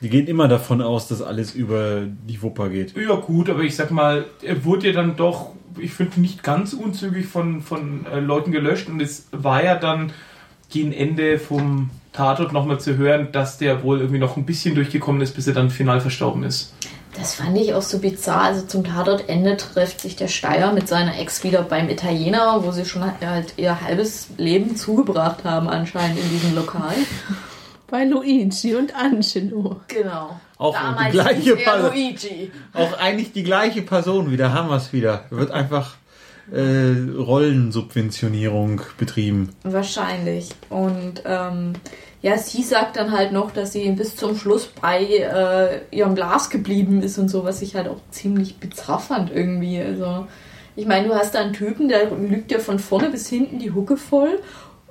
Die 0.00 0.08
gehen 0.08 0.26
immer 0.26 0.48
davon 0.48 0.80
aus, 0.80 1.08
dass 1.08 1.20
alles 1.20 1.54
über 1.54 2.02
die 2.06 2.42
Wupper 2.42 2.68
geht. 2.68 2.96
Ja 2.96 3.14
gut, 3.16 3.50
aber 3.50 3.62
ich 3.62 3.74
sag 3.74 3.90
mal, 3.90 4.26
er 4.42 4.64
wurde 4.64 4.88
ja 4.88 4.92
dann 4.92 5.16
doch, 5.16 5.52
ich 5.78 5.92
finde, 5.92 6.20
nicht 6.20 6.42
ganz 6.42 6.74
unzügig 6.74 7.26
von, 7.26 7.60
von 7.60 8.06
äh, 8.06 8.20
Leuten 8.20 8.52
gelöscht 8.52 8.88
und 8.88 9.00
es 9.00 9.26
war 9.32 9.64
ja 9.64 9.76
dann 9.76 10.12
gegen 10.70 10.92
Ende 10.92 11.38
vom 11.38 11.90
Tatort 12.14 12.52
nochmal 12.52 12.80
zu 12.80 12.96
hören, 12.96 13.28
dass 13.32 13.58
der 13.58 13.82
wohl 13.82 13.98
irgendwie 13.98 14.20
noch 14.20 14.36
ein 14.36 14.46
bisschen 14.46 14.74
durchgekommen 14.74 15.20
ist, 15.20 15.34
bis 15.34 15.46
er 15.46 15.54
dann 15.54 15.68
final 15.68 16.00
verstorben 16.00 16.44
ist. 16.44 16.72
Das 17.16 17.34
fand 17.34 17.56
ich 17.58 17.74
auch 17.74 17.82
so 17.82 17.98
bizarr. 17.98 18.42
Also 18.42 18.66
zum 18.66 18.84
Tatortende 18.84 19.56
trifft 19.56 20.00
sich 20.00 20.16
der 20.16 20.28
Steier 20.28 20.72
mit 20.72 20.88
seiner 20.88 21.18
Ex 21.18 21.44
wieder 21.44 21.62
beim 21.62 21.88
Italiener, 21.88 22.60
wo 22.64 22.70
sie 22.72 22.84
schon 22.84 23.02
halt 23.20 23.54
ihr 23.56 23.80
halbes 23.80 24.28
Leben 24.36 24.76
zugebracht 24.76 25.44
haben 25.44 25.68
anscheinend 25.68 26.18
in 26.18 26.30
diesem 26.30 26.54
Lokal. 26.54 26.94
Bei 27.88 28.04
Luigi 28.04 28.74
und 28.74 28.94
Angelo. 28.96 29.80
Genau. 29.88 30.40
Auch 30.56 30.74
Damals 30.74 31.12
die 31.12 31.12
gleiche. 31.12 31.58
Luigi. 31.82 32.50
Auch 32.72 32.98
eigentlich 32.98 33.32
die 33.32 33.44
gleiche 33.44 33.82
Person 33.82 34.30
wieder, 34.30 34.52
haben 34.52 34.68
wir 34.68 34.76
es 34.76 34.92
wieder. 34.92 35.24
Wird 35.30 35.50
einfach 35.50 35.94
äh, 36.52 37.10
Rollensubventionierung 37.16 38.80
betrieben. 38.98 39.50
Wahrscheinlich. 39.62 40.50
Und 40.70 41.22
ähm, 41.24 41.72
ja, 42.22 42.38
sie 42.38 42.62
sagt 42.62 42.96
dann 42.96 43.12
halt 43.12 43.32
noch, 43.32 43.50
dass 43.52 43.72
sie 43.72 43.90
bis 43.92 44.16
zum 44.16 44.36
Schluss 44.36 44.66
bei 44.80 45.02
äh, 45.04 45.80
ihrem 45.96 46.14
Glas 46.14 46.50
geblieben 46.50 47.02
ist 47.02 47.18
und 47.18 47.28
so, 47.28 47.44
was 47.44 47.62
ich 47.62 47.76
halt 47.76 47.88
auch 47.88 48.00
ziemlich 48.10 48.56
bizarr 48.56 49.00
fand 49.00 49.30
irgendwie. 49.30 49.78
Also, 49.80 50.26
ich 50.76 50.86
meine, 50.86 51.08
du 51.08 51.14
hast 51.14 51.34
da 51.34 51.40
einen 51.40 51.52
Typen, 51.52 51.88
der 51.88 52.10
lügt 52.10 52.50
dir 52.50 52.60
von 52.60 52.78
vorne 52.78 53.10
bis 53.10 53.28
hinten 53.28 53.58
die 53.58 53.72
Hucke 53.72 53.96
voll, 53.96 54.40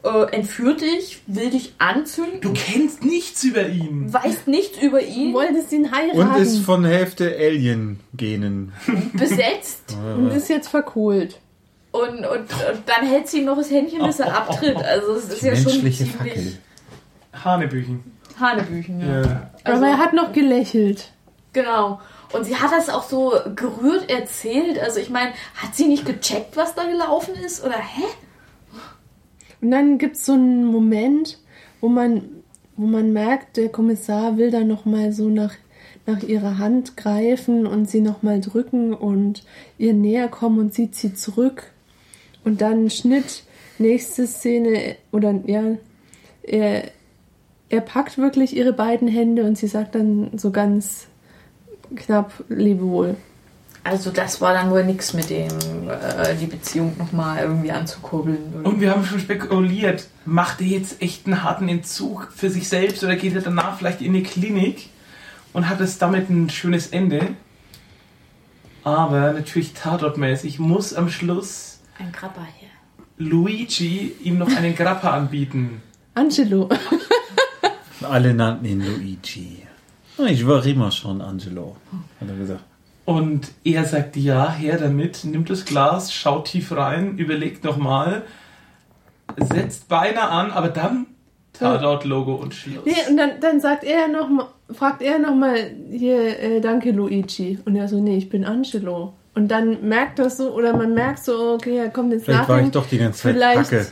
äh, 0.04 0.32
entführt 0.36 0.82
dich, 0.82 1.22
will 1.28 1.50
dich 1.50 1.74
anzünden, 1.80 2.42
Du 2.42 2.54
kennst 2.54 3.04
nichts 3.04 3.44
über 3.44 3.68
ihn. 3.68 4.14
weißt 4.14 4.48
nichts 4.48 4.82
über 4.82 5.00
Du 5.00 5.08
ihn, 5.08 5.34
wolltest 5.34 5.72
ihn 5.74 5.92
heiraten 5.92 6.20
Und 6.20 6.38
ist 6.38 6.60
von 6.60 6.86
Hälfte 6.86 7.36
Alien-Genen. 7.38 8.74
besetzt 9.14 9.96
und 10.18 10.30
ist 10.32 10.50
jetzt 10.50 10.68
verkohlt. 10.68 11.40
Und, 11.94 12.26
und, 12.26 12.26
und 12.26 12.84
dann 12.86 13.08
hält 13.08 13.28
sie 13.30 13.40
ihm 13.40 13.46
noch 13.46 13.56
das 13.58 13.72
Händchen, 13.72 14.06
bis 14.06 14.20
er 14.20 14.36
abtritt. 14.36 14.76
Also, 14.78 15.14
es 15.14 15.26
ist 15.30 15.42
ja 15.44 15.56
schon 15.56 15.64
Menschliche 15.82 16.04
ziemlich 16.06 16.12
Fackel. 16.36 16.58
Hanebüchen. 17.46 18.04
Hanebüchen, 18.40 19.00
ja. 19.00 19.22
Ja. 19.22 19.50
Also- 19.64 19.78
Aber 19.78 19.88
er 19.88 19.98
hat 20.00 20.14
noch 20.14 20.34
gelächelt. 20.34 21.12
Genau. 21.54 22.02
Und 22.34 22.46
sie 22.46 22.56
hat 22.56 22.72
das 22.72 22.90
auch 22.90 23.04
so 23.04 23.34
gerührt 23.56 24.10
erzählt. 24.10 24.80
Also 24.80 25.00
ich 25.00 25.12
meine, 25.12 25.32
hat 25.56 25.76
sie 25.76 25.86
nicht 25.88 26.04
gecheckt, 26.06 26.58
was 26.58 26.74
da 26.74 26.84
gelaufen 26.84 27.36
ist? 27.46 27.64
Oder 27.64 27.78
hä? 27.78 28.02
Und 29.62 29.70
dann 29.72 30.00
gibt 30.00 30.16
es 30.18 30.26
so 30.26 30.34
einen 30.34 30.66
Moment, 30.66 31.38
wo 31.80 31.90
man, 31.90 32.24
wo 32.76 32.88
man 32.88 33.14
merkt, 33.14 33.58
der 33.58 33.70
Kommissar 33.70 34.38
will 34.38 34.50
dann 34.50 34.68
nochmal 34.68 35.12
so 35.12 35.30
nach, 35.30 35.54
nach 36.08 36.24
ihrer 36.24 36.58
Hand 36.58 36.98
greifen 36.98 37.68
und 37.68 37.88
sie 37.88 38.02
nochmal 38.02 38.42
drücken 38.42 38.94
und 38.96 39.44
ihr 39.78 39.94
näher 39.94 40.28
kommen 40.28 40.58
und 40.60 40.74
sie 40.74 40.90
zieht 40.90 41.20
zurück. 41.20 41.72
Und 42.44 42.62
dann 42.62 42.90
Schnitt, 42.90 43.44
nächste 43.78 44.28
Szene, 44.28 44.96
oder 45.12 45.34
ja, 45.46 45.64
er, 46.44 46.92
er 47.70 47.82
packt 47.82 48.18
wirklich 48.18 48.56
ihre 48.56 48.74
beiden 48.74 49.08
Hände 49.08 49.44
und 49.44 49.58
sie 49.58 49.68
sagt 49.68 49.96
dann 49.96 50.38
so 50.38 50.52
ganz 50.52 51.08
knapp 51.96 52.44
Lebewohl. 52.50 53.16
Also 53.86 54.12
das 54.12 54.40
war 54.40 54.54
dann 54.54 54.72
wohl 54.72 54.86
nix 54.86 55.14
mit 55.14 55.30
dem, 55.30 55.50
äh, 55.90 56.36
die 56.40 56.46
Beziehung 56.46 56.94
nochmal 56.98 57.40
irgendwie 57.44 57.72
anzukurbeln. 57.72 58.54
Oder? 58.58 58.70
Und 58.70 58.80
wir 58.80 58.92
haben 58.92 59.04
schon 59.04 59.20
spekuliert, 59.20 60.08
macht 60.26 60.62
er 60.62 60.68
jetzt 60.68 61.02
echt 61.02 61.26
einen 61.26 61.44
harten 61.44 61.68
Entzug 61.68 62.32
für 62.34 62.50
sich 62.50 62.70
selbst 62.70 63.04
oder 63.04 63.18
geht 63.18 63.36
er 63.36 63.42
danach 63.42 63.78
vielleicht 63.78 64.02
in 64.02 64.14
eine 64.14 64.24
Klinik 64.24 64.90
und 65.52 65.68
hat 65.68 65.82
es 65.82 65.98
damit 65.98 66.30
ein 66.30 66.50
schönes 66.50 66.88
Ende? 66.88 67.36
Aber 68.86 69.34
natürlich 69.34 69.74
tatortmäßig 69.74 70.60
muss 70.60 70.94
am 70.94 71.10
Schluss 71.10 71.73
Ein 72.00 72.12
Krabber 72.12 72.48
hier. 72.60 72.70
Luigi 73.18 74.14
ihm 74.24 74.38
noch 74.40 74.54
einen 74.56 74.76
Grappa 74.76 75.12
anbieten. 75.12 75.82
Angelo. 76.16 76.70
Alle 78.02 78.34
nannten 78.34 78.66
ihn 78.66 78.82
Luigi. 78.86 79.64
Ah, 80.18 80.26
Ich 80.26 80.46
war 80.46 80.66
immer 80.66 80.92
schon 80.92 81.22
Angelo, 81.22 81.78
hat 82.20 82.30
er 82.30 82.36
gesagt. 82.36 82.64
Und 83.06 83.52
er 83.64 83.84
sagt 83.86 84.16
ja, 84.16 84.52
her 84.52 84.78
damit, 84.78 85.24
nimmt 85.26 85.50
das 85.50 85.66
Glas, 85.66 86.14
schaut 86.14 86.46
tief 86.46 86.72
rein, 86.72 87.18
überlegt 87.18 87.64
nochmal, 87.64 88.24
setzt 89.38 89.90
Beine 89.90 90.22
an, 90.22 90.52
aber 90.52 90.70
dann 90.70 91.08
Tatort-Logo 91.54 92.34
und 92.36 92.54
Schluss. 92.54 92.86
Nee, 92.86 92.94
und 93.10 93.18
dann, 93.18 93.40
dann 93.42 93.60
sagt 93.60 93.84
er 93.84 94.08
noch 94.08 94.30
mal, 94.30 94.48
fragt 94.72 95.02
er 95.02 95.20
nochmal 95.20 95.72
hier, 95.92 96.40
äh, 96.40 96.62
danke 96.62 96.92
Luigi. 96.92 97.60
Und 97.66 97.76
er 97.76 97.88
so, 97.88 98.00
nee, 98.00 98.18
ich 98.18 98.30
bin 98.30 98.44
Angelo. 98.46 99.14
Und 99.36 99.48
dann 99.50 99.88
merkt 99.88 100.20
das 100.20 100.38
so, 100.38 100.52
oder 100.54 100.76
man 100.78 100.94
merkt 100.94 101.24
so, 101.24 101.54
okay, 101.54 101.78
er 101.78 101.90
kommt 101.90 102.12
jetzt 102.14 102.26
Vielleicht 102.26 102.42
nach 102.42 102.50
war 102.50 102.62
ich 102.62 102.70
doch 102.72 102.86
die 102.88 103.00
ganze 103.00 103.20
Zeit 103.24 103.34
Vielleicht 103.36 103.70
Kacke. 103.72 103.88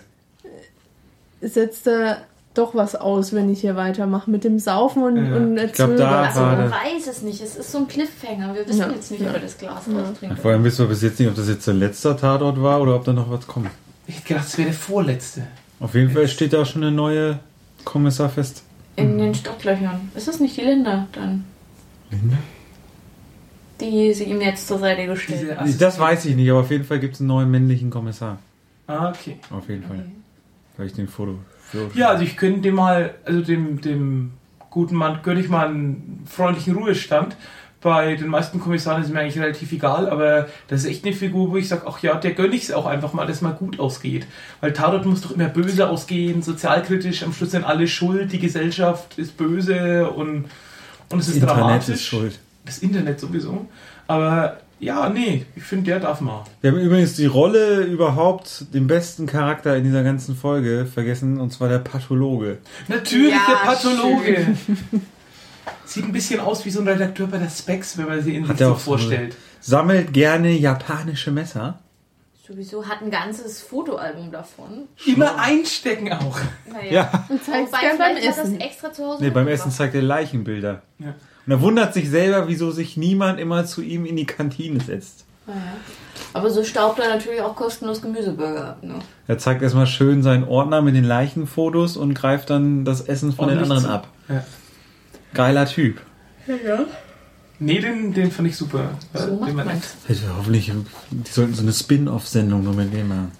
setzt 1.41 1.87
er 1.87 2.17
doch 2.53 2.75
was 2.75 2.95
aus, 2.95 3.33
wenn 3.33 3.49
ich 3.51 3.61
hier 3.61 3.75
weitermache 3.75 4.29
mit 4.29 4.43
dem 4.43 4.59
Saufen 4.59 5.03
und, 5.03 5.25
Ja. 5.25 5.35
und 5.37 5.57
Ich 5.57 5.71
glaub, 5.73 5.95
da. 5.97 6.23
Also 6.23 6.41
war 6.41 6.55
man 6.57 6.69
weiß 6.71 7.07
es 7.09 7.21
nicht. 7.21 7.41
Es 7.41 7.55
ist 7.55 7.71
so 7.71 7.79
ein 7.79 7.87
Cliffhanger. 7.87 8.53
Wir 8.53 8.67
wissen 8.67 8.79
Ja. 8.81 8.89
jetzt 8.91 9.09
nicht, 9.09 9.21
ob 9.21 9.33
er 9.33 9.39
das 9.39 9.57
Glas 9.57 9.83
austrinkt. 9.87 10.39
Vor 10.39 10.51
allem 10.51 10.63
wissen 10.63 10.79
wir 10.79 10.87
bis 10.89 11.01
jetzt 11.01 11.19
nicht, 11.19 11.29
ob 11.29 11.35
das 11.35 11.47
jetzt 11.47 11.65
der 11.65 11.73
letzte 11.75 12.15
Tatort 12.15 12.61
war 12.61 12.81
oder 12.81 12.95
ob 12.95 13.05
da 13.05 13.13
noch 13.13 13.29
was 13.31 13.47
kommt. 13.47 13.69
Ich 14.07 14.17
hätte 14.17 14.27
gedacht, 14.27 14.45
das 14.45 14.57
wäre 14.57 14.67
der 14.69 14.77
vorletzte. 14.77 15.43
Auf 15.79 15.95
jeden 15.95 16.11
Fall 16.11 16.27
steht 16.27 16.51
da 16.53 16.65
schon 16.65 16.83
eine 16.83 16.91
neue 16.91 17.39
Kommissar 17.85 18.29
fest? 18.29 18.63
In 18.97 19.17
den 19.17 19.33
Stocklöchern. 19.33 20.11
Ist 20.13 20.27
das 20.27 20.39
nicht 20.39 20.57
die 20.57 20.61
Linda 20.61 21.07
dann? 21.13 21.45
Linda? 22.11 22.37
Die 23.82 24.13
sie 24.13 24.25
ihm 24.25 24.39
jetzt 24.41 24.67
zur 24.67 24.77
Seite 24.79 25.05
gestellt. 25.07 25.57
Nee, 25.65 25.75
Das 25.77 25.99
weiß 25.99 26.25
ich 26.25 26.36
nicht, 26.36 26.49
aber 26.49 26.59
auf 26.61 26.71
jeden 26.71 26.84
Fall 26.86 26.99
gibt 26.99 27.15
es 27.15 27.19
einen 27.19 27.27
neuen 27.27 27.49
männlichen 27.51 27.89
Kommissar. 27.89 28.38
Ah, 28.88 29.09
okay. 29.09 29.38
Auf 29.49 29.67
jeden 29.67 29.84
Fall. 29.84 29.97
Okay. 29.97 30.11
Weil 30.77 30.86
ich 30.88 30.93
den 30.93 31.07
Foto. 31.07 31.39
Ja, 31.95 32.09
also 32.09 32.23
ich 32.23 32.36
könnte 32.38 32.61
dem 32.61 32.75
mal, 32.75 33.15
also 33.25 33.41
dem, 33.41 33.79
dem 33.82 34.32
guten 34.69 34.95
Mann 34.95 35.19
gönne 35.23 35.39
ich 35.39 35.49
mal 35.49 35.67
einen 35.67 36.23
freundlichen 36.29 36.75
Ruhestand. 36.75 37.36
Bei 37.82 38.15
den 38.15 38.27
meisten 38.27 38.59
Kommissaren 38.59 39.01
ist 39.01 39.11
mir 39.11 39.21
eigentlich 39.21 39.41
relativ 39.41 39.71
egal, 39.71 40.07
aber 40.09 40.47
das 40.67 40.82
ist 40.84 40.89
echt 40.89 41.05
eine 41.05 41.15
Figur, 41.15 41.49
wo 41.49 41.57
ich 41.57 41.67
sage, 41.67 41.84
ach 41.88 41.99
ja, 42.03 42.13
der 42.15 42.34
gönne 42.34 42.55
ich 42.55 42.63
es 42.63 42.71
auch 42.71 42.86
einfach 42.86 43.13
mal, 43.13 43.25
dass 43.25 43.41
mal 43.41 43.53
gut 43.53 43.79
ausgeht. 43.79 44.27
Weil 44.59 44.73
Tatort 44.73 45.05
muss 45.05 45.21
doch 45.21 45.32
immer 45.32 45.47
böse 45.47 45.89
ausgehen, 45.89 46.43
sozialkritisch, 46.43 47.23
am 47.23 47.34
Schluss 47.34 47.51
sind 47.51 47.63
alle 47.63 47.88
schuld, 47.88 48.32
die 48.34 48.39
Gesellschaft 48.39 49.17
ist 49.17 49.36
böse 49.36 50.11
und, 50.11 50.45
und 51.09 51.19
es 51.19 51.29
ist 51.29 51.36
Internet 51.36 51.57
dramatisch. 51.57 51.95
ist 51.95 52.05
schuld. 52.05 52.39
Das 52.66 52.80
Internet 52.80 53.20
sowieso. 53.20 53.68
Aber 54.07 54.57
ja, 54.80 55.09
nee, 55.09 55.45
ich 55.55 55.64
finde, 55.64 55.91
der 55.91 55.99
darf 55.99 56.22
mal. 56.22 56.43
Wir 56.62 56.72
haben 56.72 56.80
übrigens 56.80 57.16
die 57.16 57.28
Rolle 57.28 57.82
überhaupt, 57.82 58.74
den 58.74 58.88
besten 58.88 59.28
Charakter 59.28 59.76
in 59.78 59.84
dieser 59.84 60.03
ganzen 60.03 60.36
Folge 60.36 60.88
vergessen, 60.91 61.39
und 61.39 61.51
zwar 61.51 61.70
der 61.70 61.80
Pathologe. 61.80 62.57
Natürlich 62.88 63.34
Ja, 63.34 63.45
der 63.47 63.72
Pathologe. 63.72 64.47
Sieht 65.86 66.05
ein 66.05 66.12
bisschen 66.12 66.39
aus 66.39 66.66
wie 66.66 66.72
so 66.72 66.82
ein 66.82 66.88
Redakteur 66.88 67.28
bei 67.28 67.38
der 67.38 67.49
Specs, 67.49 67.97
wenn 67.97 68.07
man 68.07 68.22
sie 68.24 68.41
Hat 68.43 68.57
sich 68.57 68.68
so 68.68 68.76
vorstellt. 68.76 69.36
Sammelt 69.59 70.14
gerne 70.14 70.51
japanische 70.51 71.32
Messer. 71.32 71.80
Sowieso 72.47 72.88
hat 72.88 73.01
ein 73.01 73.12
ganzes 73.12 73.62
Fotoalbum 73.62 74.32
davon. 74.32 74.88
Immer 75.05 75.38
einstecken 75.38 76.12
auch. 76.12 76.39
Naja. 76.72 76.91
Ja. 76.91 77.26
Und 77.30 77.45
gern 77.45 77.97
beim 77.97 78.16
hat 78.16 78.26
das 78.26 78.38
Essen. 78.39 78.59
extra 78.59 78.91
zu 78.91 79.05
Hause 79.05 79.24
Nee, 79.24 79.30
beim. 79.30 79.47
Essen 79.47 79.72
zeigt 79.72 79.93
er 79.93 80.01
Leichenbilder. 80.01 80.82
Ja. 80.97 81.14
Und 81.45 81.51
er 81.51 81.61
wundert 81.61 81.93
sich 81.93 82.09
selber, 82.09 82.47
wieso 82.47 82.71
sich 82.71 82.97
niemand 82.97 83.39
immer 83.39 83.65
zu 83.65 83.81
ihm 83.81 84.05
in 84.05 84.15
die 84.15 84.25
Kantine 84.25 84.79
setzt. 84.79 85.25
Naja. 85.47 85.59
Aber 86.33 86.49
so 86.49 86.63
staubt 86.63 86.99
er 86.99 87.09
natürlich 87.09 87.41
auch 87.41 87.55
kostenlos 87.55 88.01
Gemüseburger 88.01 88.69
ab. 88.69 88.83
Ne? 88.83 88.95
Er 89.27 89.37
zeigt 89.37 89.61
erstmal 89.61 89.87
schön 89.87 90.23
seinen 90.23 90.43
Ordner 90.43 90.81
mit 90.81 90.95
den 90.95 91.03
Leichenfotos 91.03 91.97
und 91.97 92.13
greift 92.13 92.49
dann 92.49 92.85
das 92.85 93.01
Essen 93.01 93.33
von 93.33 93.49
den 93.49 93.57
Ordentlich 93.57 93.77
anderen 93.77 93.91
zu. 93.91 93.95
ab. 93.95 94.07
Ja. 94.29 94.43
Geiler 95.33 95.65
Typ. 95.65 96.01
Nee, 97.59 97.79
den, 97.79 98.13
den 98.13 98.31
fand 98.31 98.47
ich 98.47 98.57
super. 98.57 98.89
So 99.13 99.27
den 99.27 99.39
macht 99.39 99.53
man 99.53 99.81
Hätte 100.07 100.21
Hoffentlich, 100.35 100.71
die 101.11 101.31
sollten 101.31 101.53
so 101.53 101.61
eine 101.61 101.71
Spin-off-Sendung 101.71 102.63
nur 102.63 102.73
mit 102.73 102.91
dem 102.91 103.07
machen. 103.09 103.31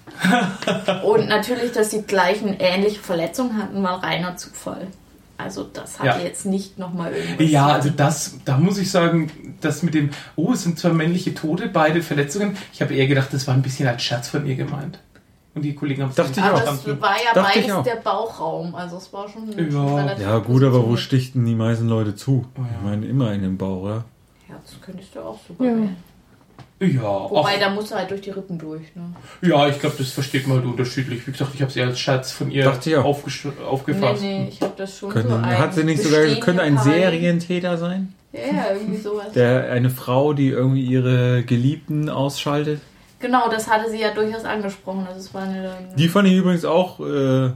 Und 1.02 1.28
natürlich, 1.28 1.72
dass 1.72 1.88
die 1.88 2.02
gleichen 2.02 2.54
ähnliche 2.60 3.00
Verletzungen 3.00 3.58
hatten, 3.60 3.82
war 3.82 4.02
reiner 4.02 4.36
Zufall. 4.36 4.86
Also 5.38 5.64
das 5.64 5.98
hat 5.98 6.06
Ja. 6.06 6.18
jetzt 6.20 6.46
nicht 6.46 6.78
nochmal 6.78 7.12
irgendwas. 7.12 7.50
Ja, 7.50 7.66
also 7.68 7.90
das, 7.90 8.36
da 8.44 8.58
muss 8.58 8.78
ich 8.78 8.90
sagen, 8.90 9.30
das 9.60 9.82
mit 9.82 9.94
dem, 9.94 10.10
oh, 10.36 10.52
es 10.52 10.62
sind 10.62 10.78
zwei 10.78 10.90
männliche 10.90 11.34
Tote, 11.34 11.68
beide 11.68 12.02
Verletzungen. 12.02 12.56
Ich 12.72 12.80
habe 12.82 12.94
eher 12.94 13.06
gedacht, 13.08 13.28
das 13.32 13.46
war 13.48 13.54
ein 13.54 13.62
bisschen 13.62 13.88
als 13.88 14.02
Scherz 14.02 14.28
von 14.28 14.46
ihr 14.46 14.54
gemeint. 14.54 14.98
Und 15.54 15.62
die 15.62 15.74
Kollegen 15.74 16.02
haben 16.02 16.10
es 16.10 16.16
Dachte 16.16 16.30
nicht 16.30 16.38
ich 16.38 16.44
Aber 16.44 16.54
auch. 16.58 16.62
verstanden. 16.62 17.02
war 17.02 17.10
ja 17.16 17.34
Dachte 17.34 17.60
beides 17.60 17.82
der 17.84 17.96
Bauchraum. 18.00 18.74
Also 18.74 18.96
es 18.96 19.12
war 19.12 19.28
schon, 19.28 19.48
Ja. 19.50 19.70
schon 19.70 19.94
relativ 19.98 20.22
Ja 20.26 20.38
gut, 20.38 20.62
aber 20.62 20.86
wo 20.88 20.96
stichten 20.96 21.44
die 21.44 21.54
meisten 21.54 21.88
Leute 21.88 22.14
zu? 22.14 22.46
Oh 22.56 22.60
ja. 22.62 22.66
Ich 22.78 22.82
meine, 22.84 23.06
immer 23.06 23.32
in 23.32 23.42
den 23.42 23.58
Bauch, 23.58 23.82
oder? 23.82 24.04
Ja, 24.48 24.54
das 24.64 24.80
könntest 24.80 25.14
du 25.14 25.20
auch 25.20 25.38
super 25.46 25.64
Ja. 25.64 25.70
wählen. 25.72 25.96
Ja, 26.82 27.02
Wobei, 27.30 27.52
ach, 27.56 27.60
da 27.60 27.70
musst 27.70 27.92
du 27.92 27.94
halt 27.94 28.10
durch 28.10 28.22
die 28.22 28.30
Rippen 28.30 28.58
durch. 28.58 28.82
Ne? 28.96 29.14
ja, 29.42 29.68
ich 29.68 29.78
glaube, 29.78 29.94
das 29.98 30.10
versteht 30.10 30.46
man 30.48 30.58
halt 30.58 30.66
unterschiedlich. 30.66 31.24
Wie 31.26 31.30
gesagt, 31.32 31.52
ich 31.54 31.60
habe 31.60 31.70
es 31.70 31.76
eher 31.76 31.86
als 31.86 32.00
Scherz 32.00 32.32
von 32.32 32.50
ihr 32.50 32.68
auch. 32.70 32.74
aufgesch- 33.04 33.44
Nee, 33.46 33.64
aufgefasst. 33.64 34.22
nee, 34.22 34.48
ich 34.48 34.60
habe 34.60 34.72
das 34.76 34.98
schon 34.98 35.10
Könnte, 35.10 35.28
so 35.28 35.34
ein 35.36 35.58
hat 35.58 35.74
sie 35.74 35.84
nicht 35.84 36.02
sogar, 36.02 36.24
könnte 36.40 36.62
ein 36.62 36.78
Serientäter 36.78 37.76
sein? 37.78 38.12
Ja, 38.32 38.40
ja, 38.40 38.64
irgendwie 38.72 38.96
sowas. 38.98 39.30
Der, 39.32 39.70
eine 39.70 39.90
Frau, 39.90 40.32
die 40.32 40.48
irgendwie 40.48 40.84
ihre 40.84 41.42
Geliebten 41.44 42.08
ausschaltet? 42.08 42.80
Genau, 43.20 43.48
das 43.48 43.68
hatte 43.70 43.88
sie 43.90 44.00
ja 44.00 44.12
durchaus 44.12 44.44
angesprochen. 44.44 45.06
Also 45.06 45.20
es 45.20 45.32
war 45.34 45.42
eine, 45.42 45.70
Die 45.96 46.08
fand 46.08 46.26
ich 46.26 46.34
übrigens 46.34 46.64
auch, 46.64 46.98
äh, 46.98 47.50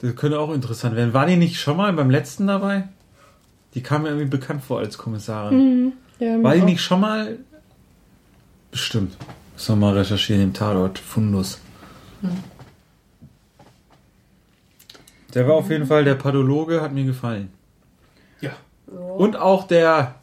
das 0.00 0.16
könnte 0.16 0.38
auch 0.40 0.52
interessant 0.52 0.96
werden. 0.96 1.12
War 1.12 1.26
die 1.26 1.36
nicht 1.36 1.60
schon 1.60 1.76
mal 1.76 1.92
beim 1.92 2.08
letzten 2.10 2.46
dabei? 2.46 2.84
Die 3.74 3.82
kam 3.82 4.02
mir 4.02 4.08
irgendwie 4.08 4.28
bekannt 4.28 4.62
vor 4.62 4.78
als 4.80 4.96
Kommissarin. 4.98 5.56
Mhm. 5.58 5.92
Ja, 6.18 6.42
War 6.42 6.54
die 6.54 6.62
auch. 6.62 6.66
nicht 6.66 6.80
schon 6.82 7.00
mal? 7.00 7.38
Bestimmt. 8.72 9.16
Muss 9.52 9.68
noch 9.68 9.76
mal 9.76 9.96
recherchieren 9.96 10.42
im 10.42 10.52
Tatort. 10.54 10.98
Fundus. 10.98 11.60
Der 15.34 15.46
war 15.46 15.54
auf 15.54 15.70
jeden 15.70 15.86
Fall 15.86 16.04
der 16.04 16.14
Pathologe, 16.14 16.80
hat 16.80 16.92
mir 16.92 17.04
gefallen. 17.04 17.50
Ja. 18.40 18.50
ja. 18.86 18.98
Und 18.98 19.36
auch 19.36 19.66
der, 19.66 20.16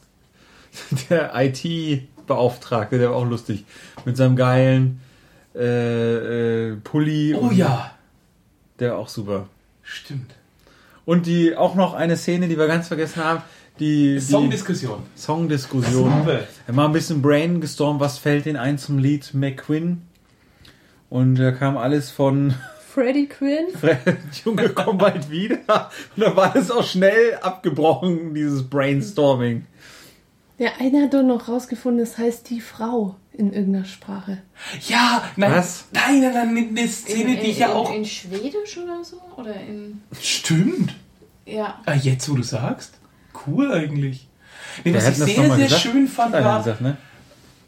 der 1.09 1.31
IT-Beauftragte, 1.35 2.97
der 2.97 3.11
war 3.11 3.17
auch 3.17 3.25
lustig. 3.25 3.65
Mit 4.03 4.17
seinem 4.17 4.35
geilen 4.35 4.99
äh, 5.55 6.69
äh, 6.71 6.75
Pulli. 6.77 7.35
Oh 7.35 7.47
und 7.47 7.55
ja, 7.55 7.91
Der 8.79 8.91
war 8.91 8.97
auch 8.97 9.09
super. 9.09 9.47
stimmt. 9.83 10.35
Und 11.05 11.25
die 11.25 11.55
auch 11.55 11.75
noch 11.75 11.93
eine 11.93 12.17
Szene, 12.17 12.47
die 12.47 12.57
wir 12.57 12.67
ganz 12.67 12.87
vergessen 12.87 13.23
haben. 13.23 13.41
Die, 13.79 14.15
die 14.15 14.19
Songdiskussion. 14.19 15.03
Songdiskussion. 15.15 16.27
Er 16.67 16.75
war 16.75 16.87
ein 16.87 16.93
bisschen 16.93 17.21
brainstorm, 17.21 17.99
was 17.99 18.17
fällt 18.17 18.45
denn 18.45 18.57
ein 18.57 18.77
zum 18.77 18.97
Lied 18.97 19.33
McQueen? 19.33 20.01
Und 21.09 21.35
da 21.35 21.51
kam 21.51 21.77
alles 21.77 22.11
von 22.11 22.53
Freddie 22.93 23.27
Quinn. 23.27 23.67
Fred, 23.79 23.99
Junge, 24.43 24.69
komm 24.69 24.97
bald 24.97 25.29
wieder. 25.29 25.59
Und 26.15 26.23
da 26.23 26.35
war 26.35 26.55
es 26.55 26.69
auch 26.69 26.83
schnell 26.83 27.35
abgebrochen, 27.41 28.33
dieses 28.33 28.63
Brainstorming. 28.63 29.65
Der 30.59 30.81
eine 30.81 31.03
hat 31.03 31.13
doch 31.13 31.23
noch 31.23 31.47
rausgefunden, 31.47 32.03
das 32.03 32.17
heißt 32.17 32.49
die 32.49 32.59
Frau 32.59 33.15
in 33.31 33.53
irgendeiner 33.53 33.85
Sprache. 33.85 34.39
Ja, 34.89 35.23
nein, 35.37 35.53
Was? 35.53 35.85
nein, 35.93 36.19
nein, 36.19 36.33
nein, 36.33 36.67
eine 36.71 36.87
Szene, 36.89 37.37
die 37.37 37.51
ich 37.51 37.59
ja 37.59 37.67
in, 37.67 37.73
auch. 37.73 37.93
In 37.93 38.03
Schwedisch 38.03 38.77
oder 38.77 39.01
so? 39.03 39.21
Oder 39.37 39.55
in. 39.55 40.01
Stimmt. 40.19 40.93
Ja. 41.45 41.81
Ah, 41.85 41.93
jetzt, 41.93 42.29
wo 42.29 42.35
du 42.35 42.43
sagst. 42.43 42.99
Cool 43.45 43.71
eigentlich. 43.71 44.27
Nee, 44.83 44.93
was 44.93 45.09
ich 45.09 45.15
sehr, 45.15 45.25
sehr 45.35 45.57
gesagt. 45.57 45.81
schön 45.81 46.07
fand, 46.07 46.33
war, 46.33 46.59
gesagt, 46.59 46.81
ne? 46.81 46.97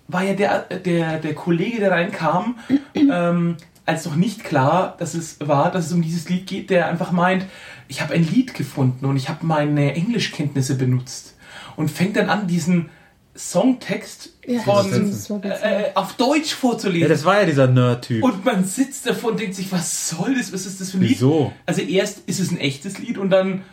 war 0.08 0.24
ja 0.24 0.34
der, 0.34 0.60
der, 0.64 1.20
der 1.20 1.34
Kollege, 1.34 1.80
der 1.80 1.92
reinkam, 1.92 2.58
ähm, 2.96 3.58
als 3.86 4.06
noch 4.06 4.16
nicht 4.16 4.44
klar 4.44 4.96
dass 5.00 5.14
es 5.14 5.38
war, 5.40 5.72
dass 5.72 5.88
es 5.88 5.94
um 5.94 6.02
dieses 6.02 6.30
Lied 6.30 6.48
geht, 6.48 6.70
der 6.70 6.88
einfach 6.88 7.12
meint, 7.12 7.46
ich 7.88 8.02
habe 8.02 8.14
ein 8.14 8.28
Lied 8.28 8.54
gefunden 8.54 9.06
und 9.06 9.18
ich 9.18 9.30
habe 9.30 9.46
meine 9.46 9.96
Englischkenntnisse 9.96 10.76
benutzt. 10.76 11.36
Und 11.76 11.90
fängt 11.90 12.16
dann 12.16 12.30
an, 12.30 12.48
diesen 12.48 12.90
Songtext 13.36 14.30
Ja, 14.46 14.60
von, 14.62 15.44
äh, 15.44 15.48
äh, 15.48 15.92
auf 15.96 16.14
Deutsch 16.14 16.54
vorzulesen. 16.54 17.04
Ja, 17.04 17.08
das 17.08 17.24
war 17.24 17.40
ja 17.40 17.46
dieser 17.46 17.68
Nerd-Typ. 17.68 18.24
und 18.24 18.46
man 18.46 18.66
sitzt 18.66 19.08
davor 19.08 19.32
und 19.32 19.40
denkt 19.40 19.56
sich, 19.56 19.72
was 19.72 20.10
soll 20.10 20.36
das? 20.36 20.52
Was 20.54 20.66
ist 20.66 20.82
das 20.82 20.92
für 20.92 20.98
ein 20.98 21.04
Lied? 21.04 21.12
Wieso? 21.12 21.54
Also 21.66 21.82
erst 21.82 22.20
ist 22.28 22.40
es 22.40 22.52
ein 22.52 22.60
echtes 22.60 23.00
Lied 23.00 23.18
und 23.18 23.30
dann, 23.30 23.64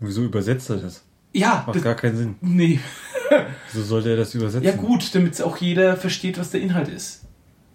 Wieso 0.00 0.22
übersetzt 0.22 0.70
er 0.70 0.76
das? 0.76 1.02
Ja, 1.32 1.64
Macht 1.66 1.76
das, 1.76 1.82
gar 1.82 1.94
keinen 1.94 2.16
Sinn. 2.16 2.34
nee. 2.40 2.80
Wieso 3.72 3.84
sollte 3.84 4.10
er 4.10 4.16
das 4.16 4.34
übersetzen? 4.34 4.64
Ja 4.64 4.72
gut, 4.72 5.14
damit 5.14 5.40
auch 5.42 5.56
jeder 5.56 5.96
versteht, 5.96 6.38
was 6.38 6.50
der 6.50 6.60
Inhalt 6.60 6.88
ist. 6.88 7.22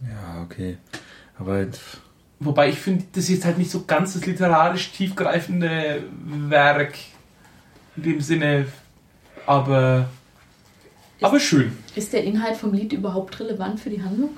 Ja, 0.02 0.44
okay. 0.44 0.78
Aber 1.40 1.66
Wobei 2.40 2.70
ich 2.70 2.78
finde, 2.78 3.06
das 3.14 3.24
ist 3.24 3.30
jetzt 3.30 3.46
halt 3.46 3.58
nicht 3.58 3.72
so 3.72 3.86
ganz 3.88 4.14
das 4.14 4.26
literarisch 4.26 4.92
tiefgreifende 4.92 6.04
Werk 6.24 6.94
in 7.96 8.04
dem 8.04 8.22
Sinne, 8.22 8.68
aber, 9.48 10.08
aber 11.20 11.40
schön. 11.40 11.72
Ist 11.96 12.14
der 12.14 12.24
Inhalt 12.24 12.58
vom 12.58 12.74
Lied 12.74 12.94
überhaupt 12.94 13.40
relevant 13.40 13.80
für 13.80 13.90
die 13.90 14.04
Handlung? 14.04 14.38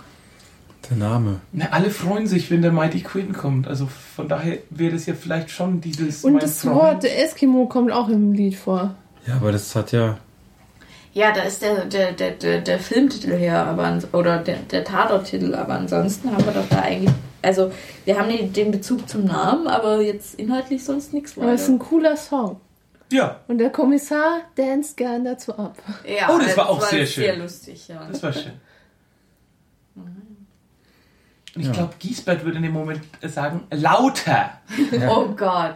der 0.90 0.98
Name. 0.98 1.42
Na, 1.52 1.68
alle 1.72 1.90
freuen 1.90 2.28
sich, 2.28 2.50
wenn 2.52 2.62
der 2.62 2.72
Mighty 2.72 3.02
Queen 3.02 3.34
kommt. 3.34 3.68
Also 3.68 3.86
von 3.88 4.28
daher 4.28 4.60
wäre 4.70 4.94
das 4.94 5.06
ja 5.06 5.14
vielleicht 5.14 5.50
schon 5.50 5.82
dieses. 5.82 6.24
Und 6.24 6.34
mein 6.34 6.42
das 6.42 6.62
Freund. 6.62 6.76
Wort 6.76 7.04
Eskimo 7.06 7.68
kommt 7.68 7.92
auch 7.92 8.10
im 8.10 8.34
Lied 8.34 8.56
vor. 8.56 8.96
Ja, 9.30 9.36
aber 9.36 9.52
das 9.52 9.76
hat 9.76 9.92
ja. 9.92 10.18
Ja, 11.14 11.32
da 11.32 11.42
ist 11.42 11.62
der, 11.62 11.86
der, 11.86 12.12
der, 12.14 12.32
der, 12.32 12.62
der 12.62 12.80
Filmtitel 12.80 13.32
her, 13.36 13.66
aber 13.66 14.00
oder 14.14 14.40
der, 14.40 14.58
der 14.58 14.84
Tatorttitel, 14.84 15.54
aber 15.56 15.74
ansonsten 15.74 16.32
haben 16.32 16.46
wir 16.46 16.52
doch 16.54 16.68
da 16.70 16.82
eigentlich. 16.82 17.14
Also, 17.42 17.72
wir 18.06 18.20
haben 18.20 18.30
den, 18.30 18.52
den 18.54 18.72
Bezug 18.72 19.08
zum 19.10 19.26
Namen, 19.26 19.68
aber 19.68 20.02
jetzt 20.02 20.36
inhaltlich 20.40 20.84
sonst 20.84 21.14
nichts 21.14 21.38
Aber 21.38 21.54
es 21.54 21.62
ist 21.64 21.70
ein 21.70 21.80
weiter. 21.80 21.90
cooler 21.90 22.18
Song. 22.18 22.60
Ja, 23.12 23.40
Und 23.48 23.58
der 23.58 23.70
Kommissar 23.72 24.42
danst 24.56 24.96
gern 24.98 25.24
dazu 25.26 25.58
ab. 25.58 25.78
Ja, 26.08 26.30
Oh, 26.32 26.38
das 26.38 26.56
war 26.58 26.70
auch 26.70 26.82
sehr 26.82 27.06
sehr 27.08 27.32
schön. 27.34 27.42
lustig, 27.42 27.88
ja. 27.88 28.08
das 28.12 28.22
war 28.22 28.34
schön. 28.34 28.52
Und 31.56 31.62
ich 31.62 31.66
Ja. 31.66 31.72
glaube, 31.72 31.94
Giesbert 31.98 32.44
würde 32.46 32.58
in 32.58 32.64
dem 32.64 32.74
Moment 32.74 33.02
sagen, 33.24 33.62
lauter. 33.72 34.52
Oh 35.10 35.26
Gott. 35.36 35.76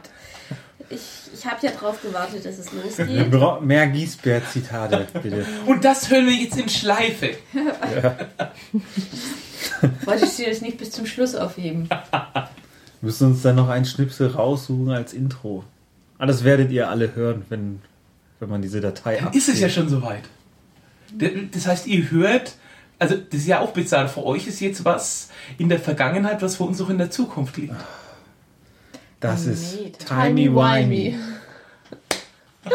Ich, 0.89 1.01
ich 1.33 1.45
habe 1.45 1.65
ja 1.65 1.71
drauf 1.71 2.01
gewartet, 2.01 2.45
dass 2.45 2.59
es 2.59 2.71
Wir 2.71 2.83
losgeht. 2.83 3.31
brauchen 3.31 3.67
mehr 3.67 3.87
Giesbert-Zitate, 3.87 5.07
bitte. 5.21 5.45
Und 5.65 5.83
das 5.83 6.09
hören 6.09 6.25
wir 6.27 6.33
jetzt 6.33 6.57
in 6.57 6.69
Schleife. 6.69 7.31
Wolltest 10.05 10.39
du 10.39 10.45
das 10.45 10.61
nicht 10.61 10.77
bis 10.77 10.91
zum 10.91 11.05
Schluss 11.05 11.35
aufheben? 11.35 11.89
Wir 11.89 12.49
müssen 13.01 13.27
uns 13.31 13.41
dann 13.41 13.55
noch 13.55 13.69
einen 13.69 13.85
Schnipsel 13.85 14.27
raussuchen 14.27 14.91
als 14.91 15.13
Intro. 15.13 15.63
Aber 16.17 16.27
das 16.27 16.43
werdet 16.43 16.71
ihr 16.71 16.89
alle 16.89 17.15
hören, 17.15 17.43
wenn, 17.49 17.81
wenn 18.39 18.49
man 18.49 18.61
diese 18.61 18.81
Datei 18.81 19.17
Dann 19.17 19.33
ist 19.33 19.49
es 19.49 19.59
ja 19.59 19.69
schon 19.69 19.89
soweit. 19.89 20.23
Das 21.51 21.67
heißt, 21.67 21.87
ihr 21.87 22.09
hört, 22.11 22.55
also 22.99 23.15
das 23.15 23.41
ist 23.41 23.47
ja 23.47 23.59
auch 23.59 23.71
bizarr. 23.71 24.07
Für 24.07 24.25
euch 24.25 24.47
ist 24.47 24.59
jetzt 24.61 24.85
was 24.85 25.29
in 25.57 25.69
der 25.69 25.79
Vergangenheit, 25.79 26.41
was 26.41 26.57
für 26.57 26.63
uns 26.63 26.81
auch 26.81 26.89
in 26.89 26.97
der 26.97 27.11
Zukunft 27.11 27.57
liegt. 27.57 27.75
Das 29.23 29.47
Oh, 29.47 29.51
ist 29.51 29.77
timey-wimey. 30.05 31.15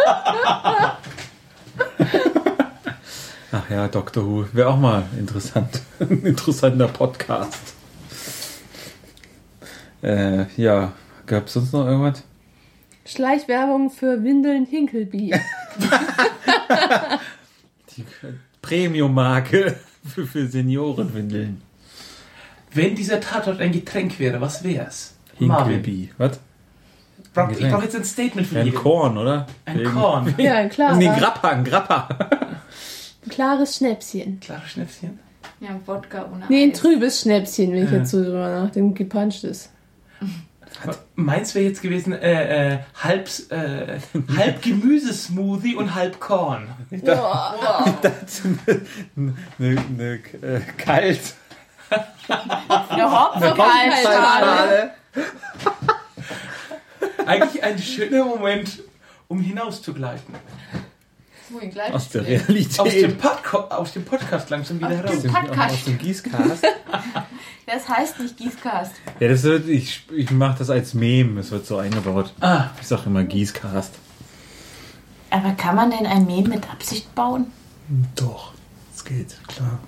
Ach 3.52 3.70
ja, 3.70 3.86
Doctor 3.88 4.24
Who. 4.24 4.46
Wäre 4.54 4.70
auch 4.70 4.78
mal 4.78 5.04
interessant. 5.18 5.82
Ein 6.00 6.22
interessanter 6.24 6.88
Podcast. 6.88 7.74
Äh, 10.02 10.46
ja, 10.56 10.92
gab 11.26 11.48
es 11.48 11.52
sonst 11.52 11.74
noch 11.74 11.84
irgendwas? 11.84 12.22
Schleichwerbung 13.04 13.90
für 13.90 14.24
Windeln 14.24 14.64
Hinkelby. 14.64 15.34
Die 17.94 18.04
Premium-Marke 18.62 19.78
für, 20.14 20.26
für 20.26 20.46
Seniorenwindeln. 20.46 21.60
Wenn 22.72 22.94
dieser 22.94 23.20
Tatort 23.20 23.60
ein 23.60 23.72
Getränk 23.72 24.18
wäre, 24.18 24.40
was 24.40 24.64
wär's? 24.64 25.17
Hinkelby. 25.38 26.10
Was? 26.18 26.38
Brauch- 27.34 27.50
Ich 27.50 27.68
brauche 27.68 27.84
jetzt 27.84 27.96
ein 27.96 28.04
Statement 28.04 28.46
von 28.46 28.58
Ja, 28.58 28.64
ein. 28.64 28.74
Korn, 28.74 29.18
oder? 29.18 29.46
Ein 29.64 29.78
Wegen- 29.80 29.92
Korn. 29.94 30.34
Ja, 30.38 30.68
klar. 30.68 30.96
Nee, 30.96 31.10
Grappa, 31.18 31.48
ein 31.50 31.64
Grappa. 31.64 32.08
Ein 33.24 33.28
klares 33.30 33.76
Schnäpschen. 33.76 34.40
Klares 34.40 34.70
Schnäpschen. 34.72 35.18
Ja, 35.60 35.70
Wodka 35.86 36.26
ohne 36.32 36.44
Nee, 36.48 36.62
ein 36.64 36.70
Eis. 36.72 36.80
trübes 36.80 37.20
Schnäpschen, 37.22 37.72
wenn 37.72 37.84
ich 37.84 37.90
Ja. 37.90 37.98
jetzt 37.98 38.10
so 38.10 38.22
drüber 38.22 38.48
nachdenke, 38.48 39.04
gepanscht 39.04 39.44
ist. 39.44 39.70
Meins 41.16 41.54
wäre 41.56 41.64
jetzt 41.64 41.82
gewesen, 41.82 42.12
äh, 42.12 42.74
äh, 42.74 42.78
halb, 43.02 43.28
äh, 43.50 43.98
halb 44.36 44.62
Gemüsesmoothie 44.62 45.74
und 45.74 45.94
halb 45.94 46.20
Korn. 46.20 46.68
Das 46.90 48.42
eine, 48.44 48.82
eine, 49.58 49.80
eine 49.88 50.12
äh, 50.42 50.60
kalt. 50.76 51.20
Eine 52.68 53.10
Hopfenkaltschale. 53.10 54.90
Eigentlich 57.26 57.62
ein 57.62 57.78
schöner 57.78 58.24
Moment, 58.24 58.78
um 59.28 59.40
hinauszugleiten. 59.40 60.34
Wohin 61.50 61.70
gleich? 61.70 61.92
Aus 61.92 62.08
der 62.10 62.22
Aus 62.22 62.26
dem, 62.28 62.40
Realität. 62.46 63.18
Podco 63.20 63.58
aus 63.58 63.92
dem 63.94 64.04
Podcast 64.04 64.50
langsam 64.50 64.78
wieder 64.78 64.88
Aus 64.90 64.96
heraus. 64.96 65.22
dem- 65.22 65.32
Podcast. 65.32 65.74
Aus 65.74 65.84
dem 65.84 65.98
Gießcast. 65.98 66.66
Das 67.70 67.86
heißt 67.86 68.18
nicht 68.20 68.38
Gießkast. 68.38 68.92
Ja, 69.20 69.28
das 69.28 69.42
wird, 69.42 69.68
ich, 69.68 70.06
ich 70.16 70.30
mache 70.30 70.60
das 70.60 70.70
als 70.70 70.94
Meme. 70.94 71.38
Es 71.40 71.50
wird 71.50 71.66
so 71.66 71.76
eingebaut. 71.76 72.32
Ah, 72.40 72.70
Ich 72.80 72.86
sag 72.86 73.04
immer 73.04 73.24
Gießcast. 73.24 73.92
Aber 75.28 75.52
kann 75.52 75.76
man 75.76 75.90
denn 75.90 76.06
ein 76.06 76.24
Mem 76.24 76.48
mit 76.48 76.66
Absicht 76.70 77.14
bauen? 77.14 77.48
Doch, 78.16 78.54
es 78.96 79.04
geht, 79.04 79.36
klar. 79.48 79.80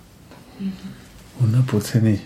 Hundertprozentig. 1.40 2.20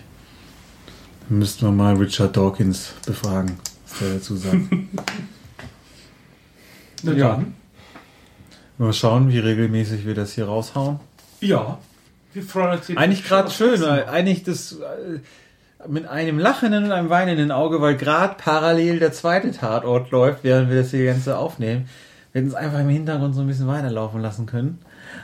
Müssten 1.29 1.65
wir 1.65 1.71
mal 1.71 1.95
Richard 1.95 2.35
Dawkins 2.37 2.93
befragen, 3.05 3.57
was 3.87 3.99
der 3.99 4.13
dazu 4.15 4.35
sagt. 4.35 4.57
na 7.03 7.11
Ja. 7.13 7.29
dann. 7.29 7.55
mal 8.77 8.93
schauen, 8.93 9.29
wie 9.29 9.39
regelmäßig 9.39 10.05
wir 10.05 10.13
das 10.13 10.33
hier 10.33 10.45
raushauen. 10.45 10.99
Ja. 11.41 11.79
Wir 12.33 12.43
freuen 12.43 12.77
uns 12.77 12.89
Eigentlich 12.95 13.23
gerade 13.23 13.49
schön, 13.49 13.81
weil 13.81 14.05
eigentlich 14.07 14.43
das 14.43 14.73
äh, 14.73 15.19
mit 15.87 16.05
einem 16.07 16.37
lachenden 16.37 16.83
und 16.83 16.91
einem 16.91 17.09
weinenden 17.09 17.51
Auge, 17.51 17.81
weil 17.81 17.95
gerade 17.95 18.35
parallel 18.37 18.99
der 18.99 19.13
zweite 19.13 19.51
Tatort 19.51 20.11
läuft, 20.11 20.43
während 20.43 20.69
wir 20.69 20.81
das 20.81 20.91
hier 20.91 21.05
ganze 21.05 21.37
aufnehmen. 21.37 21.87
Wir 22.33 22.41
hätten 22.41 22.49
es 22.49 22.55
einfach 22.55 22.79
im 22.79 22.89
Hintergrund 22.89 23.35
so 23.35 23.41
ein 23.41 23.47
bisschen 23.47 23.67
weiterlaufen 23.67 24.21
lassen 24.21 24.45
können. 24.45 24.79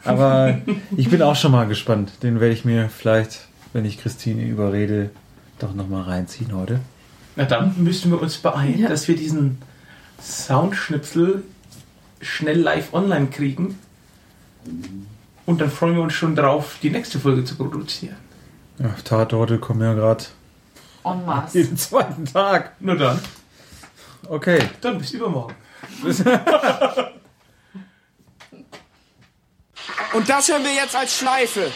Aber 0.06 0.58
ich 0.98 1.10
bin 1.10 1.22
auch 1.22 1.36
schon 1.36 1.52
mal 1.52 1.68
gespannt. 1.68 2.24
Den 2.24 2.40
werde 2.40 2.54
ich 2.54 2.64
mir 2.64 2.90
vielleicht, 2.90 3.48
wenn 3.74 3.84
ich 3.84 4.00
Christine 4.00 4.44
überrede, 4.44 5.10
doch 5.64 5.74
nochmal 5.74 6.04
reinziehen 6.04 6.54
heute. 6.56 6.80
Na 7.36 7.46
dann 7.46 7.76
müssen 7.84 8.12
wir 8.12 8.22
uns 8.22 8.38
beeilen, 8.38 8.80
Ja. 8.80 8.90
dass 8.90 9.08
wir 9.08 9.16
diesen 9.16 9.62
Soundschnipsel 10.22 11.44
schnell 12.22 12.60
live 12.60 12.94
online 12.94 13.28
kriegen. 13.28 13.80
Und 15.46 15.60
dann 15.62 15.72
freuen 15.72 15.96
wir 15.96 16.04
uns 16.04 16.14
schon 16.14 16.36
drauf, 16.36 16.78
die 16.84 16.90
nächste 16.92 17.20
Folge 17.20 17.44
zu 17.44 17.56
produzieren. 17.56 18.16
Ja, 18.80 18.90
Tatorte 19.04 19.58
kommen 19.60 19.82
ja 19.82 19.94
gerade 19.94 20.26
En 21.04 21.26
masse. 21.26 21.60
jeden 21.60 21.78
zweiten 21.78 22.26
Tag. 22.26 22.74
Na 22.80 22.96
dann, 22.96 23.20
Okay. 24.28 24.70
dann 24.82 24.98
bis 25.00 25.12
übermorgen. 25.14 25.56
Und 30.14 30.30
das 30.30 30.48
hören 30.50 30.64
wir 30.64 30.74
jetzt 30.74 30.96
als 30.96 31.18
Schleife. 31.18 31.72